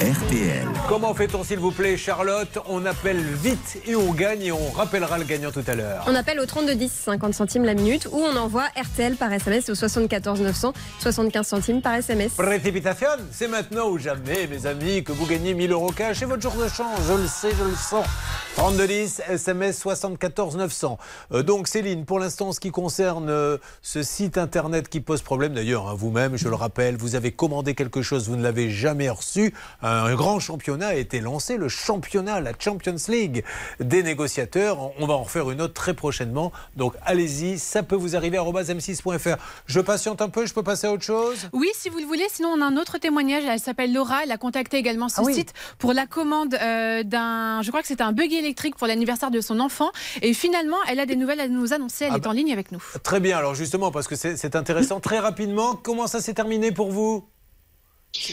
[0.00, 0.75] RTL.
[0.88, 5.18] Comment fait-on, s'il vous plaît, Charlotte On appelle vite et on gagne et on rappellera
[5.18, 6.04] le gagnant tout à l'heure.
[6.06, 9.68] On appelle au 32 10, 50 centimes la minute, ou on envoie RTL par SMS
[9.68, 12.34] au 74 900, 75 centimes par SMS.
[12.34, 16.20] Précipitation, c'est maintenant ou jamais, mes amis, que vous gagnez 1000 euros cash.
[16.20, 18.06] C'est votre jour de chance, je le sais, je le sens.
[18.54, 20.98] 3210, SMS 74 900.
[21.32, 25.52] Euh, donc, Céline, pour l'instant, ce qui concerne euh, ce site internet qui pose problème,
[25.52, 29.10] d'ailleurs, hein, vous-même, je le rappelle, vous avez commandé quelque chose, vous ne l'avez jamais
[29.10, 29.52] reçu.
[29.82, 33.44] Un grand championnat a été lancé, le championnat, la Champions League
[33.80, 34.90] des négociateurs.
[35.00, 36.52] On va en refaire une autre très prochainement.
[36.76, 39.36] Donc, allez-y, ça peut vous arriver à m6.fr.
[39.66, 41.48] Je patiente un peu, je peux passer à autre chose?
[41.52, 42.26] Oui, si vous le voulez.
[42.30, 43.44] Sinon, on a un autre témoignage.
[43.44, 44.22] Elle s'appelle Laura.
[44.24, 45.34] Elle a contacté également ce Ah oui.
[45.34, 47.62] site pour la commande euh, d'un.
[47.62, 49.90] Je crois que c'était un buggy électrique pour l'anniversaire de son enfant.
[50.22, 52.04] Et finalement, elle a des nouvelles à nous annoncer.
[52.06, 52.30] Elle Ah est bah.
[52.30, 52.82] en ligne avec nous.
[53.02, 56.90] Très bien, alors justement, parce que c'est intéressant, très rapidement, comment ça s'est terminé pour
[56.90, 57.24] vous?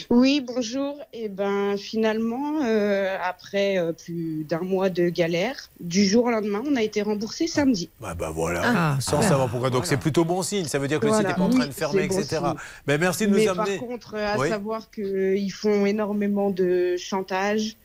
[0.09, 0.95] Oui, bonjour.
[1.11, 6.61] Et ben finalement, euh, après euh, plus d'un mois de galère, du jour au lendemain,
[6.65, 7.89] on a été remboursé samedi.
[7.99, 9.69] Bah, bah voilà, Ah, sans savoir pourquoi.
[9.69, 11.29] Donc c'est plutôt bon signe, ça veut dire que Voilà.
[11.29, 12.41] c'était pas en train de fermer, bon etc.
[12.87, 13.77] Ben, merci de nous Mais amener.
[13.77, 14.47] par contre, à Oui.
[14.49, 17.75] savoir qu'ils font énormément de chantage.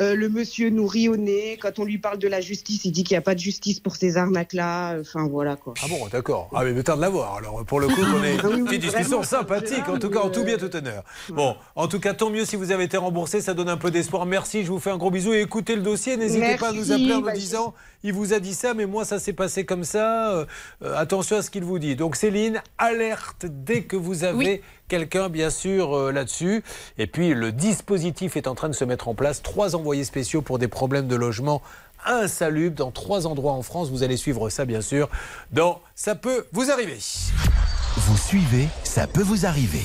[0.00, 1.58] Euh, le monsieur nous rit au nez.
[1.60, 3.80] Quand on lui parle de la justice, il dit qu'il n'y a pas de justice
[3.80, 4.98] pour ces arnaques-là.
[5.00, 5.74] Enfin, voilà quoi.
[5.82, 6.48] Ah bon, d'accord.
[6.54, 7.36] Ah mais le temps de l'avoir.
[7.36, 10.30] Alors pour le coup, on est Ah une petite discussion sympathique, en tout cas, en
[10.30, 11.02] tout bien, tout honneur.
[11.30, 13.90] Bon, en tout cas, tant mieux si vous avez été remboursé, ça donne un peu
[13.90, 14.26] d'espoir.
[14.26, 16.16] Merci, je vous fais un gros bisou et écoutez le dossier.
[16.16, 18.86] N'hésitez pas à nous appeler en nous bah, disant, il vous a dit ça, mais
[18.86, 20.32] moi ça s'est passé comme ça.
[20.32, 20.46] Euh,
[20.82, 21.96] euh, attention à ce qu'il vous dit.
[21.96, 26.64] Donc Céline, alerte dès que vous avez quelqu'un, bien sûr, euh, là-dessus.
[26.98, 29.42] Et puis le dispositif est en train de se mettre en place.
[29.42, 31.62] Trois envoyés spéciaux pour des problèmes de logement
[32.06, 33.90] insalubres dans trois endroits en France.
[33.90, 35.08] Vous allez suivre ça, bien sûr,
[35.52, 36.98] dans Ça peut vous arriver.
[37.96, 39.82] Vous suivez, ça peut vous arriver.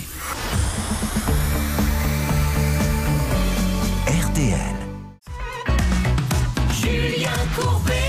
[4.08, 4.60] RTL.
[6.72, 8.03] Julien Courbet.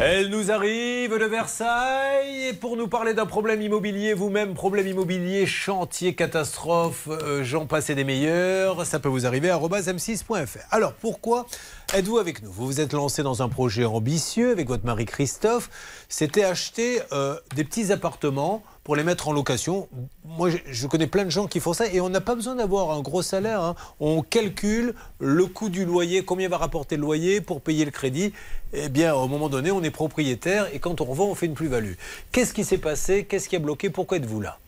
[0.00, 5.46] Elle nous arrive de Versailles et pour nous parler d'un problème immobilier, vous-même, problème immobilier,
[5.46, 9.56] chantier, catastrophe, euh, j'en des meilleurs, ça peut vous arriver à
[9.86, 10.58] m6.fr.
[10.72, 11.46] Alors pourquoi
[11.94, 12.50] êtes-vous avec nous?
[12.50, 15.70] Vous vous êtes lancé dans un projet ambitieux avec votre mari Christophe,
[16.08, 19.86] c'était acheter euh, des petits appartements pour les mettre en location.
[20.24, 22.90] Moi, je, connais plein de gens qui font ça et on n'a pas besoin d'avoir
[22.92, 23.60] un gros salaire.
[23.60, 23.74] hein.
[24.00, 28.32] On calcule le coût du loyer, combien va rapporter le loyer pour payer le crédit.
[28.72, 31.52] Eh bien, au moment donné, on est propriétaire et quand on revend, on fait une
[31.52, 31.96] plus-value.
[32.32, 33.26] Qu'est-ce qui s'est passé?
[33.26, 33.90] Qu'est-ce qui a bloqué?
[33.90, 34.58] Pourquoi êtes-vous là?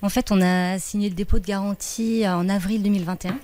[0.00, 3.38] En fait, on a signé le dépôt de garantie en avril 2021.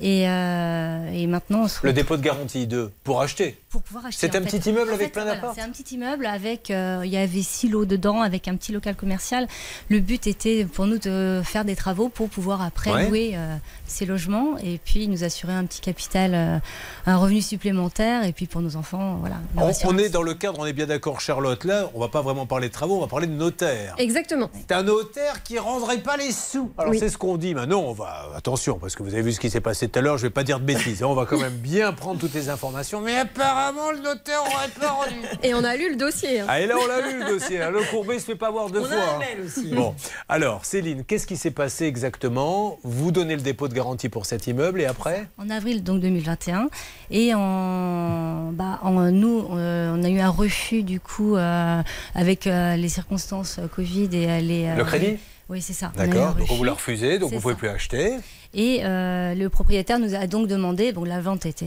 [0.00, 3.58] Et, euh, et maintenant, on se Le dépôt de garantie de pour acheter.
[3.70, 4.26] pour pouvoir acheter.
[4.28, 4.58] C'est un en fait.
[4.58, 7.68] petit immeuble avec plein d'apparts C'est un petit immeuble avec, euh, il y avait six
[7.68, 9.46] lots dedans, avec un petit local commercial.
[9.88, 13.08] Le but était pour nous de faire des travaux pour pouvoir après Ouais.
[13.08, 13.56] louer euh,
[13.86, 16.58] ces logements et puis nous assurer un petit capital, euh,
[17.06, 19.36] un revenu supplémentaire et puis pour nos enfants, voilà.
[19.56, 21.64] On, on est dans le cadre, on est bien d'accord, Charlotte.
[21.64, 23.94] Là, on va pas vraiment parler de travaux, on va parler de notaire.
[23.98, 24.48] Exactement.
[24.54, 26.70] C'est un notaire qui rendrait pas les sous.
[26.78, 26.98] Alors Oui.
[26.98, 27.80] c'est ce qu'on dit maintenant.
[27.80, 30.18] On va attention parce que vous avez vu ce qui s'est passé tout à l'heure.
[30.18, 31.02] Je vais pas dire de bêtises.
[31.02, 33.00] hein, On va quand même bien prendre toutes les informations.
[33.00, 35.14] Mais apparemment le notaire aurait pas rendu.
[35.42, 36.40] Et on a lu le dossier.
[36.40, 36.46] hein.
[36.48, 37.62] Ah et là on l'a vu le dossier.
[37.62, 37.70] hein.
[37.70, 39.18] Le courbet se fait pas voir deux On a fois.
[39.20, 39.42] hein.
[39.44, 39.68] aussi.
[39.74, 39.94] Bon,
[40.28, 42.78] alors Céline, qu'est-ce qui s'est passé exactement?
[42.82, 45.26] Vous donnez le dépôt de garantie pour cet immeuble et après?
[45.38, 46.68] En avril donc 2021
[47.10, 51.82] et en, bah, en nous euh, on a eu un refus du coup euh,
[52.14, 55.16] avec euh, les circonstances euh, Covid et euh, les euh, Le crédit?
[55.48, 56.34] Oui c'est ça D'accord.
[56.34, 57.58] Donc on vous l'a refusé, donc vous pouvez ça.
[57.58, 58.16] plus acheter.
[58.54, 61.66] Et euh, le propriétaire nous a donc demandé bon la vente était,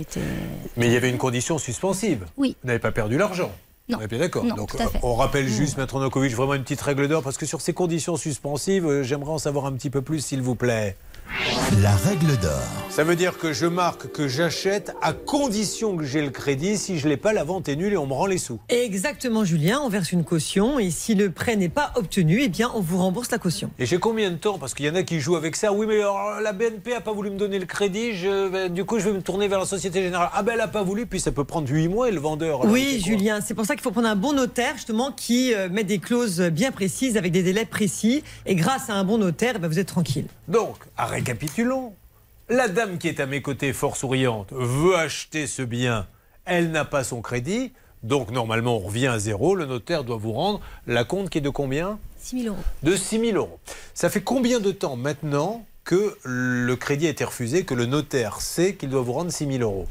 [0.00, 0.20] était
[0.76, 2.24] Mais il y avait une condition suspensive.
[2.36, 2.56] Oui.
[2.62, 3.50] Vous n'avez pas perdu l'argent.
[3.88, 3.98] Non.
[3.98, 4.44] On est bien d'accord.
[4.44, 5.48] Donc, euh, on rappelle Mm.
[5.48, 9.02] juste, Maître Nokovic, vraiment une petite règle d'or, parce que sur ces conditions suspensives, euh,
[9.02, 10.96] j'aimerais en savoir un petit peu plus, s'il vous plaît.
[11.82, 12.60] La règle d'or.
[12.90, 16.76] Ça veut dire que je marque que j'achète à condition que j'ai le crédit.
[16.76, 18.58] Si je l'ai pas, la vente est nulle et on me rend les sous.
[18.68, 19.80] Exactement, Julien.
[19.82, 22.98] On verse une caution et si le prêt n'est pas obtenu, eh bien, on vous
[22.98, 23.70] rembourse la caution.
[23.78, 24.58] Et j'ai combien de temps?
[24.58, 25.72] Parce qu'il y en a qui jouent avec ça.
[25.72, 28.14] Oui, mais alors, la BNP a pas voulu me donner le crédit.
[28.14, 30.30] Je, ben, du coup, je vais me tourner vers la Société Générale.
[30.34, 31.06] Ah ben, elle a pas voulu.
[31.06, 32.62] Puis ça peut prendre 8 mois et le vendeur.
[32.62, 35.68] alors, Oui, Julien, c'est pour ça qu'il faut prendre un bon notaire, justement, qui euh,
[35.70, 38.24] met des clauses bien précises avec des délais précis.
[38.46, 40.26] Et grâce à un bon notaire, eh ben, vous êtes tranquille.
[40.48, 41.92] Donc, à récapitulons.
[42.48, 46.06] La dame qui est à mes côtés, fort souriante, veut acheter ce bien.
[46.46, 47.72] Elle n'a pas son crédit.
[48.02, 49.54] Donc, normalement, on revient à zéro.
[49.54, 51.98] Le notaire doit vous rendre la compte qui est de combien?
[52.18, 53.58] 6 000 euros De 6 000 euros.
[53.92, 58.40] Ça fait combien de temps maintenant que le crédit a été refusé, que le notaire
[58.40, 59.86] sait qu'il doit vous rendre 6 000 euros?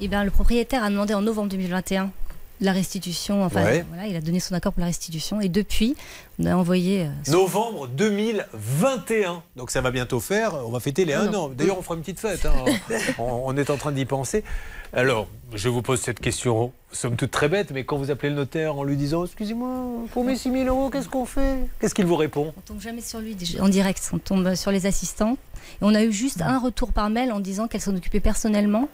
[0.00, 2.10] Et bien le propriétaire a demandé en novembre 2021
[2.60, 3.84] la restitution enfin Ouais.
[3.88, 5.96] voilà il a donné son accord pour la restitution et depuis
[6.38, 9.42] on a envoyé euh, Novembre 2021.
[9.56, 10.54] Donc ça va bientôt faire.
[10.66, 11.44] On va fêter les Un 1 an.
[11.44, 11.48] an.
[11.50, 12.46] D'ailleurs, on fera une petite fête.
[12.46, 12.52] hein.
[13.18, 14.44] on, on est en train d'y penser.
[14.92, 18.34] Alors, je vous pose cette question, somme toute très bête, mais quand vous appelez le
[18.34, 19.68] notaire en lui disant Excusez-moi,
[20.12, 21.58] pour mes 6 000 euros, qu'est-ce qu'on fait?
[21.80, 22.52] Qu'est-ce qu'il vous répond?
[22.56, 25.36] On tombe jamais sur lui en direct, on tombe sur les assistants.
[25.80, 28.88] Et on a eu juste un retour par mail en disant qu'elle s'en occupait personnellement.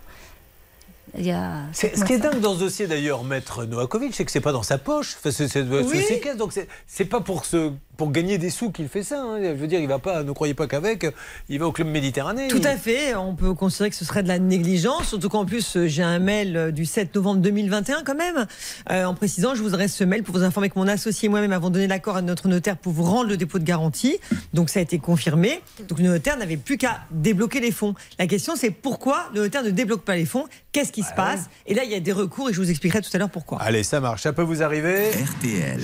[1.18, 4.24] Il y a C'est- Ce qui est dingue dans ce dossier d'ailleurs, maître Novakovic, c'est
[4.24, 5.16] que c'est pas dans sa poche.
[5.18, 6.02] Enfin, c'est c'est sous Oui.
[6.06, 6.36] ses caisses.
[6.36, 9.20] Donc c'est- c'est pas pour, se, pour gagner des sous qu'il fait ça.
[9.22, 9.38] hein.
[9.42, 11.06] Je veux dire, il va pas, ne croyez pas qu'avec,
[11.48, 12.48] il va au club méditerranéen.
[12.48, 15.44] Tout Il- à fait, on peut considérer que ce serait de la négligence, surtout qu'en
[15.46, 18.46] plus euh, j'ai un mail euh, du 7 novembre 2021 quand même,
[18.90, 21.28] euh, en précisant je vous adresse ce mail pour vous informer que mon associé et
[21.30, 24.18] moi-même avons donné l'accord à notre notaire pour vous rendre le dépôt de garantie,
[24.52, 27.94] donc ça a été confirmé, donc le notaire n'avait plus qu'à débloquer les fonds.
[28.18, 31.48] La question c'est pourquoi le notaire ne débloque pas les fonds, qu'est-ce qui se passe?
[31.66, 33.62] Et là il y a des recours et je vous expliquerai tout à l'heure pourquoi.
[33.62, 34.22] Allez, ça marche.
[34.22, 35.10] Ça peut vous arriver.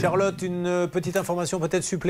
[0.00, 2.01] Charlotte, une euh, petite information peut-être supplémentaire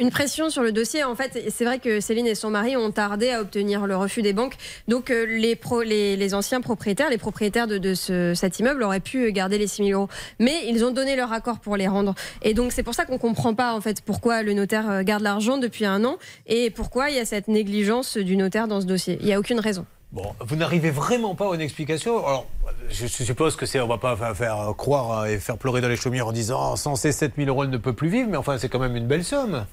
[0.00, 1.04] Une pression sur le dossier.
[1.04, 4.22] En fait, c'est vrai que Céline et son mari ont tardé à obtenir le refus
[4.22, 4.54] des banques.
[4.88, 9.58] Donc, euh, les, anciens propriétaires, les propriétaires de, de ce- cet immeuble auraient pu garder
[9.58, 10.08] les 6 000 euros.
[10.38, 12.14] Mais ils ont donné leur accord pour les rendre.
[12.42, 15.02] Et donc, c'est pour ça qu'on ne comprend pas, en fait, pourquoi le notaire euh,
[15.02, 18.80] garde l'argent depuis un an et pourquoi il y a cette négligence du notaire dans
[18.80, 19.18] ce dossier.
[19.20, 19.86] Il n'y a aucune raison.
[20.12, 22.26] Bon, vous n'arrivez vraiment pas à une explication.
[22.26, 22.46] Alors,
[22.90, 25.96] je suppose que c'est, on va pas fa- faire croire et faire pleurer dans les
[25.96, 28.36] chaumières en disant oh, sans ces 7 000 euros, elle ne peut plus vivre, mais
[28.36, 29.64] enfin, c'est quand même une belle somme.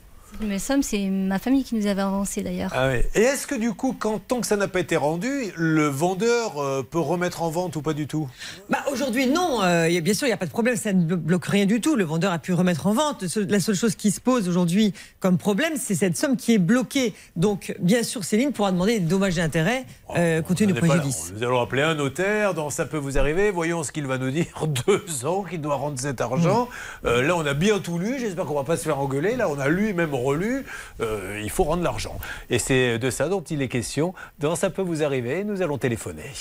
[0.42, 2.72] Mais somme, c'est ma famille qui nous avait avancé d'ailleurs.
[2.74, 3.00] Ah oui.
[3.16, 6.58] Et est-ce que du coup, quand, tant que ça n'a pas été rendu, le vendeur
[6.62, 8.30] euh, peut remettre en vente ou pas du tout?
[8.70, 11.18] Bah aujourd'hui non, Euh, bien sûr il n'y a pas de problème, ça ne blo-
[11.18, 11.96] bloque rien du tout.
[11.96, 13.24] Le vendeur a pu remettre en vente.
[13.50, 17.14] La seule chose qui se pose aujourd'hui comme problème, c'est cette somme qui est bloquée.
[17.36, 19.86] Donc bien sûr Céline pourra demander des dommages et intérêts
[20.16, 21.34] euh, compte tenu du préjudice.
[21.36, 24.32] Nous allons appeler un notaire, dans ça peut vous arriver, voyons ce qu'il va nous
[24.32, 24.46] dire.
[24.88, 26.70] Deux ans qu'il doit rendre cet argent.
[27.06, 29.36] Euh, là, on a bien tout lu, j'espère qu'on va pas se faire engueuler.
[29.36, 30.66] Là, on a lu même relu.
[31.02, 32.18] Euh, il faut rendre l'argent.
[32.50, 34.14] Et c'est de ça dont il est question.
[34.40, 36.32] Dans ça peut vous arriver, nous allons téléphoner.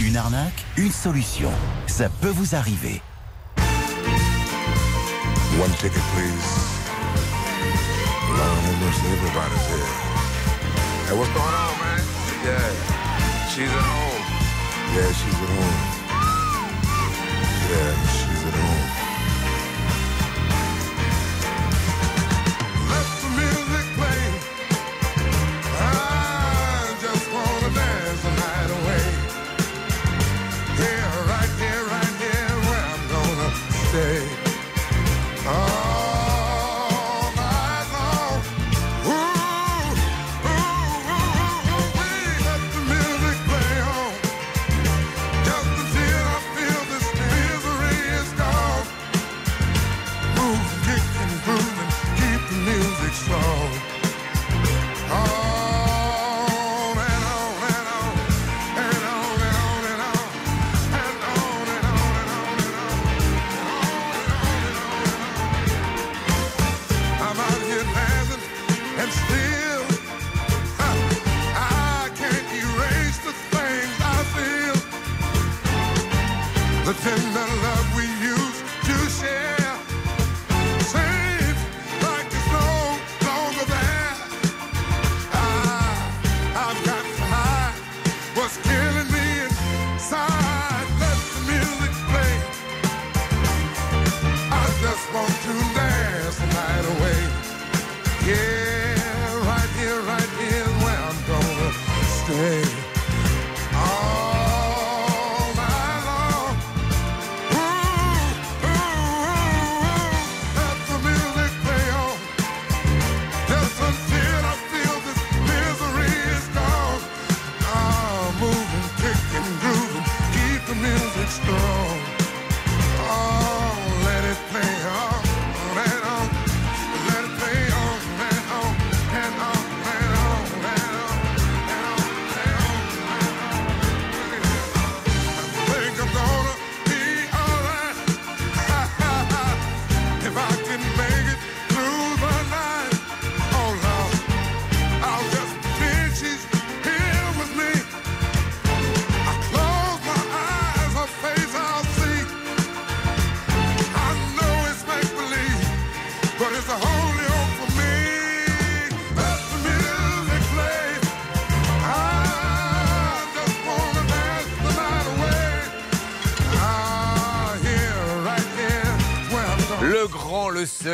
[0.00, 1.50] Une arnaque, une solution.
[1.86, 3.00] Ça peut vous arriver.
[5.60, 6.70] One ticket, please.
[8.30, 9.90] Lord have mercy, everybody's here.
[11.04, 12.00] Hey, what's going on, man?
[12.46, 12.72] Yeah,
[13.52, 14.24] she's at home.
[14.94, 15.78] Yeah, she's at home.
[17.68, 18.29] Yeah,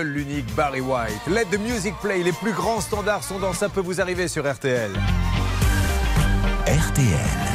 [0.02, 1.26] l'unique Barry White.
[1.28, 2.22] Let the music play.
[2.22, 4.90] Les plus grands standards sont dans Ça peut vous arriver sur RTL.
[6.66, 7.45] RTL.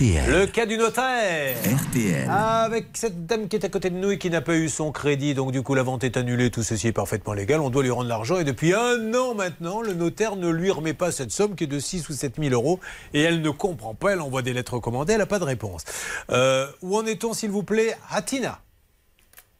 [0.00, 0.30] RTL.
[0.30, 1.56] Le cas du notaire.
[1.62, 2.26] RTL.
[2.30, 4.92] Avec cette dame qui est à côté de nous et qui n'a pas eu son
[4.92, 7.82] crédit, donc du coup la vente est annulée, tout ceci est parfaitement légal, on doit
[7.82, 11.32] lui rendre l'argent et depuis un an maintenant, le notaire ne lui remet pas cette
[11.32, 12.80] somme qui est de 6 ou 7 000 euros
[13.12, 15.84] et elle ne comprend pas, elle envoie des lettres recommandées, elle n'a pas de réponse.
[16.30, 18.60] Euh, où en est-on s'il vous plaît Hatina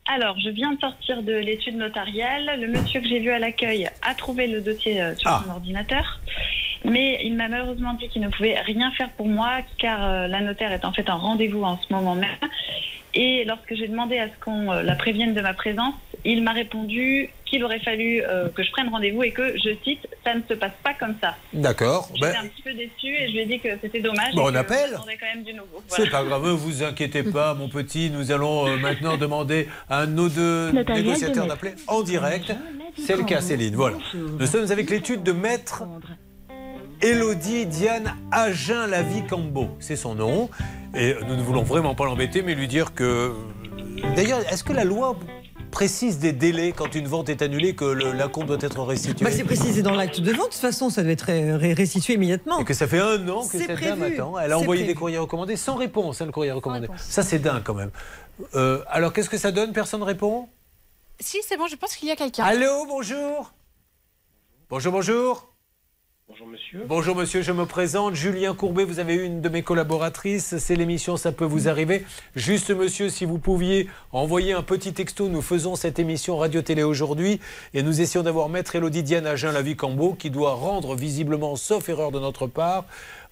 [0.08, 2.58] Alors, je viens de sortir de l'étude notariale.
[2.58, 6.18] Le monsieur que j'ai vu à l'accueil a trouvé le dossier euh, sur son ordinateur.
[6.84, 10.40] Mais il m'a malheureusement dit qu'il ne pouvait rien faire pour moi car euh, la
[10.40, 12.30] notaire est en fait en rendez-vous en ce moment même.
[13.14, 15.94] Et lorsque j'ai demandé à ce qu'on euh, la prévienne de ma présence,
[16.24, 20.06] il m'a répondu qu'il aurait fallu euh, que je prenne rendez-vous et que, je cite,
[20.24, 21.34] ça ne se passe pas comme ça.
[21.52, 22.08] D'accord.
[22.14, 24.34] J'étais Ben, un petit peu déçue et je lui ai dit que c'était dommage.
[24.34, 24.90] Bon, on appelle.
[24.90, 25.82] j'attendais quand même du nouveau.
[25.88, 26.04] Voilà.
[26.04, 28.10] C'est pas grave, ne vous inquiétez pas, mon petit.
[28.10, 32.54] Nous allons euh, maintenant demander à nos deux négociateurs d'appeler en direct.
[32.96, 33.74] C'est le cas, Céline.
[33.74, 33.96] Voilà.
[34.14, 35.82] Nous sommes avec l'étude de maître
[37.02, 39.68] Elodie Diane Agen Lavie Cambo.
[39.80, 40.50] C'est son nom.
[40.94, 43.32] Et nous ne voulons vraiment pas l'embêter, mais lui dire que.
[44.16, 45.16] D'ailleurs, est-ce que la loi
[45.70, 49.24] précise des délais quand une vente est annulée que le- la compte doit être restituée?
[49.24, 50.46] Bah, c'est précisé dans l'acte de vente.
[50.48, 52.60] De toute façon, ça doit être ré- restitué immédiatement.
[52.60, 54.38] Et que ça fait un an que cette dame attend.
[54.38, 56.88] Elle a envoyé des courriers recommandés sans réponse, hein, le courrier recommandé.
[56.96, 57.90] Ça, c'est dingue quand même.
[58.54, 59.72] Euh, alors, qu'est-ce que ça donne?
[59.72, 60.48] Personne répond?
[61.20, 62.44] Si, c'est bon, je pense qu'il y a quelqu'un.
[62.44, 63.52] Allô, bonjour
[64.70, 65.49] Bonjour, bonjour
[66.30, 66.84] Bonjour monsieur.
[66.86, 68.14] Bonjour monsieur, je me présente.
[68.14, 70.58] Julien Courbet, vous avez une de mes collaboratrices.
[70.58, 72.04] C'est l'émission Ça peut vous arriver.
[72.36, 77.40] Juste monsieur, si vous pouviez envoyer un petit texto, nous faisons cette émission Radio-Télé aujourd'hui
[77.74, 81.88] et nous essayons d'avoir maître Elodie Diane Agen Lavie Cambo qui doit rendre visiblement, sauf
[81.88, 82.84] erreur de notre part,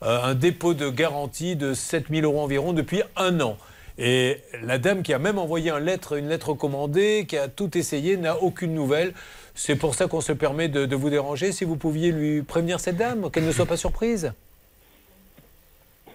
[0.03, 3.59] euh, un dépôt de garantie de 7000 euros environ depuis un an.
[4.01, 8.17] Et la dame qui a même envoyé lettre, une lettre commandée, qui a tout essayé,
[8.17, 9.13] n'a aucune nouvelle.
[9.59, 11.51] C'est pour ça qu'on se permet de, de vous déranger.
[11.51, 14.33] Si vous pouviez lui prévenir cette dame, qu'elle ne soit pas surprise.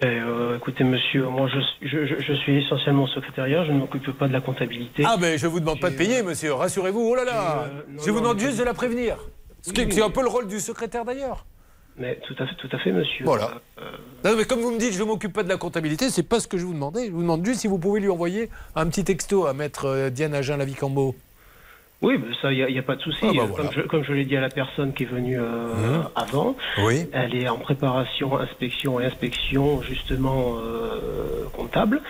[0.01, 1.49] Ben, euh, écoutez monsieur, moi
[1.81, 5.03] je, je, suis essentiellement secrétariat, je ne m'occupe pas de la comptabilité.
[5.05, 6.53] Ah ben je vous demande pas de payer, monsieur.
[6.53, 7.01] Rassurez-vous.
[7.01, 7.69] Oh là là.
[8.03, 9.17] je vous demande juste de la prévenir.
[9.61, 11.45] Ce qui est- C'est un peu le rôle du secrétaire d'ailleurs.
[11.97, 13.25] Mais tout à fait, tout à fait monsieur.
[13.25, 13.61] Voilà.
[13.79, 13.91] Euh,
[14.23, 16.39] Non, mais comme vous me dites, je ne m'occupe pas de la comptabilité, c'est pas
[16.39, 17.07] ce que je vous demandais.
[17.07, 20.09] Je vous demande juste si vous pouvez lui envoyer un petit texto à maître euh,
[20.09, 21.13] Diane Agen Lavicambo.
[22.03, 23.19] Oui, ben, ça, il n'y a, pas de souci.
[23.23, 23.55] Ah, bah, voilà.
[23.55, 26.09] comme, je, comme je l'ai dit à la personne qui est venue euh, Mhm.
[26.15, 27.07] avant, Oui.
[27.13, 32.01] elle est en préparation, inspection et inspection justement euh, comptable.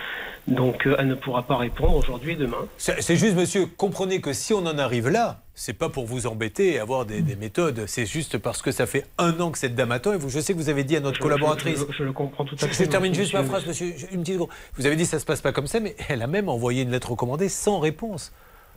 [0.46, 2.58] Donc euh, elle ne pourra pas répondre aujourd'hui et demain.
[2.78, 6.74] C'est juste, monsieur, comprenez que si on en arrive là, c'est pas pour vous embêter
[6.74, 7.86] et avoir des, des méthodes.
[7.88, 10.12] C'est juste parce que ça fait un an que cette dame attend.
[10.12, 11.80] Et vous, je sais que vous avez dit à notre Je- collaboratrice.
[11.88, 13.94] je- je- je le comprends tout à fait, Je termine juste ma phrase, monsieur.
[14.12, 14.50] Une petite seconde.
[14.76, 16.92] Vous avez dit ça se passe pas comme ça, mais elle a même envoyé une
[16.92, 18.34] lettre recommandée sans réponse.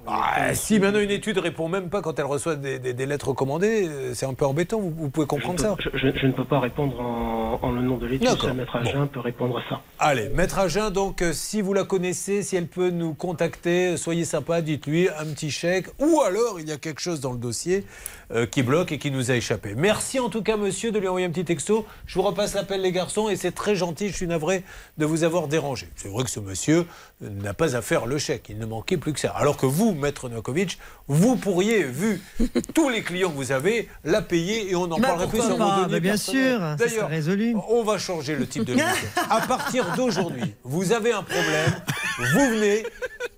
[0.06, 3.28] Ah, si maintenant une étude répond même pas quand elle reçoit des, des- des lettres
[3.28, 4.78] recommandées, euh, c'est un peu embêtant.
[4.80, 5.76] Vous, vous pouvez comprendre ça.
[5.80, 9.08] Je, je- je ne peux pas répondre en, en le nom de l'étude, maître Agen
[9.08, 9.80] peut répondre à ça.
[9.98, 13.96] Allez, Maître Agen, donc euh, si vous la connaissez, si elle peut nous contacter, euh,
[13.96, 17.38] soyez sympa, dites-lui un petit chèque, ou alors il y a quelque chose dans le
[17.38, 17.84] dossier
[18.32, 19.74] euh, qui bloque et qui nous a échappé.
[19.76, 21.86] Merci en tout cas, monsieur, de lui envoyer un petit texto.
[22.06, 24.62] Je vous repasse l'appel, les garçons, et c'est très gentil, je suis navré
[24.98, 25.88] de vous avoir dérangé.
[25.96, 26.86] C'est vrai que ce monsieur
[27.20, 29.30] n'a pas à faire le chèque, il ne manquait plus que ça.
[29.30, 30.78] Alors que vous, Maître Novakovic,
[31.08, 32.20] vous pourriez, vu
[32.74, 35.56] tous les clients que vous avez, la payer et on en Bah, parlerait plus pourquoi
[35.56, 37.54] sur vos pas données Bah, bien sûr, D'ailleurs, résolu.
[37.68, 39.08] on va changer le type de l'émission.
[39.30, 41.72] À partir d'aujourd'hui, vous avez un problème,
[42.18, 42.86] vous venez,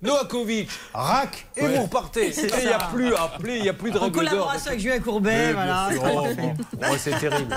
[0.01, 1.75] Novakovic, rack, et Ouais.
[1.75, 2.31] vous repartez.
[2.37, 4.99] Il n'y a plus à appeler, il n'y a plus de En collaboration avec Julien
[4.99, 5.89] Courbet, voilà.
[6.01, 6.53] Oh, bon.
[6.81, 7.53] Oh, c'est terrible.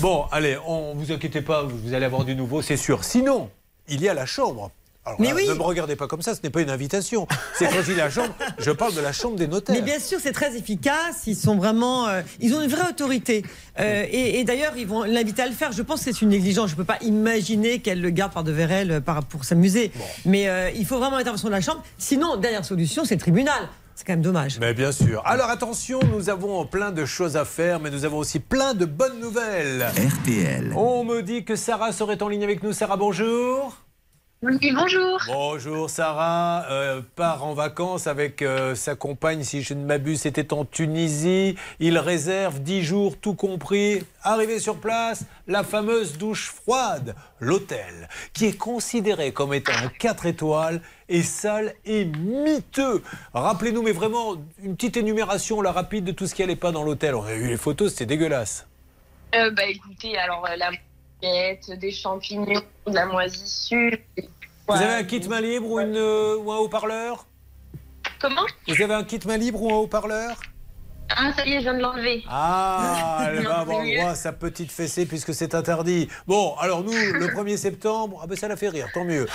[0.00, 3.02] Bon, allez, on vous inquiétez pas, vous allez avoir du nouveau, c'est sûr.
[3.04, 3.50] Sinon,
[3.88, 4.70] il y a la chambre.
[5.08, 5.48] Alors Mais là, oui.
[5.48, 7.26] Ne me regardez pas comme ça, ce n'est pas une invitation.
[7.54, 9.74] C'est quand je dis la chambre, je parle de la chambre des notaires.
[9.74, 11.22] Mais bien sûr, c'est très efficace.
[11.26, 13.44] Ils sont vraiment, euh, ils ont une vraie autorité.
[13.80, 15.72] Euh, et et d'ailleurs, ils vont l'inviter à le faire.
[15.72, 16.68] Je pense que c'est une négligence.
[16.68, 19.90] Je ne peux pas imaginer qu'elle le garde par devers elle euh, pour s'amuser.
[20.24, 21.82] Mais euh, il faut vraiment l'intervention de la chambre.
[21.96, 23.68] Sinon, dernière solution, c'est le tribunal.
[23.94, 24.58] C'est quand même dommage.
[24.60, 25.22] Mais bien sûr.
[25.24, 28.84] Alors attention, nous avons plein de choses à faire, mais nous avons aussi plein de
[28.84, 29.88] bonnes nouvelles.
[29.96, 30.72] RTL.
[30.76, 32.72] On me dit que Sarah serait en ligne avec nous.
[32.72, 33.87] Sarah, bonjour.
[34.40, 35.20] Oui, bonjour.
[35.26, 40.52] Bonjour Sarah, euh, part en vacances avec euh, sa compagne, si je ne m'abuse, c'était
[40.52, 41.56] en Tunisie.
[41.80, 44.00] Il réserve 10 jours, tout compris.
[44.22, 50.26] Arrivé sur place, la fameuse douche froide, l'hôtel, qui est considéré comme étant un 4
[50.26, 53.02] étoiles, est sale et miteux.
[53.34, 56.84] Rappelez-nous, mais vraiment, une petite énumération, la rapide, de tout ce qui n'allait pas dans
[56.84, 57.16] l'hôtel.
[57.16, 58.68] On a vu les photos, c'était dégueulasse.
[59.34, 60.70] Euh, bah écoutez, alors la
[61.22, 63.96] des champignons, de la moisissure.
[64.66, 67.26] Vous avez un kit main libre ou, une, euh, ou un haut-parleur?
[68.20, 68.46] Comment?
[68.66, 70.40] Vous avez un kit main libre ou un haut-parleur?
[71.16, 72.22] Ah, ça y est, je viens de l'enlever.
[72.28, 76.08] Ah, elle Non, va avoir droit à sa petite fessée puisque c'est interdit.
[76.26, 79.26] Bon, alors nous, le 1er septembre, ah ben ça la fait rire, tant mieux.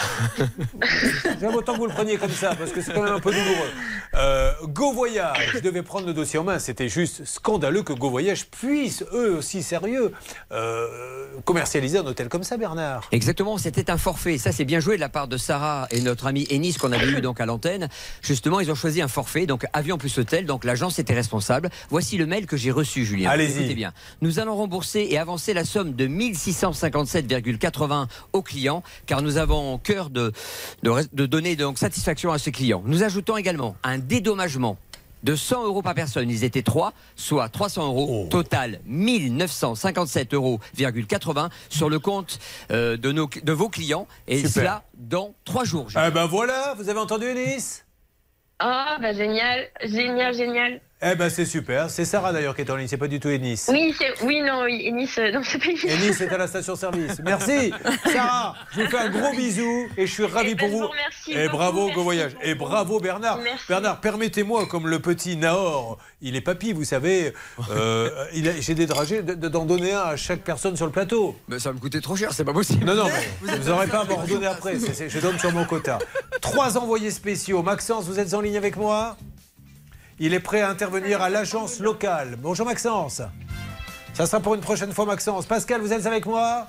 [1.40, 3.32] J'aime autant que vous le preniez comme ça parce que c'est quand même un peu
[3.32, 3.70] douloureux.
[4.16, 6.60] Euh, Go Voyage devait prendre le dossier en main.
[6.60, 10.12] C'était juste scandaleux que Go Voyage puisse, eux aussi sérieux,
[10.52, 10.88] euh,
[11.46, 13.08] commercialiser un hôtel comme ça, Bernard.
[13.12, 14.38] Exactement, c'était un forfait.
[14.38, 17.08] Ça, c'est bien joué de la part de Sarah et notre ami Ennis qu'on avait
[17.08, 17.90] eu donc à l'antenne.
[18.22, 20.46] Justement, ils ont choisi un forfait, donc avion plus hôtel.
[20.46, 21.63] Donc l'agence était responsable.
[21.90, 23.30] Voici le mail que j'ai reçu, Julien.
[23.30, 23.74] Allez-y.
[23.74, 23.94] Bien.
[24.22, 30.10] Nous allons rembourser et avancer la somme de 1657,80 aux clients, car nous avons cœur
[30.10, 30.32] de,
[30.84, 32.84] de, de donner donc satisfaction à ces clients.
[32.86, 34.78] Nous ajoutons également un dédommagement
[35.24, 36.30] de 100 euros par personne.
[36.30, 38.28] Ils étaient trois, soit 300 euros.
[38.30, 40.60] Total 1957,80 euros
[41.70, 42.40] sur le compte
[42.72, 44.08] euh, de, nos, de vos clients.
[44.28, 44.52] Et Super.
[44.52, 45.88] cela dans trois jours.
[45.92, 47.84] Eh ben voilà, vous avez entendu Ennis
[48.60, 50.82] Ah, bah génial, génial, génial.
[51.06, 51.90] Eh ben c'est super.
[51.90, 53.66] C'est Sarah d'ailleurs qui est en ligne, c'est pas du tout Ennis.
[53.70, 55.86] Oui, c'est, oui, non, oui, Nice, non, c'est pas Nice.
[55.86, 57.20] Ennis est à la station-service.
[57.24, 57.74] Merci.
[58.12, 60.88] Sarah, je vous fais un gros bisou et je suis ravi Eh ben, pour vous.
[60.88, 62.32] vous et beaucoup, bravo merci Go Voyage.
[62.42, 63.40] Et bravo Bernard.
[63.44, 63.66] Merci.
[63.68, 67.34] Bernard, permettez-moi, comme le petit Nahor, il est papy, vous savez,
[67.72, 70.86] euh, il a- j'ai des dragées de- de- d'en donner un à chaque personne sur
[70.86, 71.36] le plateau.
[71.48, 72.86] Mais ça va me coûter trop cher, c'est pas possible.
[72.86, 73.06] Non, non,
[73.42, 74.80] mais vous n'aurez pas à m'en redonner après.
[74.80, 76.00] C'est- c'est- je donne sur mon quota.
[76.42, 77.62] Trois envoyés spéciaux.
[77.64, 79.18] Maxence, vous êtes en ligne avec moi?
[80.20, 82.36] Il est prêt à intervenir à l'agence locale.
[82.38, 83.22] Bonjour Maxence.
[84.14, 85.46] Ça sera pour une prochaine fois Maxence.
[85.46, 86.68] Pascal, vous êtes avec moi?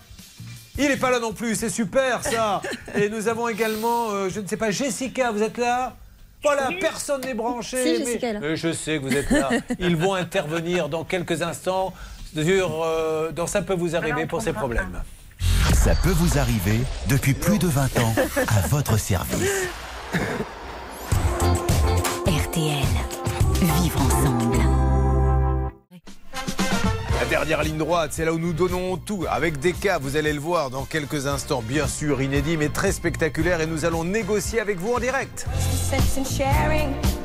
[0.79, 2.61] Il n'est pas là non plus, c'est super ça.
[2.97, 5.95] Et nous avons également, euh, je ne sais pas, Jessica, vous êtes là?
[6.43, 7.77] Voilà, personne n'est branché.
[7.83, 8.41] Si, mais- Jessica est là.
[8.43, 9.51] Euh, je sais que vous êtes là.
[9.79, 11.93] Ils vont intervenir dans quelques instants
[12.35, 15.03] sur, euh, dans Ça peut vous arriver pour ces problèmes.
[15.75, 18.15] Ça peut vous arriver depuis plus de 20 ans
[18.49, 19.69] à votre service.
[22.27, 22.85] RTL.
[23.65, 24.59] Vivre ensemble.
[27.19, 29.25] La dernière ligne droite, c'est là où nous donnons tout.
[29.31, 32.93] Avec des cas, vous allez le voir dans quelques instants, bien sûr inédit, mais très
[32.93, 33.63] spectaculaire.
[33.63, 35.47] Et nous allons négocier avec vous en direct.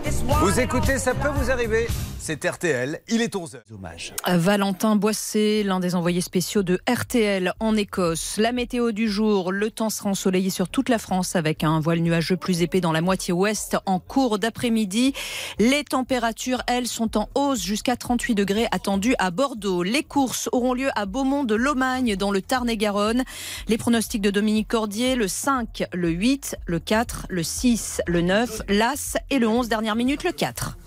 [0.09, 1.87] Vous écoutez, ça peut vous arriver.
[2.21, 3.59] C'est RTL, il est 11h.
[3.73, 4.13] Hommage.
[4.27, 8.37] Valentin Boissé, l'un des envoyés spéciaux de RTL en Écosse.
[8.37, 11.99] La météo du jour, le temps sera ensoleillé sur toute la France avec un voile
[11.99, 15.13] nuageux plus épais dans la moitié ouest en cours d'après-midi.
[15.59, 19.81] Les températures, elles, sont en hausse jusqu'à 38 degrés attendus à Bordeaux.
[19.81, 23.23] Les courses auront lieu à Beaumont de Lomagne dans le Tarn-et-Garonne.
[23.69, 28.63] Les pronostics de Dominique Cordier, le 5, le 8, le 4, le 6, le 9,
[28.67, 30.77] l'As et le 11, dernière minute, le 4.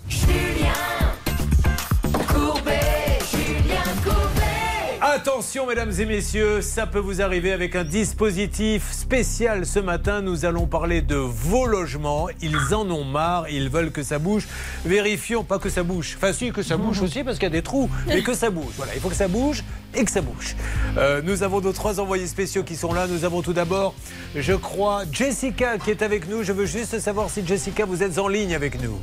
[5.01, 10.21] Attention, mesdames et messieurs, ça peut vous arriver avec un dispositif spécial ce matin.
[10.21, 12.27] Nous allons parler de vos logements.
[12.41, 14.47] Ils en ont marre, ils veulent que ça bouge.
[14.83, 16.15] Vérifions pas que ça bouge.
[16.17, 18.49] Enfin, si, que ça bouge aussi parce qu'il y a des trous, mais que ça
[18.49, 18.73] bouge.
[18.77, 19.63] Voilà, il faut que ça bouge
[19.95, 20.55] et que ça bouge.
[20.97, 23.07] Euh, nous avons nos trois envoyés spéciaux qui sont là.
[23.07, 23.93] Nous avons tout d'abord,
[24.35, 26.43] je crois, Jessica qui est avec nous.
[26.43, 28.99] Je veux juste savoir si Jessica, vous êtes en ligne avec nous.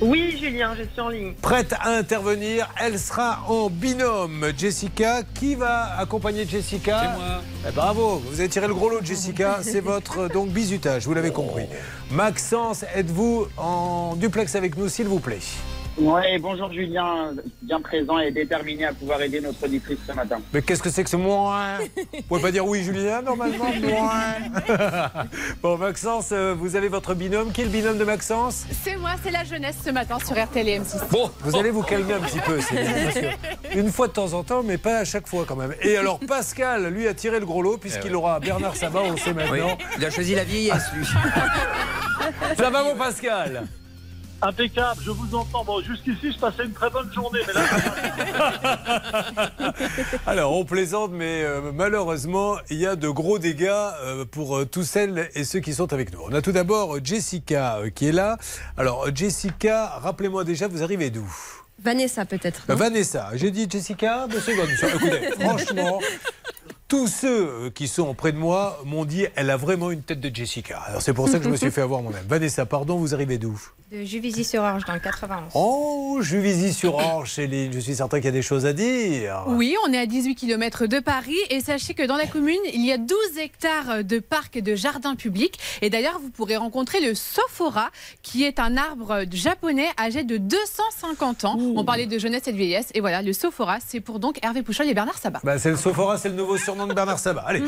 [0.00, 1.34] Oui, Julien, je suis en ligne.
[1.42, 4.46] Prête à intervenir, elle sera en binôme.
[4.56, 7.42] Jessica, qui va accompagner Jessica C'est moi.
[7.68, 11.14] Eh, bravo, vous avez tiré le gros lot Jessica, c'est votre euh, donc bisutage, vous
[11.14, 11.64] l'avez compris.
[12.10, 15.38] Maxence, êtes-vous en duplex avec nous, s'il vous plaît?
[16.00, 20.40] Ouais, bonjour Julien, bien présent et déterminé à pouvoir aider notre auditrice ce matin.
[20.52, 24.34] Mais qu'est-ce que c'est que ce moins Vous pouvez pas dire oui, Julien, normalement moins.
[25.62, 27.50] bon, Maxence, euh, vous avez votre binôme.
[27.50, 28.64] Qui est le binôme de Maxence?
[28.84, 31.08] C'est moi, c'est la jeunesse ce matin sur RTL et M6.
[31.10, 34.12] Bon, vous allez vous calmer un petit peu, c'est bien, parce que une fois de
[34.12, 35.74] temps en temps, mais pas à chaque fois quand même.
[35.82, 39.16] Et alors Pascal, lui, a tiré le gros lot puisqu'il aura Bernard Sabat, on le
[39.16, 39.76] sait maintenant.
[39.78, 41.04] Oui, il a choisi la vieillesse, lui.
[42.56, 43.66] Ça va, mon Pascal?
[44.40, 45.64] Impeccable, je vous entends.
[45.64, 47.62] Bon, jusqu'ici, je passais une très bonne journée, mais là,
[50.26, 54.64] Alors, on plaisante, mais euh, malheureusement, il y a de gros dégâts euh, pour euh,
[54.64, 56.20] tous celles et ceux qui sont avec nous.
[56.30, 58.36] On a tout d'abord Jessica euh, qui est là.
[58.76, 61.26] Alors, Jessica, rappelez-moi déjà, vous arrivez d'où?
[61.82, 62.62] Vanessa, peut-être.
[62.68, 62.76] Non?
[62.76, 64.88] Vanessa, j'ai dit Jessica, Vanessa.
[64.88, 66.00] Écoutez, franchement,
[66.88, 70.20] tous ceux euh, qui sont près de moi m'ont dit elle a vraiment une tête
[70.20, 70.78] de Jessica.
[70.86, 72.24] Alors c'est pour ça que je me suis fait avoir moi-même.
[72.26, 73.60] Vanessa, pardon, vous arrivez d'où
[73.92, 75.52] De Juvisy-sur-Orge dans le 91.
[75.54, 77.74] Oh, Juvisy-sur-Orge, Céline.
[77.74, 79.44] Je suis certain qu'il y a des choses à dire.
[79.48, 82.84] Oui, on est à 18 km de Paris et sachez que dans la commune, il
[82.86, 85.58] y a 12 hectares de parcs et de jardins publics.
[85.82, 87.90] Et d'ailleurs, vous pourrez rencontrer le Sophora,
[88.22, 91.58] qui est un arbre japonais âgé de 250 ans.
[91.58, 92.88] On parlait de jeunesse et de vieillesse.
[92.94, 95.40] Et voilà, le Sophora, c'est pour donc Hervé Pouchol et Bernard Sabat.
[95.44, 97.42] Bah, c'est le Sophora, c'est le nouveau surnom de Bernard Sabat.
[97.46, 97.62] Allez.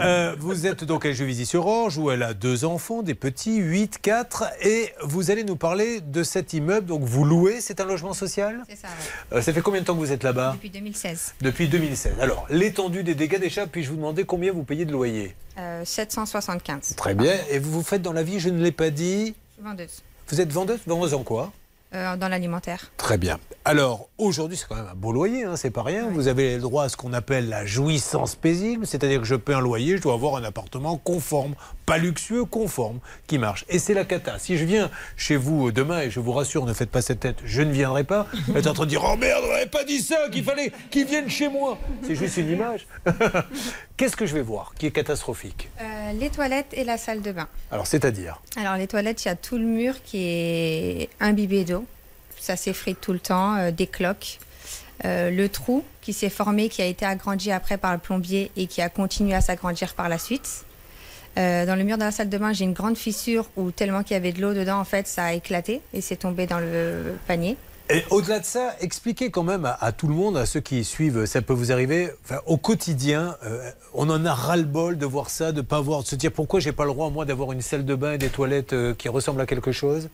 [0.00, 4.44] Euh, vous êtes donc à Juvisy-sur-Orge où elle a deux enfants, des petits, 8, 4.
[4.62, 6.86] Et vous allez nous parler de cet immeuble.
[6.86, 8.62] Donc vous louez, c'est un logement social?
[8.68, 8.88] C'est ça,
[9.32, 10.52] Euh, Ça fait combien de temps que vous êtes là-bas?
[10.54, 11.34] Depuis 2016.
[11.40, 12.14] Depuis 2016.
[12.20, 15.34] Alors, l'étendue des dégâts déjà, puis-je vous demander combien vous payez de loyer?
[15.58, 16.94] Euh, 775.
[16.96, 17.34] Très bien.
[17.50, 19.34] Et vous vous faites dans la vie, je ne l'ai pas dit.
[19.60, 20.02] Vendeuse.
[20.28, 20.80] Vous êtes vendeuse?
[20.86, 21.52] Vendeuse en quoi?
[21.94, 22.90] Euh, dans l'alimentaire.
[22.96, 23.38] Très bien.
[23.66, 26.08] Alors, aujourd'hui, c'est quand même un beau loyer, hein, c'est pas rien.
[26.10, 29.52] Vous avez le droit à ce qu'on appelle la jouissance paisible, c'est-à-dire que je paie
[29.52, 31.54] un loyer, je dois avoir un appartement conforme,
[31.84, 33.66] pas luxueux, conforme, qui marche.
[33.68, 34.38] Et c'est la cata.
[34.38, 37.20] Si je viens chez vous euh, demain, et je vous rassure, ne faites pas cette
[37.20, 39.66] tête, je ne viendrai pas, vous êtes en train de dire Oh merde, on n'avait
[39.66, 41.76] pas dit ça, qu'il fallait qu'ils viennent chez moi.
[42.06, 42.86] C'est juste une image.
[44.02, 45.68] Qu'est-ce que je vais voir qui est catastrophique?
[45.80, 47.46] Euh, les toilettes et la salle de bain.
[47.70, 48.42] Alors, c'est-à-dire?
[48.56, 51.84] Alors, les toilettes, il y a tout le mur qui est imbibé d'eau.
[52.36, 54.40] Ça s'effrite tout le temps, euh, des cloques.
[55.04, 58.66] Euh, le trou qui s'est formé, qui a été agrandi après par le plombier et
[58.66, 60.64] qui a continué à s'agrandir par la suite.
[61.38, 64.02] Euh, dans le mur de la salle de bain, j'ai une grande fissure où tellement
[64.02, 66.58] qu'il y avait de l'eau dedans, en fait, ça a éclaté et c'est tombé dans
[66.58, 67.56] le panier.
[67.92, 70.82] Et au-delà de ça, expliquez quand même à, à tout le monde, à ceux qui
[70.84, 75.28] suivent, ça peut vous arriver, enfin, au quotidien, euh, on en a ras-le-bol de voir
[75.30, 77.60] ça, de pas voir, de se dire pourquoi j'ai pas le droit moi d'avoir une
[77.62, 80.08] salle de bain et des toilettes euh, qui ressemblent à quelque chose?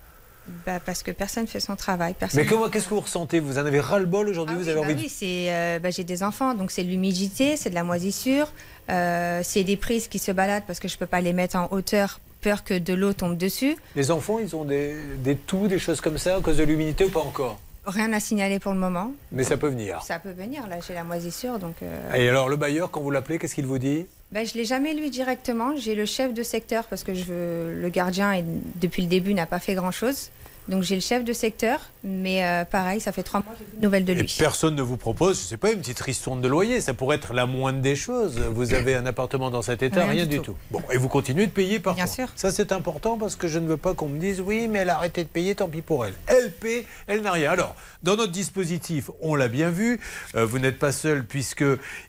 [0.66, 2.14] Bah, parce que personne fait son travail.
[2.18, 3.38] Personne Mais qu'est-ce que vous ressentez?
[3.38, 4.56] Vous en avez ras-le-bol aujourd'hui?
[4.56, 7.56] Vous avez Bah envie de- oui, euh, bah, j'ai des enfants, donc c'est de l'humidité,
[7.58, 8.50] c'est de la moisissure,
[8.88, 11.68] euh, c'est des prises qui se baladent parce que je peux pas les mettre en
[11.70, 13.76] hauteur, peur que de l'eau tombe dessus.
[13.94, 17.04] Les enfants, ils ont des, des toux, des choses comme ça à cause de l'humidité
[17.04, 17.58] ou pas encore?
[17.88, 19.12] Rien à signaler pour le moment.
[19.32, 20.02] Mais ça peut venir.
[20.02, 21.76] Ça peut venir, là j'ai la moisissure, donc...
[21.82, 24.06] euh, Et alors le bailleur, quand vous l'appelez, qu'est-ce qu'il vous dit?
[24.30, 27.74] Bah, je l'ai jamais lu directement, j'ai le chef de secteur parce que je veux...
[27.80, 28.44] le gardien, et
[28.76, 30.28] depuis le début, n'a pas fait grand-chose.
[30.68, 33.64] Donc j'ai le chef de secteur, mais euh, pareil, ça fait trois mois que j'ai
[33.64, 34.36] plus de nouvelles de Et lui.
[34.38, 36.80] personne ne vous propose, je sais pas, une petite ristourne de loyer.
[36.80, 38.38] Ça pourrait être la moindre des choses.
[38.38, 40.42] Vous avez un appartement dans cet état, Rien rien, du tout.
[40.52, 40.56] tout.
[40.70, 42.14] Bon, et vous continuez de payer par Bien contre.
[42.16, 42.28] sûr.
[42.36, 44.90] Ça, c'est important parce que je ne veux pas qu'on me dise oui, mais elle
[44.90, 46.14] a arrêté de payer, tant pis pour elle.
[46.26, 47.50] Elle paie, elle n'a rien.
[47.50, 50.00] Alors, dans notre dispositif, on l'a bien vu.
[50.34, 51.64] euh, vous n'êtes pas seul puisque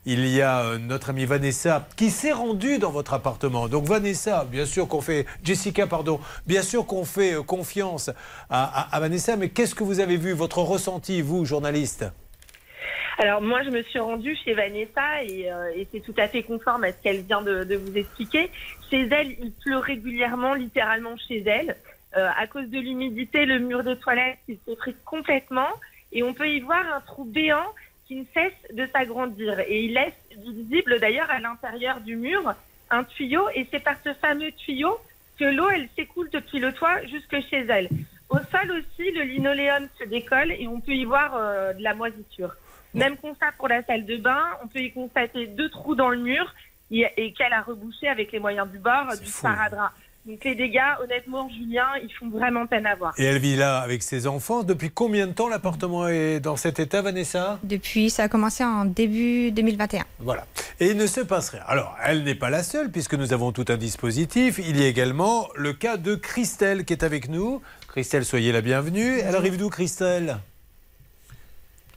[0.06, 3.68] il y a euh, notre amie Vanessa qui s'est rendue dans votre appartement.
[3.68, 8.10] Donc Vanessa, bien sûr qu'on fait Jessica, pardon, bien sûr qu'on fait confiance
[8.50, 9.36] à, à- à Vanessa.
[9.36, 12.06] Mais qu'est-ce que vous avez vu, votre ressenti, vous, journaliste
[13.18, 16.84] Alors moi, je me suis rendue chez Vanessa et, euh, c'est tout à fait conforme
[16.84, 18.50] à ce qu'elle vient de, de vous expliquer.
[18.90, 21.76] Chez elle, il pleut régulièrement, littéralement chez elle.
[22.18, 25.70] Euh, à cause de l'humidité, le mur des toilettes il s'effrite complètement
[26.12, 27.68] et on peut y voir un trou béant
[28.08, 29.60] qui ne cesse de s'agrandir.
[29.60, 32.56] Et il laisse visible d'ailleurs à l'intérieur du mur
[32.90, 34.98] un tuyau et c'est par ce fameux tuyau
[35.38, 37.90] que l'eau elle s'écoule depuis le toit jusque chez elle.
[38.30, 41.96] Au sol aussi, le linoléum se décolle et on peut y voir euh, de la
[41.96, 42.56] moisissure.
[42.94, 46.18] Même constat pour la salle de bain, on peut y constater deux trous dans le
[46.18, 46.54] mur
[46.92, 49.94] et, et qu'elle a rebouché avec les moyens du bord du sparadrap.
[50.26, 53.14] Donc les dégâts, honnêtement, Julien, ils font vraiment peine à voir.
[53.18, 54.64] Et elle vit là avec ses enfants.
[54.64, 57.58] Depuis combien de temps l'appartement est dans cet état, Vanessa?
[57.64, 60.04] Depuis, ça a commencé en début 2021.
[60.20, 60.46] Voilà.
[60.80, 61.64] Et il ne se passe rien.
[61.66, 64.60] Alors, elle n'est pas la seule, puisque nous avons tout un dispositif.
[64.60, 67.62] Il y a également le cas de Christelle qui est avec nous.
[67.92, 69.20] Christelle, soyez la bienvenue.
[69.20, 70.38] Elle arrive d'où, Christelle?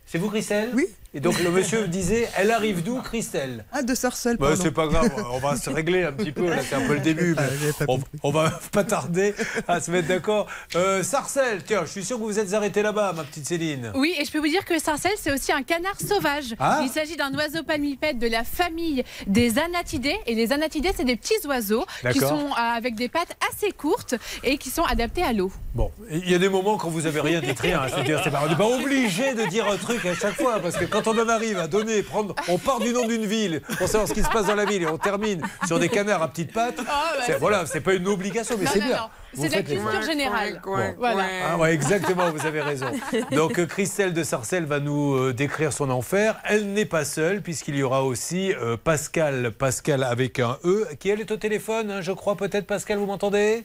[0.06, 0.70] C'est vous, Christelle?
[0.74, 0.86] Oui.
[1.14, 3.64] Et donc le monsieur disait, elle arrive d'où, Christelle?
[3.72, 4.62] Ah, de Sarcelles, Bah, pardon.
[4.62, 7.00] c'est pas grave, on va se régler un petit peu, là c'est un peu le
[7.00, 7.34] début.
[7.36, 9.34] mais Ah, j'avais pas on, on va pas tarder
[9.68, 10.46] à se mettre d'accord.
[10.74, 13.92] Euh, Sarcelles, tiens, je suis sûr que vous vous êtes arrêté là-bas, ma petite Céline.
[13.94, 16.54] Oui, et je peux vous dire que sarcelle, c'est aussi un canard sauvage.
[16.58, 16.80] Ah.
[16.82, 20.16] Il s'agit d'un oiseau palmipède de la famille des anatidés.
[20.26, 24.14] Et les anatidés, c'est des petits oiseaux qui sont euh, avec des pattes assez courtes
[24.44, 25.52] et qui sont adaptés à l'eau.
[25.74, 27.82] Bon, il y a des moments quand vous avez rien dit rien.
[27.82, 30.58] hein, C'est-à-dire, c'est pas, on n'est pas obligé de dire un truc à chaque fois,
[30.60, 33.60] parce que quand on en arrive à donner, prendre, on part du nom d'une ville
[33.78, 36.22] pour savoir ce qui se passe dans la ville et on termine sur des canards
[36.22, 36.80] à petites pattes.
[37.26, 38.96] c'est, voilà, c'est pas une obligation, mais Non, c'est non, bien.
[38.96, 39.02] non.
[39.34, 40.60] Vous C'est de la culture générale.
[40.62, 40.76] Bon.
[40.98, 41.24] Voilà.
[41.52, 42.86] Ah ouais, exactement, vous avez raison.
[43.32, 46.38] Donc euh, Christelle de Sarcelles va nous euh, décrire son enfer.
[46.44, 51.08] Elle n'est pas seule puisqu'il y aura aussi euh, Pascal, Pascal avec un E, qui
[51.08, 53.64] elle est au téléphone, hein, je crois peut-être Pascal, vous m'entendez?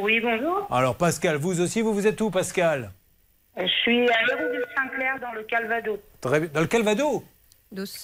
[0.00, 0.66] Oui, bonjour.
[0.70, 2.90] Alors Pascal, vous aussi, vous vous êtes où Pascal?
[3.56, 5.98] Je suis à Hérouville-Saint-Clair dans le Calvados.
[6.22, 7.22] Dans le Calvados?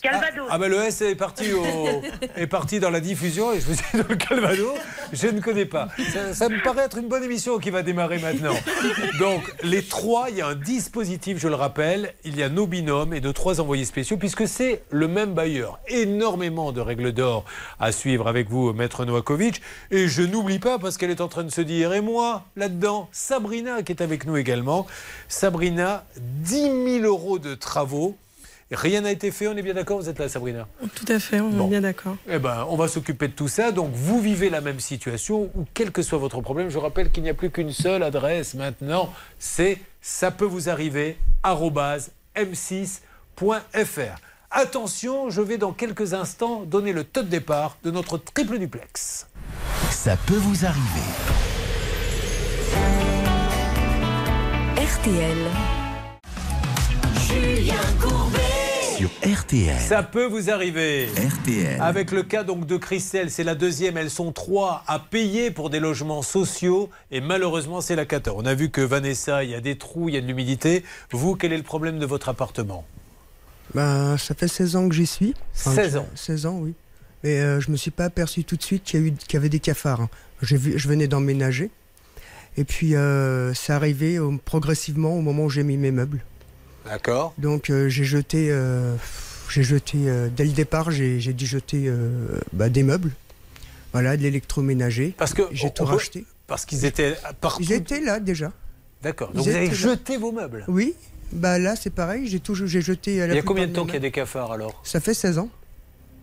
[0.03, 0.47] Calvados.
[0.51, 1.65] Ah ben le S est parti, au-
[2.37, 4.75] est parti dans la diffusion et je me suis dit dans le Calvados,
[5.13, 5.89] je ne connais pas.
[6.13, 8.55] Ça, ça me paraît être une bonne émission qui va démarrer maintenant.
[9.19, 12.67] Donc les trois, il y a un dispositif, je le rappelle, il y a nos
[12.67, 15.79] binômes et nos trois envoyés spéciaux puisque c'est le même bailleur.
[15.89, 17.45] Énormément de règles d'or
[17.79, 19.61] à suivre avec vous, Maître Novakovic.
[19.91, 23.09] Et je n'oublie pas parce qu'elle est en train de se dire, et moi là-dedans,
[23.13, 24.87] Sabrina qui est avec nous également.
[25.29, 28.17] Sabrina, 10 000 euros de travaux.
[28.73, 31.41] Rien n'a été fait, on est bien d'accord Vous êtes là, Sabrina Tout à fait,
[31.41, 32.17] on est bien d'accord.
[32.29, 33.73] Eh ben, on va s'occuper de tout ça.
[33.73, 36.69] Donc, vous vivez la même situation ou quel que soit votre problème.
[36.71, 39.13] Je rappelle qu'il n'y a plus qu'une seule adresse maintenant.
[39.41, 44.17] C'est ça peut vous arriver arobase m6.fr.
[44.53, 49.27] Attention, je vais dans quelques instants donner le top départ de notre triple duplex.
[49.91, 51.01] Ça peut vous arriver.
[54.77, 55.39] RTL.
[57.27, 58.50] Julien Courbet.
[59.01, 59.79] Sur RTL.
[59.81, 61.07] Ça peut vous arriver.
[61.07, 61.81] RTL.
[61.81, 63.97] Avec le cas donc de Christelle, c'est la deuxième.
[63.97, 68.33] Elles sont trois à payer pour des logements sociaux et malheureusement c'est la cata.
[68.35, 70.85] On a vu que Vanessa, il y a des trous, il y a de l'humidité.
[71.13, 72.85] Vous, quel est le problème de votre appartement?
[73.75, 75.35] Ben, ça fait 16 ans que j'y suis.
[75.55, 76.75] 16 que- ans 16 ans, oui.
[77.25, 79.33] Mais euh, je me suis pas aperçu tout de suite qu'il y, a eu- qu'il
[79.35, 80.03] y avait des cafards.
[80.03, 80.11] hein.
[80.43, 81.71] Vu, je venais d'emménager.
[82.59, 86.23] Et puis, euh, c'est arrivé progressivement au moment où j'ai mis mes meubles.
[86.86, 87.35] D'accord.
[87.39, 88.94] Donc, euh, j'ai jeté, euh,
[89.48, 91.90] j'ai jeté euh, dès le départ, j'ai j'ai dû jeter
[92.52, 93.12] bah, des meubles.
[93.93, 95.15] Voilà, de l'électroménager.
[95.19, 96.24] Parce que j'ai tout peut- racheté.
[96.47, 97.62] Parce qu'ils étaient partout.
[97.62, 98.52] Ils étaient là déjà.
[99.02, 99.31] D'accord.
[99.32, 99.73] Ils Donc vous avez là.
[99.74, 100.65] jeté vos meubles.
[100.69, 100.94] Oui.
[101.32, 102.27] Bah là, c'est pareil.
[102.28, 103.20] J'ai tout, j'ai jeté.
[103.23, 104.81] euh, la Il y a combien de temps qu'il y a des cafards alors?
[104.85, 105.48] Ça fait 16 ans.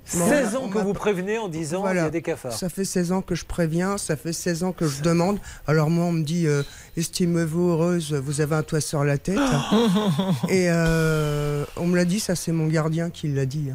[0.07, 2.53] 16 ans que vous prévenez en disant il y a des cafards.
[2.53, 5.37] Ça fait 16 ans que je préviens, ça fait 16 ans que je demande.
[5.67, 6.63] Alors moi, on me dit, euh,
[6.95, 9.37] estimez-vous heureuse, vous avez un toit sur la tête.
[10.49, 13.69] Et euh, on me l'a dit, ça c'est mon gardien qui l'a dit.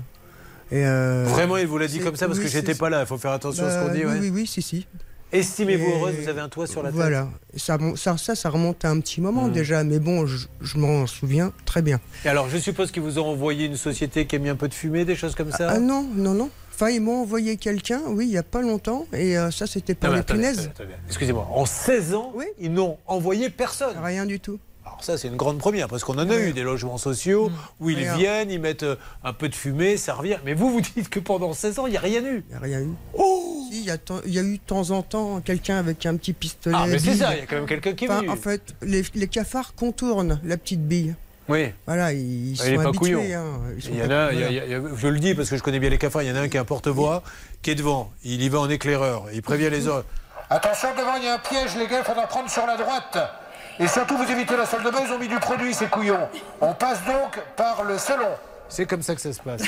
[0.71, 3.01] Et euh, Vraiment, il vous l'a dit comme ça parce oui, que j'étais pas là.
[3.03, 4.05] Il faut faire attention à ce Bah, qu'on dit.
[4.07, 4.19] oui, ouais.
[4.21, 4.87] oui, oui, si, si.
[5.33, 6.97] Estimez-vous Et heureuse, vous avez un toit sur la tête.
[6.97, 7.29] Voilà.
[7.57, 9.53] Ça, ça, ça, ça remonte à un petit moment Mhm.
[9.53, 12.01] déjà, mais bon, je, je m'en souviens très bien.
[12.25, 14.69] Et alors, je suppose qu'ils vous ont envoyé une société qui a mis un peu
[14.69, 16.51] de fumée, des choses comme ça Ah non, non, non.
[16.75, 19.95] Enfin, ils m'ont envoyé quelqu'un, oui, il n'y a pas longtemps, et euh, ça, c'était
[19.95, 20.71] pour Non, mais les punaises.
[21.07, 23.95] Excusez-moi, en 16 ans, ils n'ont envoyé personne.
[24.03, 24.59] Rien du tout.
[25.03, 27.51] Alors ça, c'est une grande première, parce qu'on en a eu des logements sociaux
[27.81, 28.15] où ils Rien.
[28.17, 30.37] viennent, ils mettent euh, un peu de fumée, ça revient.
[30.45, 32.45] Mais vous, vous dites que pendant 16 ans, il n'y a rien eu.
[32.49, 32.91] Il n'y a rien eu.
[33.15, 33.97] Oh Si, Il y, a
[34.43, 36.77] y eu de temps en temps quelqu'un avec un petit pistolet.
[36.79, 38.31] Ah, mais c'est ça, il y a quand même quelqu'un qui est Enfin, venu.
[38.31, 41.17] En fait, les, les cafards contournent la petite bille.
[41.49, 41.73] Oui.
[41.87, 43.35] Voilà, ils, ils Ah, il sont pas habitués.
[43.35, 43.45] hein.
[43.77, 44.65] Ils sont Il y en a, il y a- voilà.
[44.67, 46.33] il y a- je le dis parce que je connais bien les cafards, il y
[46.33, 47.25] en a un qui est un porte-voix,
[47.61, 48.13] qui est devant.
[48.23, 49.25] Il y va en éclaireur.
[49.35, 50.07] Il prévient les autres.
[50.49, 53.19] Attention, devant, il y a un piège, les gars, il faudra prendre sur la droite.
[53.81, 56.29] Et surtout, vous évitez la salle de bain, ils ont mis du produit, ces couillons.
[56.61, 58.29] On passe donc par le salon.
[58.69, 59.61] C'est comme ça que ça se passe.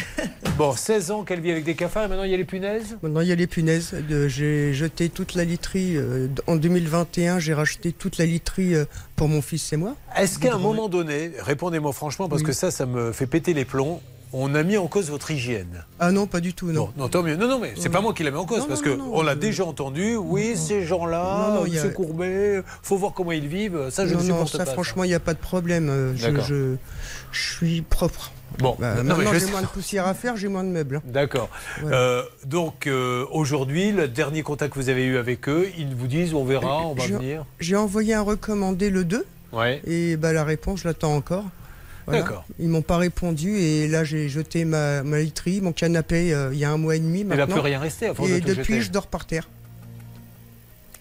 [0.57, 2.97] Bon, 16 ans qu'elle vit avec des cafards et maintenant il y a les punaises?
[3.03, 3.93] Maintenant, il y a les punaises.
[3.93, 5.97] De- J'ai jeté toute la literie.
[5.99, 9.95] euh, en 2021, j'ai racheté toute la literie euh, pour mon fils et moi.
[10.17, 13.67] Est-ce qu'à un moment donné, répondez-moi franchement, parce que ça, ça me fait péter les
[13.67, 14.01] plombs,
[14.37, 16.91] on a mis en cause votre hygiène Ah non, pas du tout, non.
[16.97, 17.37] Non, tant mieux.
[17.37, 18.97] Non, non, mais c'est pas moi qui la mets en cause, Non, parce non, que
[18.99, 20.17] non, on l'a déjà entendu.
[20.17, 21.93] Oui, ces gens-là, non, il y a- M.
[21.93, 23.91] Courbet, faut voir comment ils vivent.
[23.91, 24.67] Ça, je non, ne supporte ça, pas.
[24.67, 24.73] ça.
[24.73, 25.89] franchement, il n'y a pas de problème.
[25.89, 26.45] euh, Je, D'accord.
[26.45, 26.75] je,
[27.33, 28.33] je suis propre.
[28.59, 30.97] Bon, Bah, non, maintenant, j'ai moins de poussière à faire, j'ai moins de meubles.
[30.97, 31.03] hein.
[31.07, 31.49] D'accord.
[31.81, 31.97] Voilà.
[31.97, 36.07] Euh, donc euh, aujourd'hui, le dernier contact que vous avez eu avec eux, ils vous
[36.07, 37.45] disent on verra, on va venir.
[37.61, 39.25] J'ai envoyé un recommandé le 2.
[39.53, 39.81] Ouais.
[39.87, 41.45] Et bah, la réponse, je l'attends encore.
[42.09, 42.45] D'accord.
[42.59, 46.59] Ils m'ont pas répondu et là j'ai jeté ma, ma literie, mon canapé euh, il
[46.59, 47.55] y a un mois et demi Il va maintenant.
[47.57, 48.81] plus rien rester Et de tout depuis jeter.
[48.83, 49.49] je dors par terre.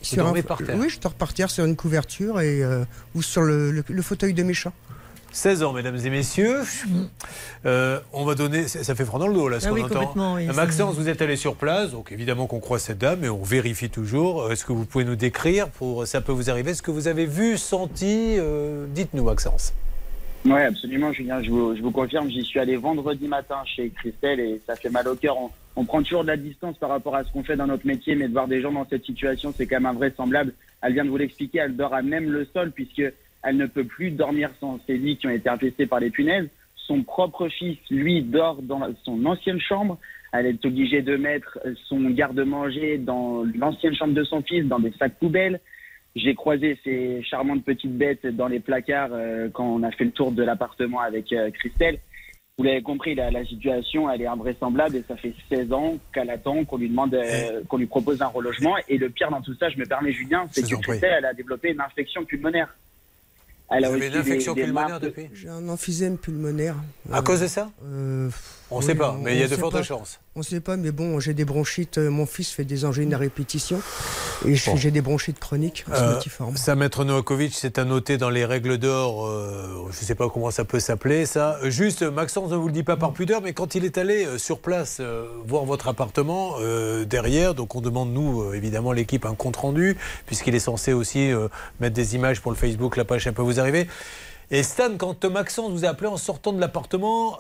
[0.10, 2.84] Vous dormez par terre Oui, je dors par terre sur une couverture et euh,
[3.16, 4.74] ou sur le, le- le fauteuil de mes chats.
[5.32, 6.60] 16 ans, mesdames et messieurs.
[7.66, 8.68] Euh, on va donner.
[8.68, 10.36] Ça fait froid dans le dos, là, ce Ah qu'on oui, entend.
[10.36, 13.42] oui, Maxence, vous êtes allé sur place, donc évidemment qu'on croit cette dame, et on
[13.42, 14.52] vérifie toujours.
[14.52, 16.76] Est-ce que vous pouvez nous décrire pour Ça peut vous arriver.
[16.76, 19.74] Ce que vous avez vu, senti euh, Dites-nous, Maxence.
[20.46, 21.42] Oui, absolument, Julien.
[21.42, 24.90] Je vous, je vous confirme, j'y suis allé vendredi matin chez Christelle et ça fait
[24.90, 25.38] mal au cœur.
[25.38, 27.88] On, on prend toujours de la distance par rapport à ce qu'on fait dans notre
[27.88, 30.54] métier, mais de voir des gens dans cette situation, c'est quand même invraisemblable.
[30.82, 33.04] Elle vient de vous l'expliquer, elle dort à même le sol puisque
[33.44, 36.50] elle ne peut plus dormir sans ses lits qui ont été infestés par les punaises.
[36.76, 39.98] Son propre fils, lui, dort dans son ancienne chambre.
[40.34, 41.58] Elle est obligée de mettre
[41.88, 45.62] son garde-manger dans l'ancienne chambre de son fils, dans des sacs poubelles.
[46.16, 50.12] J'ai croisé ces charmantes petites bêtes dans les placards euh, quand on a fait le
[50.12, 52.00] tour de l'appartement avec euh, Christelle.
[52.58, 56.30] Vous l'avez compris, la, la situation, elle est invraisemblable et ça fait 16 ans qu'elle
[56.30, 58.76] attend qu'on lui demande, euh, qu'on lui propose un relogement.
[58.88, 60.76] Et le pire dans tout ça, je me permets, Julien, c'est que.
[60.76, 62.76] Christelle, elle a développé une infection pulmonaire.
[63.72, 65.30] Elle a Vous avez une infection des- des pulmonaire marques- depuis?
[65.34, 66.76] J'ai un emphysème pulmonaire.
[67.12, 67.72] À cause de ça?
[68.76, 69.84] On sait pas, mais il y a de fortes pas.
[69.84, 70.20] chances.
[70.36, 72.00] On sait pas, mais bon, j'ai des bronchites.
[72.00, 73.80] euh, Mon fils fait des angines à répétition.
[74.46, 76.20] Et j'ai des bronchites chroniques Euh,
[76.56, 79.28] ça, Maître Novakovic, c'est à noter dans les règles d'or.
[79.28, 81.60] euh, je ne sais pas comment ça peut s'appeler, ça.
[81.64, 84.28] Euh, Juste, Maxence ne vous le dit pas par pudeur, mais quand il est allé
[84.38, 86.56] sur place euh, voir votre appartement
[87.06, 91.32] derrière, donc on demande, nous, évidemment, l'équipe, un compte-rendu, puisqu'il est censé aussi
[91.80, 93.88] mettre des images pour le Facebook, la page, ça peut vous arriver.
[94.52, 97.38] Et Stan, quand Maxence vous a appelé en sortant de l'appartement,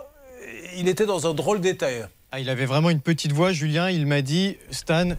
[0.78, 1.88] il était dans un drôle d'état.
[2.36, 3.92] Ah, il avait vraiment une petite voix, Julien.
[3.92, 5.10] Il m'a dit Stan,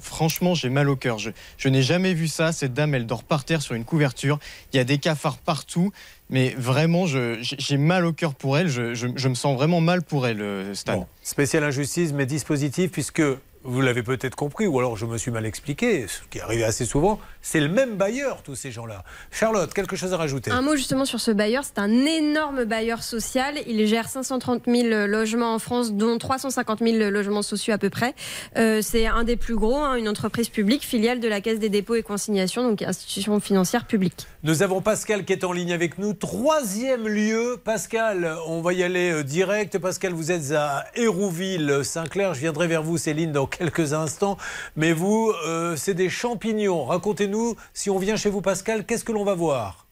[0.00, 1.18] franchement, j'ai mal au cœur.
[1.18, 2.52] Je, je n'ai jamais vu ça.
[2.52, 4.38] Cette dame, elle dort par terre sur une couverture.
[4.72, 5.90] Il y a des cafards partout.
[6.28, 8.68] Mais vraiment, je- j'ai mal au cœur pour elle.
[8.68, 10.98] Je, je- je me sens vraiment mal pour elle, euh, Stan.
[10.98, 13.22] Bon, spécial injustice, mais dispositif, puisque
[13.62, 16.86] vous l'avez peut-être compris, ou alors je me suis mal expliqué, ce qui arrive assez
[16.86, 19.04] souvent, c'est le même bailleur, tous ces gens-là.
[19.30, 20.50] Charlotte, quelque chose à rajouter?
[20.50, 21.64] Un mot justement sur ce bailleur.
[21.64, 23.56] C'est un énorme bailleur social.
[23.66, 28.14] Il gère 530 000 logements en France, dont 350 000 logements sociaux à peu près.
[28.56, 31.68] Euh, c'est un des plus gros, hein, une entreprise publique, filiale de la Caisse des
[31.68, 34.26] dépôts et consignations, donc institution financière publique.
[34.42, 36.14] Nous avons Pascal qui est en ligne avec nous.
[36.14, 39.78] Troisième lieu, Pascal, on va y aller euh, direct.
[39.78, 42.32] Pascal, vous êtes à Hérouville, Saint-Clair.
[42.32, 44.38] Je viendrai vers vous, Céline, dans quelques instants.
[44.76, 46.84] Mais vous, euh, c'est des champignons.
[46.84, 49.86] Racontez-nous, si on vient chez vous, Pascal, qu'est-ce que l'on va voir?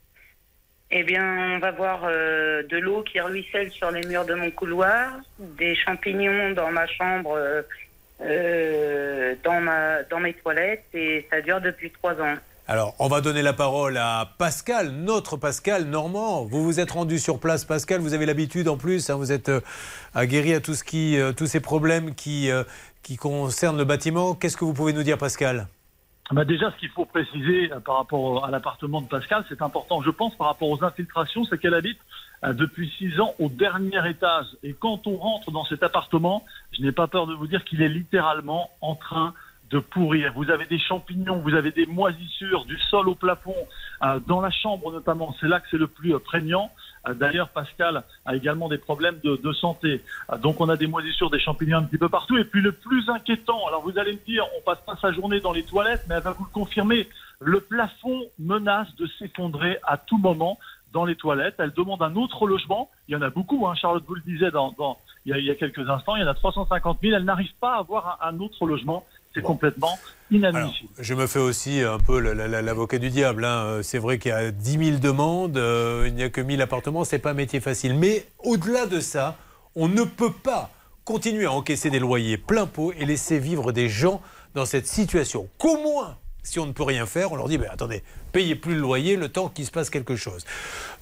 [0.91, 4.51] Eh bien, on va voir euh, de l'eau qui ruisselle sur les murs de mon
[4.51, 7.39] couloir, des champignons dans ma chambre,
[8.23, 12.37] euh, dans, ma, dans mes toilettes, et ça dure depuis trois ans.
[12.67, 16.45] Alors, on va donner la parole à Pascal, notre Pascal Normand.
[16.45, 18.01] Vous vous êtes rendu sur place, Pascal.
[18.01, 19.09] Vous avez l'habitude en plus.
[19.11, 19.61] hein, vous êtes euh,
[20.15, 22.51] aguerri à tout ce qui, tous ces problèmes qui,
[23.03, 24.35] qui concernent le bâtiment.
[24.35, 25.69] Qu'est-ce que vous pouvez nous dire, Pascal?
[26.31, 30.03] Bah déjà, ce qu'il faut préciser euh, par rapport à l'appartement de Pascal, c'est important,
[30.03, 31.99] je pense, par rapport aux infiltrations, c'est qu'elle habite
[32.45, 34.47] euh, depuis six ans au dernier étage.
[34.63, 37.81] Et quand on rentre dans cet appartement, je n'ai pas peur de vous dire qu'il
[37.81, 39.33] est littéralement en train
[39.71, 40.35] de pourrir.
[40.35, 43.57] Vous avez des champignons, vous avez des moisissures, du sol au plafond,
[44.03, 45.35] euh, dans la chambre notamment.
[45.41, 46.71] C'est là que c'est le plus prégnant.
[47.09, 50.03] Euh, D'ailleurs, Pascal a également des problèmes de, santé.
[50.33, 52.37] Euh, donc, on a des moisissures, des champignons un petit peu partout.
[52.37, 55.41] Et puis, le plus inquiétant, alors vous allez me dire, on passe pas sa journée
[55.41, 57.09] dans les toilettes, mais elle va vous le confirmer,
[57.41, 60.59] le plafond menace de s'effondrer à tout moment
[60.93, 61.57] dans les toilettes.
[61.59, 62.91] Elle demande un autre logement.
[63.09, 64.51] Il y en a beaucoup, hein, Charlotte vous le disait
[65.27, 66.17] il, y a, quelques instants.
[66.17, 67.15] Il y en a 350 000.
[67.15, 69.05] Elle n'arrive pas à avoir un autre logement.
[69.35, 69.99] C'est complètement
[70.31, 70.89] inadmissible.
[70.99, 73.45] Je me fais aussi un peu la- la- la- l'avocat du diable.
[73.45, 73.65] hein.
[73.65, 76.61] Euh, C'est vrai qu'il y a 10 000 demandes, euh, il n'y a que 1000
[76.63, 77.95] appartements, c'est pas un métier facile.
[77.95, 79.37] Mais au-delà de ça,
[79.77, 80.71] on ne peut pas
[81.05, 84.21] continuer à encaisser des loyers plein pot et laisser vivre des gens
[84.55, 85.49] dans cette situation.
[85.59, 88.03] Qu'au moins, si on ne peut rien faire, on leur dit, ben, attendez,
[88.33, 90.45] payez plus le loyer le temps qu'il se passe quelque chose.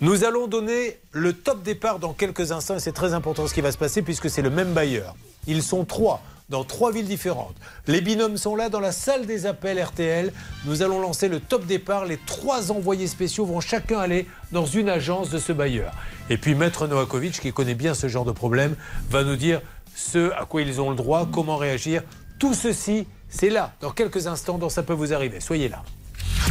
[0.00, 3.60] Nous allons donner le top départ dans quelques instants et c'est très important ce qui
[3.60, 5.14] va se passer puisque c'est le même bailleur.
[5.46, 7.56] Ils sont trois dans trois villes différentes.
[7.86, 10.32] Les binômes sont là dans la salle des appels RTL.
[10.64, 12.04] Nous allons lancer le top départ.
[12.04, 15.92] Les trois envoyés spéciaux vont chacun aller dans une agence de ce bailleur.
[16.30, 18.76] Et puis Maître Novakovic, qui connaît bien ce genre de problème,
[19.10, 19.60] va nous dire
[19.94, 22.02] ce à quoi ils ont le droit, comment réagir.
[22.38, 25.40] Tout ceci, c'est là, dans quelques instants, dans Ça peut vous arriver.
[25.40, 25.82] Soyez là.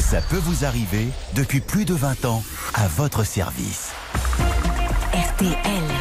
[0.02, 2.44] Ça peut vous arriver depuis plus de 20 ans
[2.74, 3.92] à votre service.
[5.14, 5.95] RTL.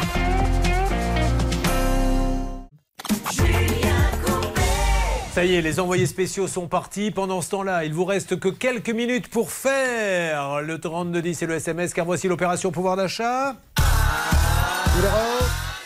[5.35, 7.11] Ça y est, les envoyés spéciaux sont partis.
[7.11, 11.55] Pendant ce temps-là, il vous reste que quelques minutes pour faire le 3210 et le
[11.55, 13.57] SMS, car voici l'opération pouvoir d'achat.
[14.95, 15.35] Numéro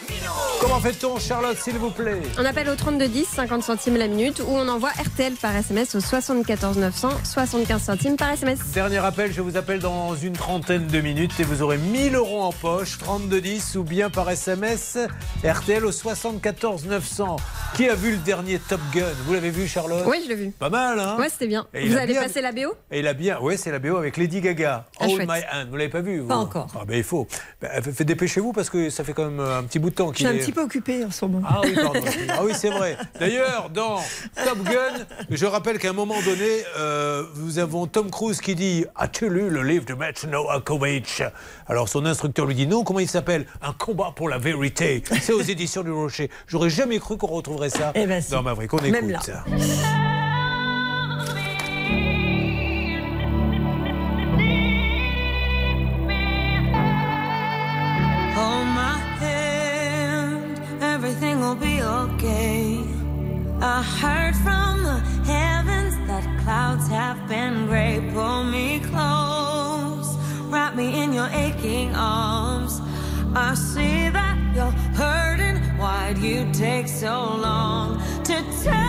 [0.08, 4.40] Comment Comment fait-on, Charlotte, s'il vous plaît On appelle au 3210, 50 centimes la minute,
[4.46, 8.60] ou on envoie RTL par SMS au 74 900, 75 centimes par SMS.
[8.74, 12.42] Dernier appel, je vous appelle dans une trentaine de minutes et vous aurez 1000 euros
[12.42, 14.98] en poche, 3210 ou bien par SMS
[15.46, 17.38] RTL au 74 900.
[17.76, 19.06] Qui a vu le dernier Top Gun?
[19.26, 20.04] Vous l'avez vu, Charlotte?
[20.08, 20.52] Oui, je l'ai vu.
[20.52, 21.16] Pas mal, hein?
[21.20, 21.68] Ouais, c'était bien.
[21.74, 23.80] Et Vous a allez bien- passer la BO Et il a bien, ouais, c'est la
[23.80, 24.86] BO avec Lady Gaga.
[25.00, 25.28] Ah, chouette.
[25.30, 25.68] My Hand.
[25.70, 26.28] Vous l'avez pas vu vous?
[26.28, 26.68] Pas encore.
[26.76, 27.28] Ah ben il faut.
[27.62, 27.70] Ben,
[28.00, 30.49] dépêchez-vous parce que ça fait quand même un petit bout de temps qu'il est.
[30.50, 31.48] petit peu occupée en ce moment.
[31.50, 32.00] Ah oui, pardon.
[32.30, 32.98] Ah oui, c'est vrai.
[33.20, 34.00] D'ailleurs, dans
[34.44, 38.86] Top Gun, je rappelle qu'à un moment donné, euh, nous avons Tom Cruise qui dit
[38.96, 41.24] As-tu lu le livre de Matt Novakovic?
[41.68, 43.46] Alors son instructeur lui dit Non, comment il s'appelle?
[43.62, 45.04] Un combat pour la vérité.
[45.22, 46.30] C'est aux éditions du Rocher.
[46.48, 48.74] J'aurais jamais cru qu'on retrouverait ça Eh ben dans Maverick.
[48.74, 48.92] On écoute.
[48.92, 49.20] Même là.
[63.80, 68.02] I heard from the heavens that clouds have been gray.
[68.12, 70.18] Pull me close,
[70.52, 72.82] wrap me in your aching arms.
[73.34, 75.62] I see that you're hurting.
[75.80, 78.89] Why'd you take so long to tell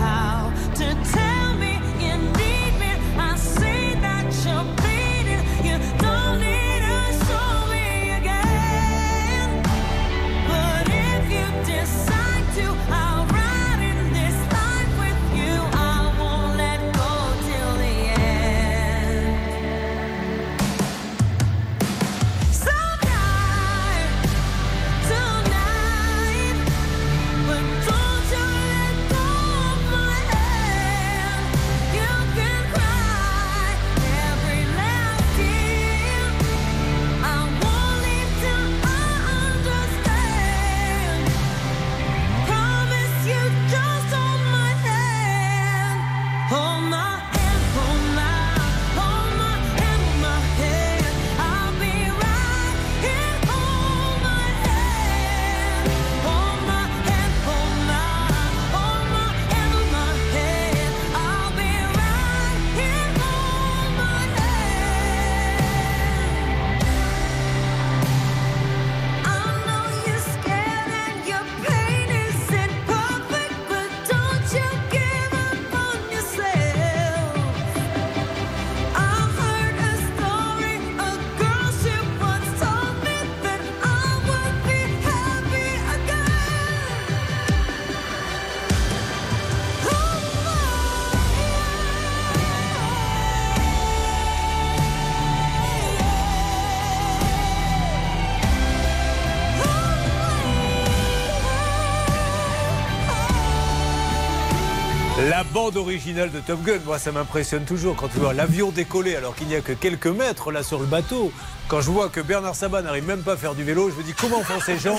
[105.53, 109.35] bande originale de Top Gun, moi ça m'impressionne toujours quand tu vois l'avion décoller alors
[109.35, 111.31] qu'il n'y a que quelques mètres là sur le bateau.
[111.67, 114.03] Quand je vois que Bernard Sabat n'arrive même pas à faire du vélo, je me
[114.03, 114.97] dis comment font ces gens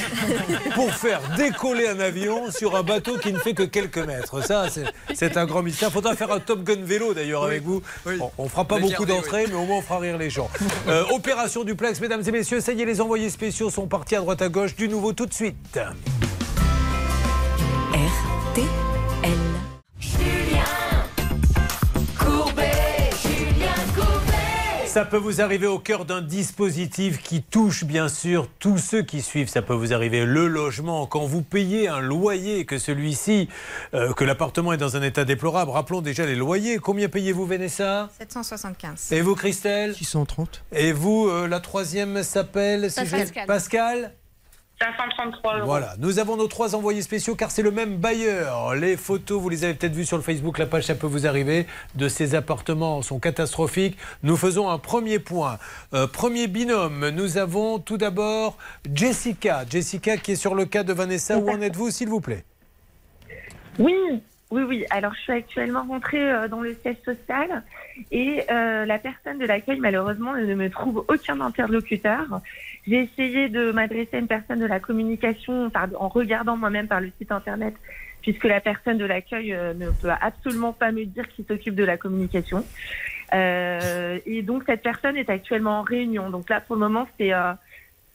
[0.74, 4.43] pour faire décoller un avion sur un bateau qui ne fait que quelques mètres?
[4.45, 5.91] Ça, c'est- un grand mystère.
[5.91, 7.83] Faudra faire un Top Gun vélo d'ailleurs avec vous.
[8.19, 10.51] Bon, on fera pas Le beaucoup d'entrées, mais au moins on fera rire les gens.
[10.89, 14.20] Euh, opération duplex, mesdames et messieurs, ça y est, les envoyés spéciaux sont partis à
[14.20, 14.74] droite à gauche.
[14.77, 15.79] Du nouveau tout de suite.
[17.93, 19.39] RTL.
[24.93, 29.23] Ça peut vous arriver au cœur d'un dispositif qui touche bien sûr tous ceux qui
[29.23, 29.48] suivent.
[29.48, 33.48] Ça peut vous arriver le logement quand vous payez un loyer que celui-ci,
[33.94, 35.70] euh, que l'appartement est dans un état déplorable.
[35.70, 36.77] Rappelons déjà les loyers.
[36.77, 38.10] Combien payez-vous, Vanessa?
[38.19, 39.12] 775.
[39.12, 39.94] Et vous, Christelle?
[39.94, 40.62] 630.
[40.73, 43.47] Et vous, euh, la troisième s'appelle Pascal.
[43.47, 44.12] Pascal?
[44.83, 45.67] 533 euros.
[45.67, 48.75] Voilà, nous avons nos trois envoyés spéciaux car c'est le même bailleur.
[48.75, 51.27] Les photos, vous les avez peut-être vues sur le Facebook, la page ça peut vous
[51.27, 53.97] arriver, de ces appartements sont catastrophiques.
[54.23, 55.59] Nous faisons un premier point.
[55.95, 58.57] Euh, premier binôme, nous avons tout d'abord
[58.93, 59.65] Jessica.
[59.69, 61.39] Jessica qui est sur le cas de Vanessa.
[61.39, 62.45] Où en êtes-vous s'il vous plaît?
[63.79, 63.95] Oui,
[64.51, 64.85] oui, oui.
[64.91, 67.63] Alors, je suis actuellement rentrée euh, dans le siège social
[68.11, 72.41] et euh, la personne de l'accueil, malheureusement, ne me trouve aucun interlocuteur.
[72.87, 77.01] J'ai essayé de m'adresser à une personne de la communication par- en regardant moi-même par
[77.01, 77.75] le site internet,
[78.23, 81.85] puisque la personne de l'accueil euh, ne peut absolument pas me dire qui s'occupe de
[81.85, 82.65] la communication.
[83.35, 86.29] Euh, et donc, cette personne est actuellement en réunion.
[86.31, 87.53] Donc là, pour le moment, c'est euh,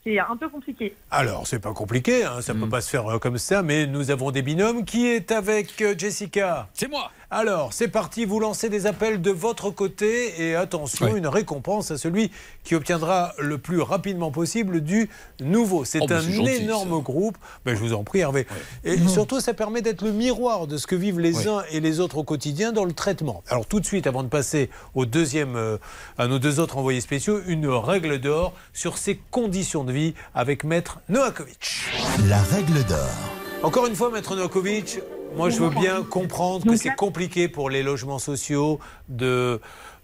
[0.03, 0.93] c'est un peu compliqué.
[1.11, 4.31] Alors, c'est pas compliqué, hein, ça peut pas se faire comme ça, mais nous avons
[4.31, 4.85] des binômes.
[4.85, 6.69] Qui est avec Jessica?
[6.73, 7.11] C'est moi.
[7.29, 11.97] Alors, c'est parti, vous lancez des appels de votre côté et attention, une récompense à
[11.97, 12.31] celui
[12.63, 15.09] qui obtiendra le plus rapidement possible du
[15.41, 15.83] nouveau.
[15.83, 17.37] C'est Oh, un gentil, énorme groupe.
[17.65, 18.47] Ben, je vous en prie, Hervé.
[18.85, 21.99] Et surtout, ça permet d'être le miroir de ce que vivent les uns et les
[21.99, 23.43] autres au quotidien dans le traitement.
[23.49, 25.77] Alors, tout de suite, avant de passer au deuxième, euh,
[26.17, 30.63] à nos deux autres envoyés spéciaux, une règle d'or sur ces conditions de vie avec
[30.63, 31.81] Maître Noakovic.
[32.29, 33.09] La règle d'or.
[33.63, 34.99] Encore une fois, Maître Novakovic,
[35.37, 39.59] moi je veux bien comprendre que c'est compliqué pour les logements sociaux de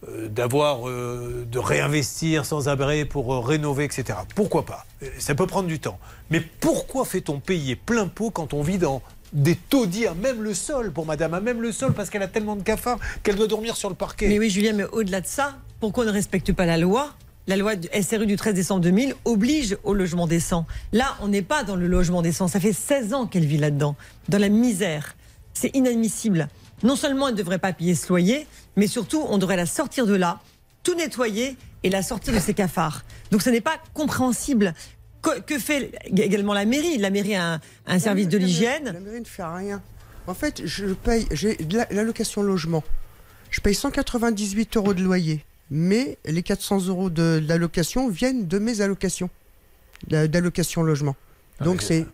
[0.07, 4.19] euh, d'avoir euh, de réinvestir sans abri pour euh, rénover, etc.
[4.35, 4.85] Pourquoi pas?
[5.17, 5.97] Ça peut prendre du temps.
[6.29, 9.01] Mais pourquoi fait-on payer plein pot quand on vit dans
[9.31, 12.27] des taudis à même le sol pour madame, à même le sol, parce qu'elle a
[12.27, 14.27] tellement de cafards qu'elle doit dormir sur le parquet?
[14.27, 17.13] Mais oui, Julien, mais au-delà de ça, pourquoi on ne respecte pas la loi?
[17.47, 20.65] La loi du SRU du 13 décembre 2000 oblige au logement décent.
[20.91, 22.47] Là, on n'est pas dans le logement décent.
[22.47, 23.95] Ça fait 16 ans qu'elle vit là-dedans,
[24.29, 25.15] dans la misère.
[25.53, 26.47] C'est inadmissible.
[26.83, 30.05] Non seulement elle ne devrait pas payer ce loyer, mais surtout, on devrait la sortir
[30.05, 30.39] de là,
[30.83, 33.03] tout nettoyer et la sortir de ses cafards.
[33.31, 34.73] Donc ce n'est pas compréhensible.
[35.21, 36.97] Que, fait également la mairie?
[36.97, 38.85] La mairie a un, service de l'hygiène.
[38.85, 39.81] La mairie ne fait rien.
[40.27, 41.57] En fait, je paye, j'ai
[41.91, 42.83] l'allocation logement.
[43.49, 48.81] Je paye 198 euros de loyer, mais les 400 euros de, l'allocation viennent de mes
[48.81, 49.29] allocations,
[50.07, 51.15] d'a- d'allocation logement.
[51.61, 52.05] Donc c'est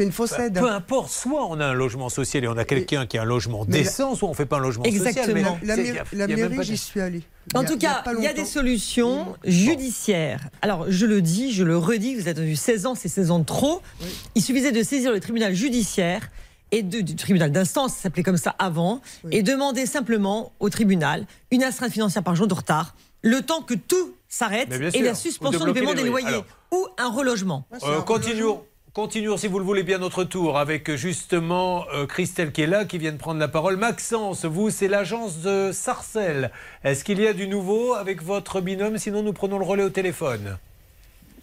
[0.00, 0.58] une fausse aide.
[0.58, 3.24] Peu importe, soit on a un logement social et on a quelqu'un qui a un
[3.24, 5.06] logement décent, soit on fait pas un logement social.
[5.08, 5.58] Exactement.
[5.62, 7.22] La, mairie- j'y suis allé.
[7.54, 10.48] En tout cas, il y a des solutions judiciaires.
[10.62, 13.38] Alors, je le dis, je le redis, vous êtes attendu 16 ans, c'est 16 ans
[13.38, 13.82] de trop.
[14.34, 16.28] Il suffisait de saisir le tribunal judiciaire
[16.72, 21.24] et de- du tribunal d'instance, ça s'appelait comme ça avant, et demander simplement au tribunal
[21.52, 25.64] une astreinte financière par jour de retard, le temps que tout s'arrête et la suspension
[25.64, 26.26] du paiement des loyers.
[26.26, 27.66] Alors, ou un relogement.
[27.84, 28.62] Euh, continuons.
[28.92, 32.66] Continuons, si vous le voulez bien, notre tour avec euh, justement euh, Christelle qui est
[32.66, 33.76] là, qui vient de prendre la parole.
[33.76, 36.50] Maxence, vous, c'est l'agence de Sarcelles.
[36.82, 38.96] Est-ce qu'il y a du nouveau avec votre binôme?
[38.96, 40.56] Sinon, nous prenons le relais au téléphone.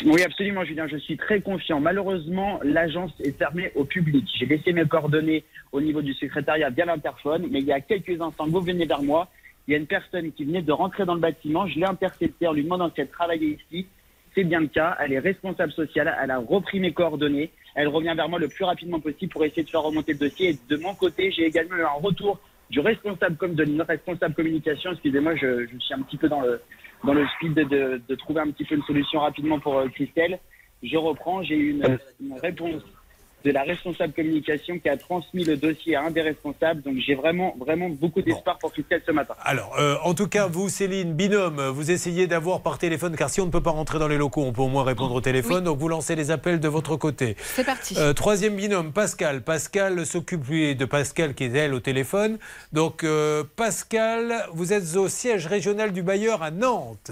[0.04, 0.88] Oui, absolument, Julien.
[0.88, 1.80] Je suis très confiant.
[1.80, 4.28] Malheureusement, l'agence est fermée au public.
[4.40, 8.20] J'ai laissé mes coordonnées au niveau du secrétariat via l'interphone, mais il y a quelques
[8.20, 9.30] instants, vous venez vers moi.
[9.68, 11.68] Il y a une personne qui venait de rentrer dans le bâtiment.
[11.68, 13.88] Je l'ai interceptée en lui demandant si elle travaillait ici.
[14.36, 14.98] C'est bien le cas.
[15.00, 16.14] Elle est responsable sociale.
[16.22, 17.52] Elle a repris mes coordonnées.
[17.76, 20.50] Elle revient vers moi le plus rapidement possible pour essayer de faire remonter le dossier.
[20.50, 24.34] Et de mon côté, j'ai également eu un retour du responsable comme de notre responsable
[24.34, 24.92] communication.
[24.92, 26.62] Excusez-moi, je, je suis un petit peu dans le
[27.04, 29.88] dans le speed de, de, de trouver un petit peu une solution rapidement pour euh,
[29.90, 30.40] Christelle.
[30.82, 31.44] Je reprends.
[31.44, 32.82] J'ai eu une, une réponse
[33.44, 36.82] de la responsable communication qui a transmis le dossier à un des responsables.
[36.82, 39.36] Donc j'ai vraiment vraiment beaucoup d'espoir pour Christelle ce matin.
[39.44, 43.42] Alors, euh, en tout cas, vous, Céline, binôme, vous essayez d'avoir par téléphone, car si
[43.42, 45.64] on ne peut pas rentrer dans les locaux, on peut au moins répondre au téléphone.
[45.64, 47.36] Donc, vous lancez les appels de votre côté.
[47.40, 47.96] C'est parti.
[47.98, 49.42] Euh, troisième binôme, Pascal.
[49.42, 52.38] Pascal s'occupe lui, de Pascal qui est elle au téléphone.
[52.72, 57.12] Donc euh, Pascal, vous êtes au siège régional du bailleur à Nantes.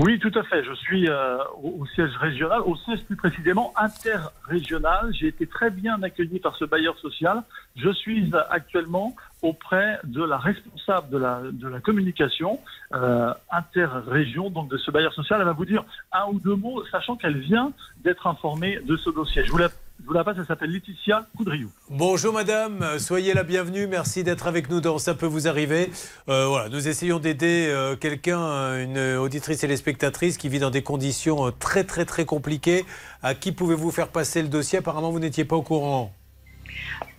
[0.00, 0.62] Oui, tout à fait.
[0.62, 5.12] Je suis euh, au, siège régional, au siège plus précisément interrégional.
[5.12, 7.42] J'ai été très bien accueilli par ce bailleur social.
[7.74, 12.60] Je suis actuellement auprès de la responsable de la, de la communication
[12.94, 15.40] euh, interrégion, donc de ce bailleur social.
[15.40, 17.72] Elle va vous dire un ou deux mots, sachant qu'elle vient
[18.04, 19.44] d'être informée de ce dossier.
[19.44, 19.68] Je vous la,
[20.00, 21.70] je vous la passe, elle s'appelle Laetitia Coudriou.
[21.90, 25.90] Bonjour madame, soyez la bienvenue, merci d'être avec nous dans Ça peut vous arriver.
[26.28, 30.82] Euh, voilà, nous essayons d'aider euh, quelqu'un, euh, une auditrice téléspectatrice qui vit dans des
[30.82, 32.84] conditions euh, très très très compliquées.
[33.22, 34.78] À qui pouvez-vous faire passer le dossier?
[34.78, 36.12] Apparemment vous n'étiez pas au courant.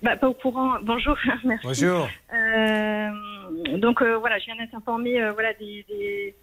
[0.02, 0.78] Bah, pas au courant.
[0.84, 1.68] Bonjour, merci.
[1.68, 2.08] Bonjour.
[2.34, 3.10] Euh,
[3.78, 6.36] donc euh, voilà, je viens d'être informée euh, voilà, des, des,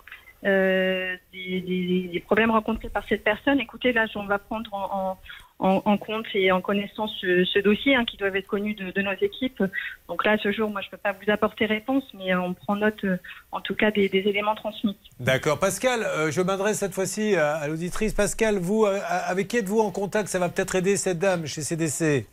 [0.46, 3.58] euh, des, des- des problèmes rencontrés par cette personne.
[3.60, 5.18] Écoutez, là, on va prendre en,
[5.58, 8.74] en- en- en compte et en connaissance ce, ce dossier hein, qui doit être connu
[8.74, 9.62] de, de nos équipes.
[10.08, 12.40] Donc là, à ce jour, moi, je ne peux pas vous apporter réponse, mais euh,
[12.40, 13.16] on prend note, euh,
[13.52, 14.96] en tout cas, des, des éléments transmis.
[15.18, 15.58] D'accord.
[15.58, 18.12] Pascal, euh, je m'adresse cette fois-ci à, à l'auditrice.
[18.12, 20.28] Pascal, vous, euh, avec qui êtes-vous en contact?
[20.28, 22.26] Ça va peut-être aider cette dame chez CDC.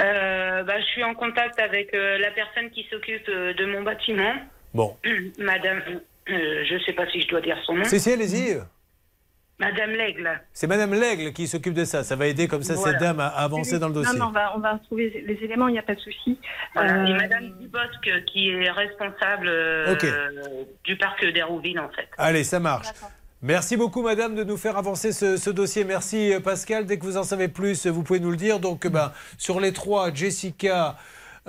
[0.00, 3.82] Euh, bah, je suis en contact avec euh, la personne qui s'occupe euh, de mon
[3.82, 4.32] bâtiment.
[4.72, 4.96] Bon.
[5.38, 5.80] Madame,
[6.30, 7.84] euh, je ne sais pas si je dois dire son nom.
[7.84, 8.58] Si, si, allez-y.
[9.60, 10.40] Madame L'Aigle.
[10.52, 12.02] C'est Madame Lègle qui s'occupe de ça.
[12.02, 12.92] Ça va aider comme ça Voilà.
[12.92, 14.18] cette dame à avancer dans le dossier.
[14.18, 16.38] Non, non, on va, on va retrouver les éléments, il n'y a pas de souci.
[16.74, 17.02] Voilà.
[17.02, 19.94] Euh, Et Madame Dubosc qui est responsable euh,
[20.82, 22.08] du parc d'Hérouville en fait.
[22.18, 22.88] Allez, ça marche.
[23.42, 25.84] Merci beaucoup, madame, de nous faire avancer ce, ce dossier.
[25.84, 26.86] Merci, Pascal.
[26.86, 28.58] Dès que vous en savez plus, vous pouvez nous le dire.
[28.58, 30.96] Donc, ben, sur les trois, Jessica.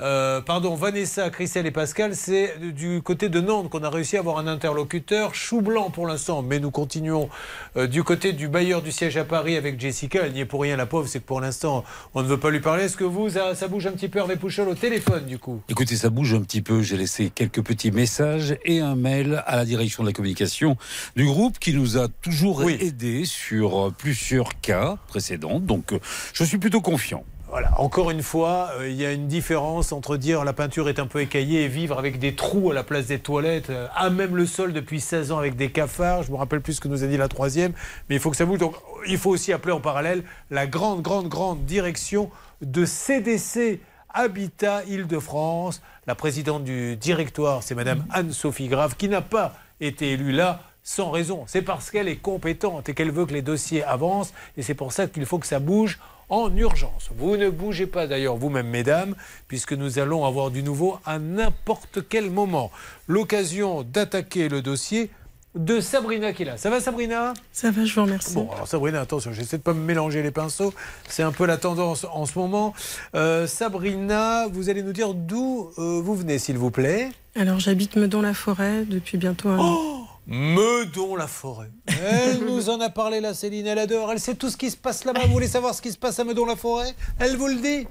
[0.01, 4.19] Euh, pardon, Vanessa, Christelle et Pascal, c'est du côté de Nantes qu'on a réussi à
[4.19, 5.33] avoir un interlocuteur.
[5.33, 7.29] Chou blanc pour l'instant, mais nous continuons
[7.77, 10.25] euh, du côté du bailleur du siège à Paris avec Jessica.
[10.25, 12.49] Elle n'y est pour rien, la pauvre, c'est que pour l'instant, on ne veut pas
[12.49, 12.83] lui parler.
[12.83, 15.61] Est-ce que vous, ça, ça bouge un petit peu, Hervé Pouchol, au téléphone, du coup?
[15.69, 16.81] Écoutez, ça bouge un petit peu.
[16.81, 20.75] J'ai laissé quelques petits messages et un mail à la direction de la communication
[21.15, 25.59] du groupe qui nous a toujours aidés sur plusieurs cas précédents.
[25.59, 25.99] Donc, euh,
[26.33, 27.23] je suis plutôt confiant.
[27.49, 30.99] Voilà, encore une fois, euh, il y a une différence entre dire la peinture est
[30.99, 34.09] un peu écaillée et vivre avec des trous à la place des toilettes, euh, à
[34.09, 36.23] même le sol depuis 16 ans avec des cafards.
[36.23, 37.73] Je me rappelle plus ce que nous a dit la troisième,
[38.09, 38.57] mais il faut que ça bouge.
[38.57, 38.75] Donc
[39.07, 42.31] il faut aussi appeler en parallèle la grande, grande, grande direction
[42.61, 45.81] de CDC Habitat Île-de-France.
[46.07, 51.11] La présidente du directoire, c'est Madame Anne-Sophie Grave, qui n'a pas été élue là sans
[51.11, 51.43] raison.
[51.47, 54.33] C'est parce qu'elle est compétente et qu'elle veut que les dossiers avancent.
[54.57, 55.99] Et c'est pour ça qu'il faut que ça bouge
[56.29, 57.09] en urgence.
[57.17, 59.15] Vous ne bougez pas d'ailleurs vous-même, mesdames,
[59.47, 62.71] puisque nous allons avoir du nouveau à n'importe quel moment.
[63.07, 65.09] L'occasion d'attaquer le dossier
[65.55, 66.57] de Sabrina qui est là.
[66.57, 67.33] Ça va Sabrina?
[67.53, 68.33] Ça va, je vous remercie.
[68.33, 70.73] Bon, alors Sabrina, attention, j'essaie de pas me mélanger les pinceaux.
[71.07, 72.73] C'est un peu la tendance en ce moment.
[73.15, 77.09] Euh, Sabrina, vous allez nous dire d'où euh, vous venez, s'il vous plaît?
[77.37, 79.77] Alors, j'habite Meudon-la-Forêt depuis bientôt un an.
[79.77, 81.69] Oh Meudon-la-Forêt.
[81.87, 83.67] Elle nous en a parlé, la Céline.
[83.67, 84.11] Elle adore.
[84.11, 85.21] Elle sait tout ce qui se passe là-bas.
[85.25, 86.93] Vous voulez savoir ce qui se passe à Meudon-la-Forêt?
[87.19, 87.87] Elle vous le dit.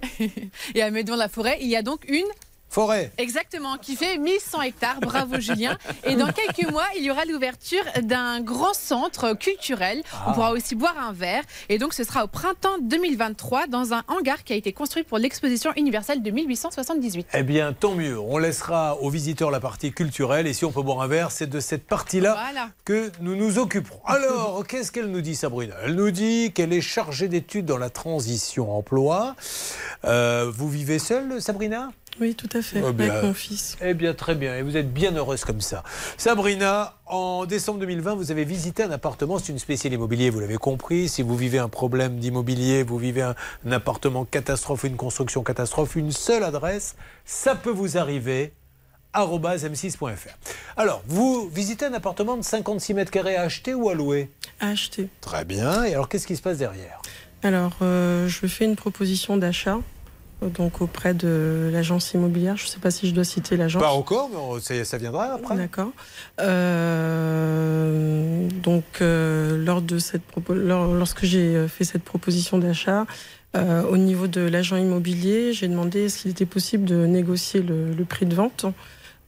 [0.74, 2.26] Et à Meudon-la-Forêt, il y a donc une
[2.68, 3.12] Forêt.
[3.18, 4.98] Exactement, qui fait 1100 hectares.
[5.00, 5.78] Bravo Julien.
[6.04, 10.02] Et dans quelques mois, il y aura l'ouverture d'un grand centre culturel.
[10.26, 10.32] On Ah.
[10.34, 11.44] pourra aussi boire un verre.
[11.68, 15.18] Et donc, ce sera au printemps 2023 dans un hangar qui a été construit pour
[15.18, 17.28] l'exposition universelle de 1878.
[17.34, 18.18] Eh bien, tant mieux.
[18.18, 20.48] On laissera aux visiteurs la partie culturelle.
[20.48, 22.70] Et si on peut boire un verre, c'est de cette partie-là Voilà.
[22.84, 24.00] que nous nous occuperons.
[24.04, 25.76] Alors, qu'est-ce qu'elle nous dit, Sabrina?
[25.84, 29.36] Elle nous dit qu'elle est chargée d'études dans la transition emploi.
[30.04, 31.90] Euh, vous vivez seule, Sabrina?
[32.20, 33.10] Oui, tout à fait, Oh bien.
[33.10, 33.76] avec mon fils.
[33.82, 34.56] Eh bien, très bien.
[34.56, 35.82] Et vous êtes bien heureuse comme ça.
[36.16, 39.38] Sabrina, en décembre 2020, vous avez visité un appartement.
[39.38, 41.08] C'est une spéciale immobilier, vous l'avez compris.
[41.08, 43.34] Si vous vivez un problème d'immobilier, vous vivez un,
[43.66, 48.52] un appartement catastrophe, une construction catastrophe, une seule adresse, ça peut vous arriver
[49.12, 50.28] arobase m6.fr.
[50.76, 54.30] Alors, vous visitez un appartement de 56 mètres carrés à acheter ou à louer?
[54.60, 55.08] À acheter.
[55.20, 55.84] Très bien.
[55.84, 57.00] Et alors, qu'est-ce qui se passe derrière?
[57.44, 59.78] Alors, euh, je fais une proposition d'achat.
[60.44, 63.82] Euh, Donc auprès de l'agence immobilière, je ne sais pas si je dois citer l'agence.
[63.82, 65.56] Pas encore, mais ça viendra après.
[65.56, 65.90] D'accord.
[66.84, 73.06] Euh, donc, euh, lors de cette lors- lorsque j'ai fait cette proposition d'achat,
[73.56, 77.92] euh, au niveau de l'agent immobilier, j'ai demandé est-ce qu'il était possible de négocier le,
[77.92, 78.66] le prix de vente.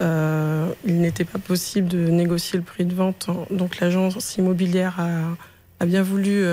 [0.01, 5.37] Il n'était pas possible de négocier le prix de vente, donc l'agence immobilière a,
[5.81, 6.45] a bien voulu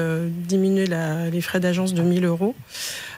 [0.48, 2.56] diminuer la- les frais d'agence de 1000 euros.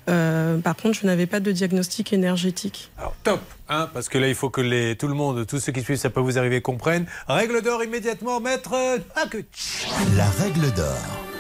[0.10, 2.91] Euh, par contre, je n'avais pas de diagnostic énergétique.
[2.98, 5.72] Alors top, hein, parce que là il faut que les, tout le monde, tous ceux
[5.72, 7.06] qui suivent, ça peut vous arriver, comprennent.
[7.27, 8.72] Règle d'or immédiatement, maître.
[9.30, 9.44] que-
[10.15, 11.35] La règle d'or.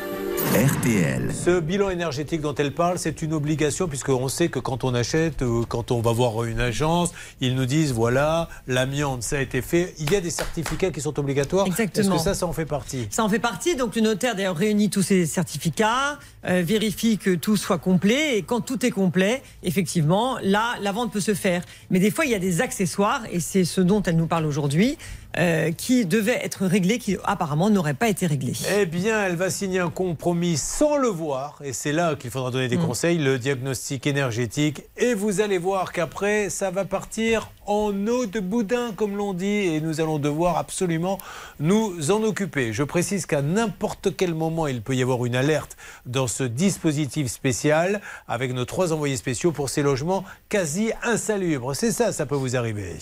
[0.53, 1.33] RTL.
[1.33, 5.41] Ce bilan énergétique dont elle parle, c'est une obligation puisqu'on sait que quand on achète,
[5.41, 7.11] euh, quand on va voir une agence,
[7.41, 9.93] ils nous disent voilà, l'amiante, ça a été fait.
[9.99, 11.65] Il y a des certificats qui sont obligatoires.
[11.65, 12.15] Exactement.
[12.15, 13.07] Est-ce que ça, ça en fait partie?
[13.09, 13.75] Ça en fait partie.
[13.75, 18.41] Donc le notaire d'ailleurs réunit tous ces certificats, euh, vérifie que tout soit complet et
[18.43, 21.63] quand tout est complet, effectivement, là la vente peut se faire.
[21.89, 24.45] Mais des fois il y a des accessoires et c'est ce dont elle nous parle
[24.45, 24.97] aujourd'hui
[25.37, 28.53] euh, qui devaient être réglés, qui apparemment n'auraient pas été réglés.
[28.77, 32.51] Eh bien, elle va signer un compromis sans le voir, et c'est là qu'il faudra
[32.51, 32.85] donner des Mm.
[32.85, 38.39] conseils, le diagnostic énergétique, et vous allez voir qu'après, ça va partir en eau de
[38.39, 41.17] boudin, comme l'on dit, et nous allons devoir absolument
[41.59, 42.73] nous en occuper.
[42.73, 45.75] Je précise qu'à n'importe quel moment, il peut y avoir une alerte
[46.05, 51.75] dans ce dispositif spécial, avec nos trois envoyés spéciaux pour ces logements quasi insalubres.
[51.75, 52.95] C'est ça, ça peut vous arriver.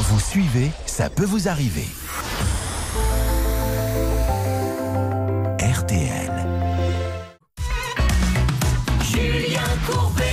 [0.00, 1.86] Vous suivez, ça peut vous vous arrivez.
[5.60, 6.32] RTL.
[9.02, 10.24] Julien Courbet.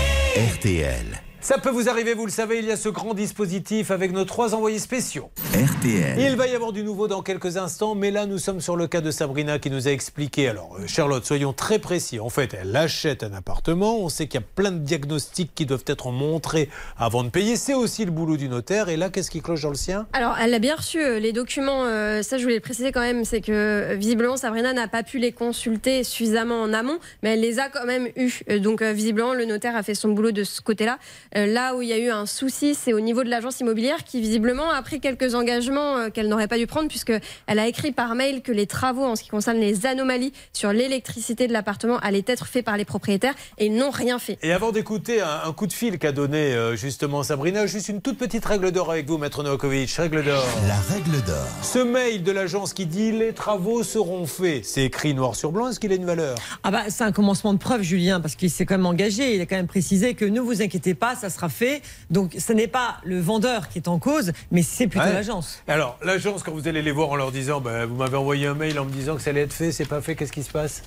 [0.56, 1.25] RTL.
[1.46, 4.26] Ça peut vous arriver, vous le savez, il y a ce grand dispositif avec nos
[4.26, 5.30] trois envoyés spéciaux.
[5.54, 6.20] RTL.
[6.20, 8.88] Il va y avoir du nouveau dans quelques instants, mais là nous sommes sur le
[8.88, 10.48] cas de Sabrina qui nous a expliqué.
[10.50, 12.20] Alors euh, Charlotte, soyons très précis.
[12.20, 15.68] En fait, elle achète un appartement, on sait qu'il y a plein de diagnostics qui
[15.68, 16.68] doivent être montrés
[16.98, 17.58] avant de payer.
[17.58, 18.90] C'est aussi le boulot du notaire.
[18.90, 20.08] Et là, qu'est-ce qui cloche dans le sien?
[20.14, 21.84] Alors, elle a bien reçu euh, les documents.
[21.84, 25.20] euh, ça, je voulais le préciser quand même, c'est que visiblement, Sabrina n'a pas pu
[25.20, 28.42] les consulter suffisamment en amont, mais elle les a quand même eus.
[28.62, 30.98] Donc, euh, visiblement, le notaire a fait son boulot de ce côté-là.
[31.36, 34.04] Euh, là où il y a eu un souci, c'est au niveau de l'agence immobilière
[34.04, 37.12] qui, visiblement, a pris quelques engagements euh, qu'elle n'aurait pas dû prendre, puisque
[37.48, 40.72] elle a écrit par mail que les travaux en ce qui concerne les anomalies sur
[40.72, 44.38] l'électricité de l'appartement allaient être faits par les propriétaires et ils n'ont rien fait.
[44.44, 48.02] Et avant d'écouter un, un coup de fil qu'a donné euh, justement Sabrina, juste une
[48.02, 49.92] toute petite règle d'or avec vous, Maître Novakovic.
[49.92, 50.46] Règle d'or.
[50.68, 51.48] La règle d'or.
[51.62, 55.70] Ce mail de l'agence qui dit les travaux seront faits, c'est écrit noir sur blanc,
[55.70, 56.36] est-ce qu'il a une valeur?
[56.64, 59.36] Ah bah c'est un commencement de preuve, Julien, parce qu'il s'est quand même engagé.
[59.36, 61.82] Il a quand même précisé que ne vous inquiétez pas, ça sera fait.
[62.10, 65.14] Donc ce n'est pas le vendeur qui est en cause, mais c'est plutôt Ouais.
[65.14, 65.62] l'agence.
[65.68, 68.54] Alors, l'agence, quand vous allez les voir en leur disant bah, Vous m'avez envoyé un
[68.56, 70.52] mail en me disant que ça allait être fait, c'est pas fait, qu'est-ce qui se
[70.52, 70.84] passe?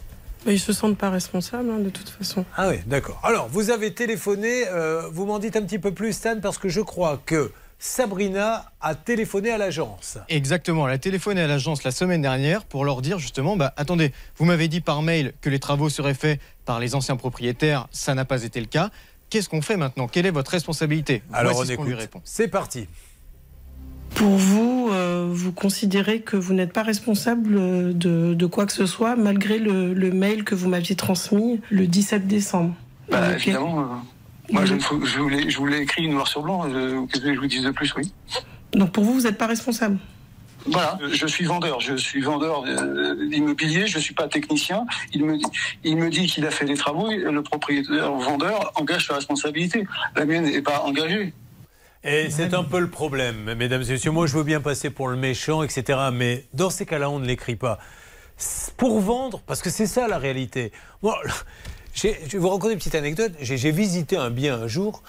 [0.46, 2.44] Bah, ils se sentent pas responsables, hein, de toute façon.
[2.56, 3.20] Ah oui, d'accord.
[3.24, 6.68] Alors, vous avez téléphoné, euh, vous m'en dites un petit peu plus, Stan, parce que
[6.68, 7.50] je crois que
[7.80, 10.18] Sabrina a téléphoné à l'agence.
[10.28, 14.12] Exactement, elle a téléphoné à l'agence la semaine dernière pour leur dire justement, bah, attendez,
[14.36, 18.14] vous m'avez dit par mail que les travaux seraient faits par les anciens propriétaires, ça
[18.14, 18.90] n'a pas été le cas.
[19.30, 20.08] Qu'est-ce qu'on fait maintenant?
[20.08, 21.22] Quelle est votre responsabilité?
[21.32, 22.00] Alors, Voici on ce qu'on lui écoute.
[22.02, 22.20] répond.
[22.24, 22.86] C'est parti.
[24.14, 28.72] Pour vous, euh, vous considérez que vous n'êtes pas responsable euh, de, de quoi que
[28.72, 32.74] ce soit, malgré le, le mail que vous m'aviez transmis le 17 décembre
[33.10, 33.42] Bah, Ok.
[33.46, 33.80] évidemment.
[33.80, 33.84] euh,
[34.50, 34.74] moi, je,
[35.58, 36.64] vous l'ai- écrit noir sur blanc.
[36.66, 38.12] euh, Qu'est-ce que je vous dise de plus, oui.
[38.72, 39.98] Donc pour vous, vous n'êtes pas responsable?
[40.70, 41.80] Voilà, je suis vendeur.
[41.80, 42.64] Je suis vendeur
[43.30, 43.86] d'immobilier.
[43.86, 44.86] Je suis pas technicien.
[45.12, 45.44] Il me dit,
[45.84, 47.10] il me dit qu'il a fait les travaux.
[47.10, 49.86] et Le propriétaire vendeur engage sa responsabilité.
[50.16, 51.32] La mienne n'est pas engagée.
[52.04, 54.12] Et c'est un peu le problème, mesdames et messieurs.
[54.12, 55.98] Moi, je veux bien passer pour le méchant, etc.
[56.12, 57.78] Mais dans ces cas-là, on ne l'écrit pas.
[58.76, 60.70] Pour vendre, parce que c'est ça la réalité.
[61.02, 61.18] Moi,
[61.92, 63.32] j'ai- je vais vous raconter une petite anecdote.
[63.40, 65.02] J'ai visité un bien un jour,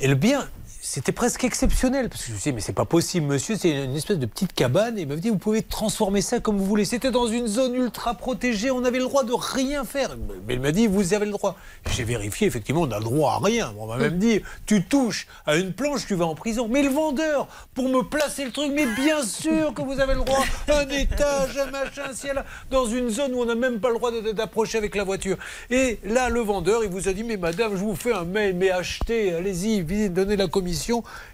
[0.00, 0.48] et le bien,
[0.88, 2.08] c'était presque exceptionnel.
[2.08, 4.24] Parce que je me suis dit, mais c'est pas possible, monsieur, c'est une espèce de
[4.24, 4.96] petite cabane.
[4.96, 6.86] Et il m'a dit, vous pouvez transformer ça comme vous voulez.
[6.86, 10.16] C'était dans une zone ultra protégée, on avait le droit de rien faire.
[10.46, 11.56] Mais il m'a dit, vous avez le droit.
[11.90, 13.74] J'ai vérifié, effectivement, on a le droit à rien.
[13.78, 16.68] On m'a même dit, tu touches à une planche, tu vas en prison.
[16.70, 20.20] Mais le vendeur, pour me placer le truc, mais bien sûr que vous avez le
[20.20, 20.42] droit.
[20.68, 23.96] Un étage, un machin, un ciel, dans une zone où on n'a même pas le
[23.96, 25.36] droit d'approcher avec la voiture.
[25.68, 28.56] Et là, le vendeur, il vous a dit, mais madame, je vous fais un mail,
[28.56, 30.77] mais achetez, allez-y, donner la commission.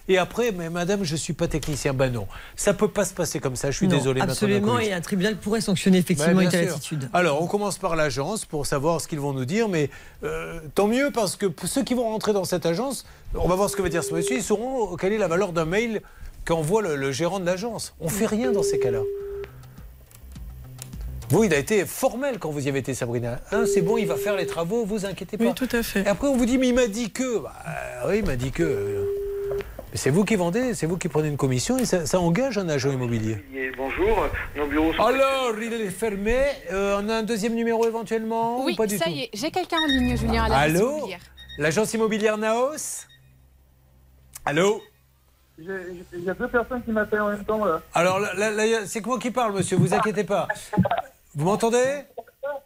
[0.08, 1.92] Et après, mais madame, je ne suis pas technicien.
[1.94, 2.26] Ben non,
[2.56, 3.70] ça peut pas se passer comme ça.
[3.70, 4.20] Je suis Non, désolé.
[4.20, 7.08] Absolument, et un tribunal pourrait sanctionner effectivement bien une telle attitude.
[7.12, 9.90] Alors, on commence par l'agence pour savoir ce qu'ils vont nous dire, mais
[10.24, 13.70] euh, tant mieux parce que ceux qui vont rentrer dans cette agence, on va voir
[13.70, 16.02] ce que va dire ce monsieur, ils sauront quelle est la valeur d'un mail
[16.44, 17.94] qu'envoie le, le gérant de l'agence.
[18.00, 19.00] On fait rien dans ces cas-là.
[21.30, 23.40] Vous, il a été formel quand vous y avez été, Sabrina.
[23.50, 25.44] Hein, c'est bon, il va faire les travaux, vous inquiétez pas.
[25.44, 26.02] Oui, tout à fait.
[26.02, 27.38] Et après, on vous dit, mais il m'a dit que.
[27.38, 27.52] Bah,
[28.06, 29.08] oui, il m'a dit que.
[29.96, 32.68] C'est vous qui vendez, c'est vous qui prenez une commission et ça, ça engage un
[32.68, 33.36] agent immobilier.
[33.76, 34.26] Bonjour,
[34.56, 35.02] nos bureaux sont...
[35.02, 36.36] Alors, il est fermé.
[36.72, 39.30] Euh, on a un deuxième numéro éventuellement Oui, ou pas du ça tout y est,
[39.32, 41.08] j'ai quelqu'un en ligne, Julien, à la Allô
[41.58, 43.06] L'agence immobilière Naos
[44.44, 44.82] Allô
[45.58, 45.66] Il
[46.24, 47.80] y a deux personnes qui m'appellent en même temps là.
[47.94, 50.48] Alors, là, là, là, c'est que moi qui parle, monsieur, vous inquiétez pas.
[51.36, 52.02] Vous m'entendez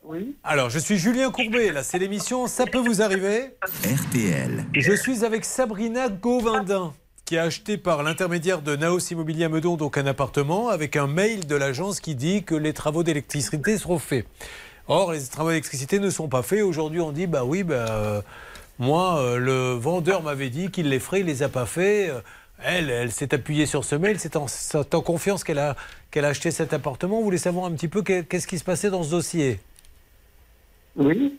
[0.02, 0.34] Oui.
[0.44, 3.50] Alors, je suis Julien Courbet, là, c'est l'émission Ça peut vous arriver
[3.84, 4.64] RTL.
[4.72, 6.94] Je suis avec Sabrina Gauvindin,
[7.28, 11.06] qui a acheté par l'intermédiaire de Naos Immobilier à Meudon donc un appartement avec un
[11.06, 14.26] mail de l'agence qui dit que les travaux d'électricité seront faits.
[14.86, 16.62] Or, les travaux d'électricité ne sont pas faits.
[16.62, 18.22] Aujourd'hui, on dit bah oui, bah, euh,
[18.78, 22.09] moi, euh, le vendeur m'avait dit qu'il les ferait, il les a pas fait.
[22.09, 22.22] Euh,
[22.64, 24.46] Elle, elle s'est appuyée sur ce mail, c'est en,
[25.02, 25.76] confiance qu'elle a,
[26.16, 27.18] a acheté cet appartement.
[27.18, 29.60] Vous voulez savoir un petit peu qu'est- qu'est-ce qui se passait dans ce dossier?
[30.96, 31.38] Oui.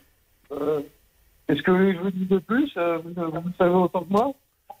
[1.48, 2.70] Est-ce que je vous dis de plus?
[2.76, 4.32] Vous, savez autant que moi?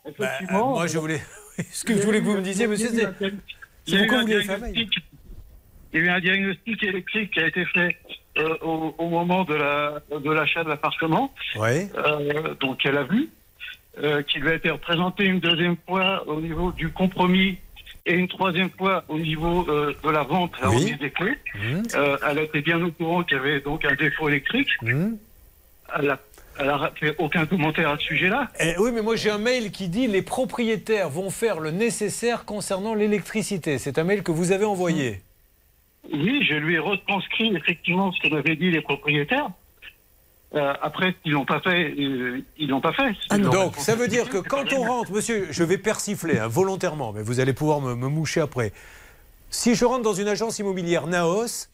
[0.06, 0.72] Effectivement.
[0.72, 1.20] Euh, moi, je voulais.
[1.72, 3.08] Ce que je voulais que vous me disiez, monsieur, c'est.
[3.86, 4.98] Il y a eu un diagnostic-
[5.92, 7.96] il y a eu un diagnostic électrique qui a été fait
[8.38, 11.32] euh, au, au moment de la de l'achat de l'appartement.
[11.56, 11.88] Oui.
[11.96, 13.28] Euh, donc elle a vu,
[13.98, 17.58] euh, qui lui a été représenté une deuxième fois au niveau du compromis
[18.06, 20.94] et une troisième fois au niveau euh, de la vente, la Oui.
[20.96, 21.36] des clés.
[21.56, 21.82] Mmh.
[21.96, 24.70] Euh, elle était bien au courant qu'il y avait donc un défaut électrique.
[24.82, 25.14] Mmh.
[25.98, 26.20] Elle n'a
[26.60, 28.48] elle a fait aucun commentaire à ce sujet-là.
[28.60, 32.44] Eh oui, mais moi j'ai un mail qui dit les propriétaires vont faire le nécessaire
[32.44, 33.78] concernant l'électricité.
[33.78, 35.22] C'est un mail que vous avez envoyé.
[36.12, 39.48] Oui, je lui ai retranscrit effectivement ce que m'avaient dit les propriétaires.
[40.54, 41.94] Euh, après, ils l'ont pas fait.
[41.96, 43.12] euh, ils l'ont pas fait.
[43.30, 47.12] Ah Donc, ça veut dire que quand on rentre, monsieur, je vais persifler hein, volontairement,
[47.12, 48.72] mais vous allez pouvoir me, me moucher après.
[49.50, 51.68] Si je rentre dans une agence immobilière Naos,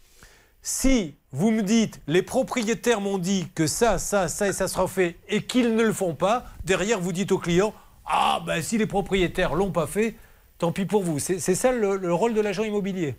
[0.60, 4.88] si vous me dites les propriétaires m'ont dit que ça, ça, ça et ça sera
[4.88, 7.74] fait et qu'ils ne le font pas, derrière vous dites au client
[8.06, 10.14] Ah, ben si les propriétaires l'ont pas fait,
[10.56, 11.18] tant pis pour vous.
[11.18, 13.16] C'est ça le, le rôle de l'agent immobilier?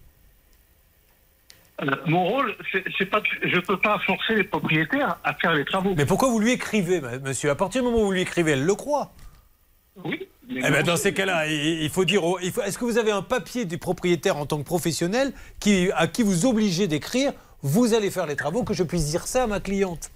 [1.83, 2.55] Euh, mon rôle,
[2.97, 5.93] c'est pas, je peux pas forcer les propriétaires à faire les travaux.
[5.95, 7.51] Mais pourquoi vous lui écrivez, monsieur?
[7.51, 9.11] À partir du moment où vous lui écrivez, elle le croit.
[10.03, 10.27] Oui.
[10.49, 12.21] Eh ben, dans ces cas-là, il, faut dire.
[12.41, 16.23] Est-ce que vous avez un papier du propriétaire en tant que professionnel qui, à qui
[16.23, 17.33] vous obligez d'écrire
[17.63, 20.09] Vous allez faire les travaux, que je puisse dire ça à ma cliente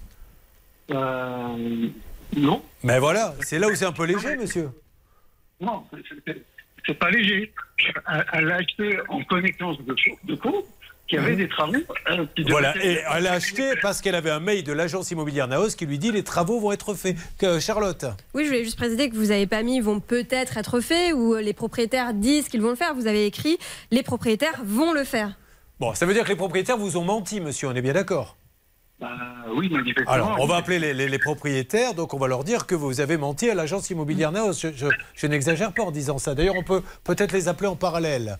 [0.90, 1.88] Euh,
[2.36, 2.62] non.
[2.82, 4.70] Mais voilà, c'est là où c'est un peu léger, monsieur.
[5.60, 5.84] Non,
[6.86, 7.52] c'est- pas léger.
[8.12, 9.94] Elle, elle a acheté en connaissance de,
[10.24, 10.64] de cause
[11.06, 11.74] qu'il y avait des travaux.
[12.10, 15.46] euh, qui Voilà, et elle a acheté parce qu'elle avait un mail de l'agence immobilière
[15.46, 17.16] Naos qui lui dit les travaux vont être faits.
[17.38, 18.04] Que Charlotte
[18.34, 21.34] Oui, je voulais juste préciser que vous n'avez pas mis vont peut-être être faits ou
[21.36, 22.94] les propriétaires disent qu'ils vont le faire.
[22.94, 23.58] Vous avez écrit
[23.92, 25.36] les propriétaires vont le faire.
[25.80, 28.36] Bon, ça veut dire que les propriétaires vous ont menti, monsieur, on est bien d'accord
[29.00, 29.08] Bah,
[29.56, 30.10] oui, manifestement.
[30.12, 33.00] Alors, on va appeler les, les- les propriétaires, donc on va leur dire que vous
[33.00, 34.52] avez menti à l'agence immobilière Naos.
[34.52, 36.36] Je, je- je n'exagère pas en disant ça.
[36.36, 38.38] D'ailleurs, on peut peut-être les appeler en parallèle.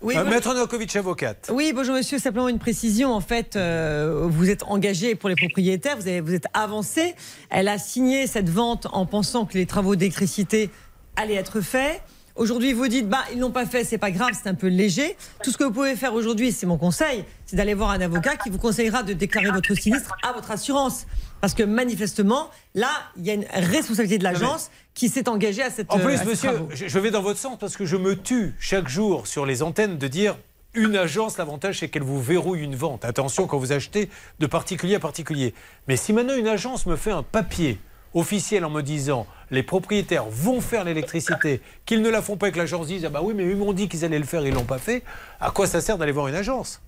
[0.00, 1.50] Oui, Euh, Maître Novakovic, avocate.
[1.52, 3.12] Oui, bonjour monsieur, simplement une précision.
[3.12, 7.14] En fait, euh, vous êtes engagé pour les propriétaires, vous, avez, vous êtes avancé.
[7.50, 10.70] Elle a signé cette vente en pensant que les travaux d'électricité
[11.16, 12.00] allaient être faits.
[12.36, 15.16] Aujourd'hui, vous dites, bah, ils l'ont pas fait, c'est pas grave, c'est un peu léger.
[15.42, 18.36] Tout ce que vous pouvez faire aujourd'hui, c'est mon conseil, c'est d'aller voir un avocat
[18.36, 21.06] qui vous conseillera de déclarer votre sinistre à votre assurance.
[21.40, 25.70] Parce que manifestement, là, il y a une responsabilité de l'agence qui s'est engagée à
[25.70, 26.68] cette En euh, plus, ces monsieur, travaux.
[26.72, 29.98] je vais dans votre sens parce que je me tue chaque jour sur les antennes
[29.98, 30.36] de dire
[30.74, 33.04] une agence, l'avantage c'est qu'elle vous verrouille une vente.
[33.04, 34.08] Attention quand vous achetez
[34.38, 35.54] de particulier à particulier.
[35.88, 37.80] Mais si maintenant une agence me fait un papier
[38.14, 42.52] officiel en me disant les propriétaires vont faire l'électricité, qu'ils ne la font pas et
[42.52, 44.54] que l'agence dise ah bah oui mais ils m'ont dit qu'ils allaient le faire, ils
[44.54, 45.02] l'ont pas fait,
[45.40, 46.80] à quoi ça sert d'aller voir une agence?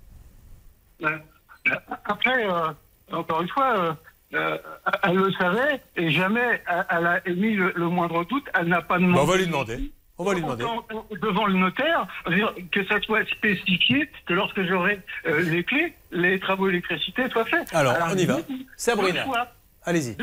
[1.02, 1.08] Euh,
[1.68, 1.74] euh,
[2.04, 2.68] Après, euh,
[3.12, 3.92] encore une fois, euh,
[4.34, 4.58] euh,
[5.02, 8.44] elle le savait et jamais elle, a émis le, le moindre doute.
[8.54, 9.14] Elle n'a pas demandé.
[9.14, 9.92] Bah, on va lui demander.
[10.18, 10.64] On va lui demander.
[11.20, 12.06] Devant le notaire,
[12.70, 17.68] que ça soit spécifié que lorsque j'aurai euh, les clés, les travaux d'électricité soient faits.
[17.74, 18.38] Alors, Elle a on y va.
[18.76, 19.24] Sabrina.
[19.24, 19.48] deux fois.
[19.84, 20.16] Allez-y.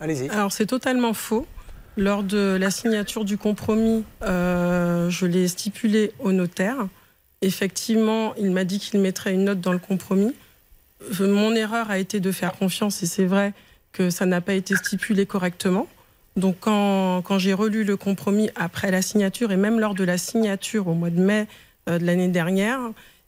[0.00, 0.28] Allez-y.
[0.30, 1.46] Alors c'est totalement faux.
[1.96, 6.76] Lors de la signature du compromis, euh, je l'ai stipulé au notaire.
[7.42, 10.34] Effectivement, il m'a dit qu'il mettrait une note dans le compromis.
[11.20, 13.52] Euh, Mon erreur a été de faire confiance et c'est vrai
[13.92, 15.88] que ça n'a pas été stipulé correctement.
[16.36, 20.16] Donc quand, quand j'ai relu le compromis après la signature et même lors de la
[20.16, 21.46] signature au mois de mai
[21.88, 22.78] euh, de l'année dernière,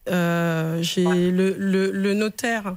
[0.08, 2.76] euh, j'ai le, le- le notaire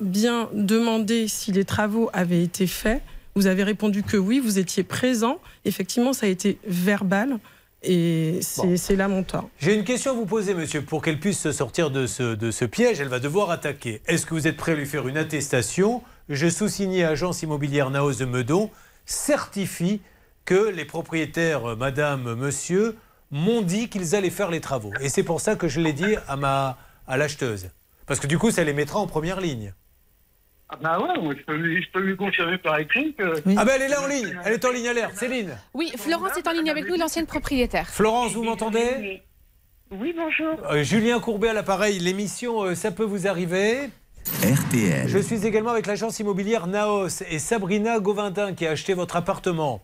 [0.00, 3.02] bien demandé si les travaux avaient été faits.
[3.34, 5.38] Vous avez répondu que oui, vous étiez présent.
[5.64, 7.38] Effectivement, ça a été verbal
[7.82, 8.62] et c'est
[8.94, 8.96] Bon.
[8.98, 9.48] là mon tort.
[9.58, 12.50] J'ai une question à vous poser, monsieur, pour qu'elle puisse se sortir de ce, de
[12.50, 13.00] ce piège.
[13.00, 14.00] Elle va devoir attaquer.
[14.06, 16.02] Est-ce que vous êtes prêt à lui faire une attestation?
[16.28, 18.70] Je sous-signais agence immobilière Naos de Meudon,
[19.04, 20.00] certifie
[20.44, 22.96] que les propriétaires, euh, madame, monsieur,
[23.30, 24.92] m'ont dit qu'ils allaient faire les travaux.
[25.00, 27.68] Et c'est pour ça que je l'ai dit à, ma, à l'acheteuse.
[28.06, 29.72] Parce que du coup, ça les mettra en première ligne.
[30.68, 33.42] Ah bah ouais, je, peux lui, je peux lui confirmer par écrit que.
[33.56, 35.56] Ah ben elle est là en ligne, elle est en ligne alerte, Céline.
[35.74, 37.88] Oui, Florence est en ligne avec nous, l'ancienne propriétaire.
[37.88, 39.22] Florence, vous m'entendez?
[39.90, 40.56] Oui, bonjour.
[40.70, 43.90] Euh, Julien Courbet à l'appareil, l'émission euh, Ça peut vous arriver
[44.42, 45.06] RTL.
[45.06, 49.82] Je suis également avec l'agence immobilière Naos et Sabrina Govindin qui a acheté votre appartement.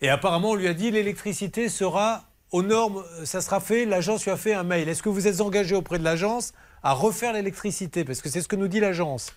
[0.00, 3.84] Et apparemment, on lui a dit l'électricité sera aux normes, euh, ça sera fait.
[3.84, 4.88] L'agence lui a fait un mail.
[4.88, 6.54] Est-ce que vous êtes engagé auprès de l'agence?
[6.82, 9.34] À refaire l'électricité Parce que c'est ce que nous dit l'agence.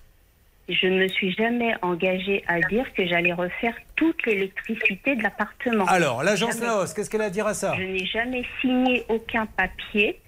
[0.68, 5.86] Je ne me suis jamais engagée à dire que j'allais refaire toute l'électricité de l'appartement.
[5.86, 6.60] Alors, l'agence.
[6.60, 7.76] Naos, qu'est-ce qu'elle a à dire à ça?
[7.78, 10.20] Je n'ai jamais signé aucun papier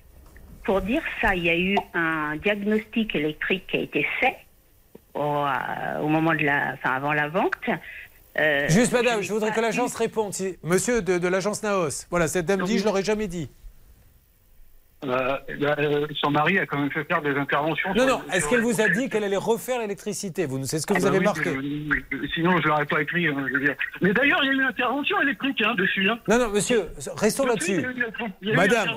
[0.63, 1.33] pour dire ça.
[1.33, 4.35] Il y a eu un diagnostic électrique qui a été fait
[5.15, 7.53] au, euh, au moment de la, enfin avant la vente.
[8.39, 10.35] Euh, Juste, madame, je voudrais que l'agence réponde.
[10.35, 13.49] Si- Monsieur de, de l'agence Naos, voilà, cette dame dit, je l'aurais jamais dit.
[15.05, 17.93] Euh, euh, son mari a quand même fait faire des interventions.
[17.93, 20.93] Non, non, est-ce qu'elle vous a dit qu'elle allait refaire l'électricité Vous, C'est ce que
[20.95, 21.49] Ah vous bah avez oui, marqué.
[21.51, 23.27] euh, sinon, je l'aurais pas écrit.
[23.27, 23.75] hein, je veux dire.
[24.01, 26.09] Mais d'ailleurs, il y a eu une intervention électrique hein, dessus.
[26.09, 26.17] Hein.
[26.27, 27.85] Non, non, monsieur, restons là-dessus.
[28.41, 28.89] Madame,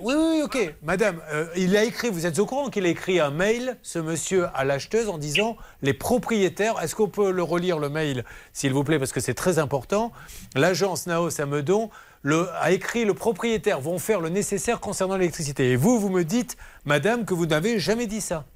[0.00, 0.74] oui, oui, ok.
[0.82, 4.00] Madame, euh, il a écrit, vous êtes au courant qu'il a écrit un mail, ce
[4.00, 8.72] monsieur, à l'acheteuse en disant les propriétaires, est-ce qu'on peut le relire le mail, s'il
[8.72, 10.10] vous plaît, parce que c'est très important.
[10.56, 11.90] L'agence Naos à Meudon
[12.24, 15.72] le, a écrit le propriétaire vont faire le nécessaire concernant l'électricité.
[15.72, 16.56] Et vous, vous me dites,
[16.86, 18.46] madame, que vous n'avez jamais dit ça.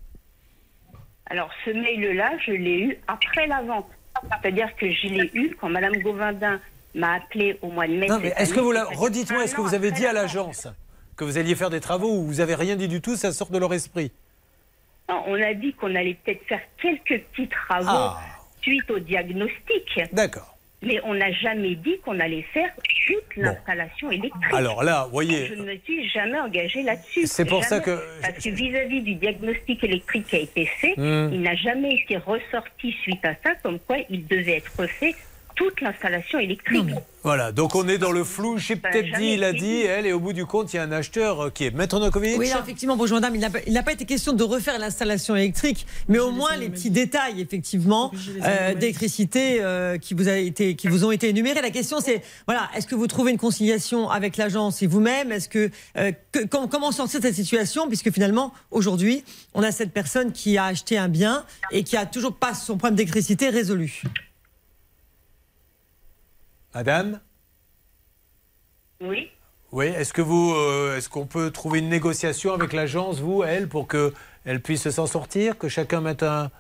[1.27, 3.87] Alors, ce mail-là, je l'ai eu après la vente.
[4.43, 6.59] C'est-à-dire que je l'ai eu quand Madame Govindin
[6.95, 8.07] m'a appelé au mois de mai.
[8.07, 8.85] Non, mais est-ce que vous la...
[8.85, 10.67] redites-moi, est-ce que vous avez dit à la l'agence
[11.17, 13.51] que vous alliez faire des travaux ou vous avez rien dit du tout, ça sort
[13.51, 14.11] de leur esprit?
[15.11, 18.21] Non, on a dit qu'on allait peut-être faire quelques petits travaux Ah.
[18.63, 20.01] suite au diagnostic.
[20.13, 20.58] D'accord.
[20.81, 22.71] Mais on n'a jamais dit qu'on allait faire
[23.07, 24.53] toute l'installation électrique.
[24.53, 27.27] Alors là, vous voyez- Je ne me suis jamais engagée là-dessus.
[27.27, 31.31] C'est pour ça que- Parce que vis-à-vis du diagnostic électrique qui a été fait, Hmm.
[31.33, 35.15] il n'a jamais été ressorti suite à ça comme quoi il devait être fait
[35.59, 36.87] toute l'installation électrique.
[37.25, 38.59] Voilà, donc on est dans le flou.
[38.59, 40.79] J'ai a peut-être dit, il a dit, elle, et au bout du compte, il y
[40.79, 42.39] a un acheteur euh, qui est Maître Nokovic.
[42.39, 46.21] Oui, alors, effectivement, bonjour madame, il n'a pas- été question de refaire l'installation électrique, mais
[46.21, 48.13] au moins les petits détails, effectivement,
[48.45, 51.61] euh, d'électricité euh, qui, vous a été, qui vous ont été énumérés.
[51.61, 55.33] La question, c'est, voilà, est-ce que vous trouvez une conciliation avec l'agence et vous-même?
[55.33, 57.89] Est-ce que, euh, que- com- comment sortir de cette situation?
[57.89, 59.25] Puisque finalement, aujourd'hui,
[59.55, 62.77] on a cette personne qui a acheté un bien et qui a toujours pas son
[62.79, 64.03] problème d'électricité résolu.
[66.75, 67.21] Madame
[69.01, 69.31] Oui.
[69.73, 73.69] Oui, est-ce que vous, euh, est-ce qu'on peut trouver une négociation avec l'agence, vous, elle,
[73.69, 74.15] pour que
[74.47, 76.51] elle puisse s'en sortir, que chacun mette un,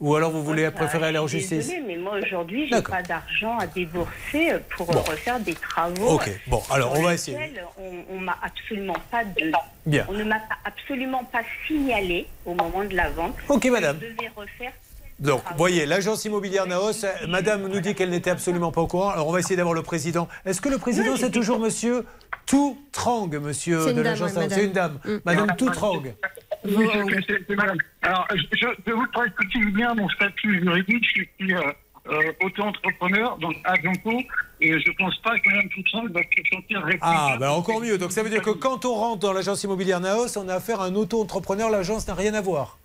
[0.00, 3.58] ou alors vous voulez préférer aller en justice désolée, mais moi aujourd'hui, j'ai pas d'argent
[3.58, 5.00] à débourser pour Bon.
[5.02, 6.08] refaire des travaux.
[6.14, 7.38] Ok, bon, alors, on va essayer.
[7.78, 9.52] On, on m'a absolument pas de.
[9.84, 10.06] Bien.
[10.08, 13.36] On ne m'a absolument pas signalé au moment de la vente.
[13.50, 13.98] Ok, madame.
[14.00, 14.72] Je devais refaire.
[15.22, 18.88] Donc, vous voyez, l'agence immobilière Naos, euh, madame nous dit qu'elle n'était absolument pas au
[18.88, 19.10] courant.
[19.10, 20.28] Alors, on va essayer d'avoir le président.
[20.44, 22.04] Est-ce que le président, c'est toujours monsieur
[22.44, 24.98] Toutrang, monsieur C'est une de dame, l'agence Naos C'est une dame.
[25.04, 25.16] madame.
[25.16, 25.20] Mm.
[25.24, 26.02] Madame Toutrang.
[26.64, 26.88] Oui,
[27.28, 27.76] c'est- madame.
[28.02, 31.04] Alors, je, je, je vous expliquer bien mon statut juridique.
[31.14, 31.60] Je suis euh,
[32.10, 34.22] euh, auto-entrepreneur, donc Bianco,
[34.60, 37.96] et je pense pas que Mme Toussaint va se sentir Ah, ben encore mieux.
[37.96, 40.80] Donc, ça veut dire que quand on rentre dans l'agence immobilière Naos, on a affaire
[40.80, 41.70] à un auto-entrepreneur.
[41.70, 42.78] L'agence n'a rien à voir.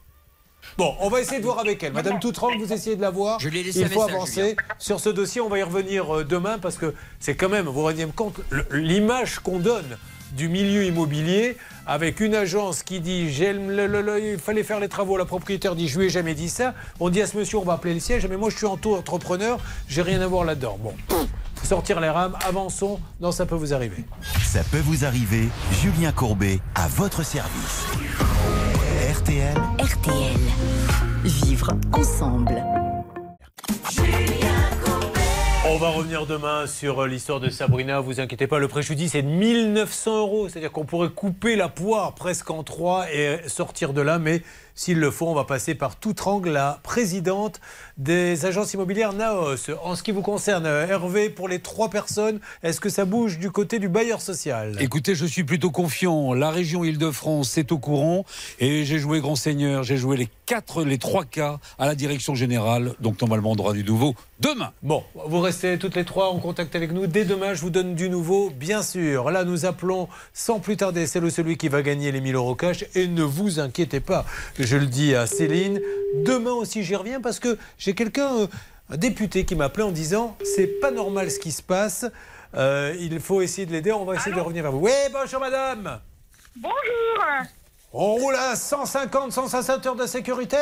[0.78, 1.94] Bon, on va essayer de voir avec elle.
[1.94, 3.40] Madame Toutrang, vous essayez de la voir.
[3.40, 4.56] Je Il faut message, avancer Julien.
[4.80, 5.42] sur ce dossier.
[5.42, 8.36] On va y revenir euh, demain parce que c'est quand même, vous vous rendez compte,
[8.72, 9.98] l'image qu'on donne
[10.34, 14.80] du milieu immobilier avec une agence qui dit j'aime le- le- le- il fallait faire
[14.82, 16.74] les travaux, la propriétaire dit je lui ai jamais dit ça.
[17.00, 19.58] On dit à ce monsieur on va appeler le siège, mais moi je suis auto-entrepreneur,
[19.88, 20.78] j'ai rien à voir là-dedans.
[20.84, 24.04] Bon, faut sortir les rames, avançons, non ça peut vous arriver.
[24.44, 25.48] Ça peut vous arriver.
[25.82, 27.86] Julien Courbet à votre service.
[29.18, 29.58] RTL.
[29.80, 30.40] RTL.
[31.24, 32.64] Vivre ensemble.
[35.66, 39.24] On va revenir demain sur euh, l'histoire de Sabrina, vous inquiétez pas, le préjudice est
[39.24, 44.02] de 1900 euros, c'est-à-dire qu'on pourrait couper la poire presque en trois et sortir de
[44.02, 44.44] là, mais
[44.78, 47.60] s'il le faut, on va passer par toute angle la présidente
[47.98, 49.72] des agences immobilières Naos.
[49.84, 53.50] En ce qui vous concerne, Hervé, pour les trois personnes, est-ce que ça bouge du
[53.50, 54.78] côté du bailleur social?
[54.80, 56.34] Écoutez, je suis plutôt confiant.
[56.34, 58.24] La région Île-de-France est au courant
[58.60, 59.82] et j'ai joué grand seigneur.
[59.82, 62.94] J'ai joué les quatre, les trois cas à la direction générale.
[63.00, 64.72] Donc normalement, on aura du nouveau demain.
[64.84, 67.08] Bon, vous restez toutes les trois en contact avec nous.
[67.08, 69.32] Dès demain, je vous donne du nouveau, bien sûr.
[69.32, 72.54] Là, nous appelons sans plus tarder celle ou celui qui va gagner les 1000 euros
[72.54, 72.86] cash.
[72.94, 74.26] Et ne vous inquiétez pas,
[74.68, 75.82] je le dis à Céline.
[76.26, 78.48] Demain aussi, j'y reviens parce que j'ai quelqu'un, euh,
[78.90, 82.06] un député, qui m'a appelé en disant c'est pas normal ce qui se passe.
[82.54, 83.92] Euh, il faut essayer de l'aider.
[83.92, 84.80] On va essayer de revenir vers vous.
[84.80, 86.02] Oui, bonjour madame.
[86.56, 87.24] Bonjour.
[87.94, 90.58] On roule à 150, 160 heures de sécurité?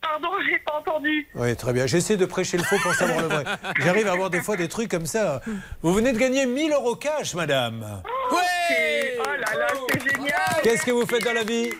[0.00, 1.28] Pardon, j'ai pas entendu.
[1.34, 1.86] Oui, très bien.
[1.86, 3.44] J'essaie de prêcher le faux pour savoir le vrai.
[3.78, 5.40] J'arrive à avoir des fois des trucs comme ça.
[5.82, 8.02] Vous venez de gagner 1000 euros cash, madame.
[8.32, 10.32] Ouais Oh là là, c'est génial
[10.62, 11.70] Qu'est-ce que vous faites dans la vie?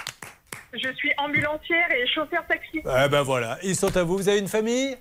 [0.73, 2.83] Je suis ambulancière et chauffeur taxi.
[2.85, 4.17] Eh ben voilà, ils sont à vous.
[4.17, 4.97] Vous avez une famille?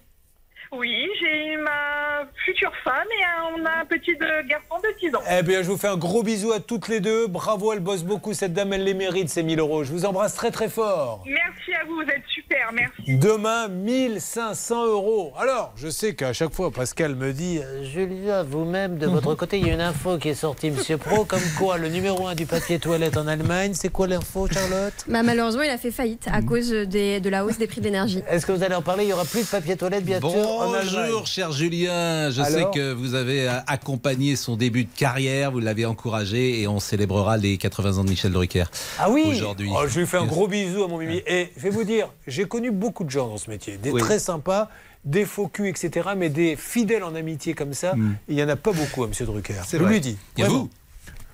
[0.74, 3.24] Oui, j'ai ma future femme et
[3.54, 4.16] on a un petit
[4.48, 5.22] garçon de 10 ans.
[5.30, 7.28] Eh bien, je vous fais un gros bisou à toutes les deux.
[7.28, 8.34] Bravo, elle bosse beaucoup.
[8.34, 9.84] Cette dame, elle les mérite, ces 1000 euros.
[9.84, 11.24] Je vous embrasse très, très fort.
[11.26, 13.18] Merci à vous, vous êtes super, merci.
[13.18, 15.34] Demain, 1500 euros.
[15.38, 19.58] Alors, je sais qu'à chaque fois, Pascal me dit euh, Julia, vous-même, de votre côté,
[19.60, 22.36] il y a une info qui est sortie, monsieur Pro, comme quoi le numéro 1
[22.36, 24.94] du papier toilette en Allemagne, c'est quoi l'info, Charlotte?
[25.08, 27.86] Bah, malheureusement, il a fait faillite à cause des- de la hausse des prix de
[27.86, 28.22] l'énergie.
[28.30, 29.04] Est-ce que vous allez en parler?
[29.04, 30.90] Il n'y aura plus de papier toilette bientôt en Allemagne.
[31.08, 32.30] Bonjour, cher Julien.
[32.32, 36.68] Je sais que vous avez euh, accompagné son début de carrière, vous l'avez encouragé et
[36.68, 38.66] on célébrera les 80 ans de Michel Drucker.
[39.00, 39.70] Ah oui Aujourd'hui.
[39.74, 41.22] Oh, Je lui fais un gros bisou à mon Mimi.
[41.28, 44.02] Et je vais vous dire, j'ai connu beaucoup de gens dans ce métier, des Oui.
[44.02, 44.70] très sympas,
[45.06, 46.10] des faux culs, etc.
[46.16, 47.94] Mais des fidèles en amitié comme ça,
[48.28, 49.14] il n'y en a pas beaucoup à M.
[49.26, 49.54] Drucker.
[49.66, 49.94] C'est je vrai.
[49.94, 50.18] lui dis.
[50.38, 50.70] Et vous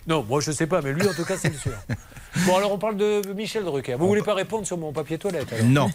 [0.08, 1.72] Non, moi je sais pas, mais lui en tout cas c'est sûr.
[2.46, 3.96] Bon alors on parle de Michel Drucker.
[3.96, 5.90] Vous voulez pas répondre sur mon papier toilette alors Non,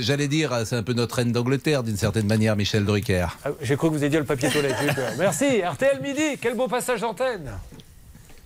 [0.00, 3.26] j'allais dire, c'est un peu notre reine d'Angleterre d'une certaine manière, Michel Drucker.
[3.44, 4.74] Ah, J'ai cru que vous aviez dit le papier toilette.
[4.82, 5.12] j'ai eu peur.
[5.18, 5.62] Merci.
[5.62, 6.36] RTL midi.
[6.42, 7.52] Quel beau passage d'antenne.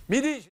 [0.07, 0.47] Midi.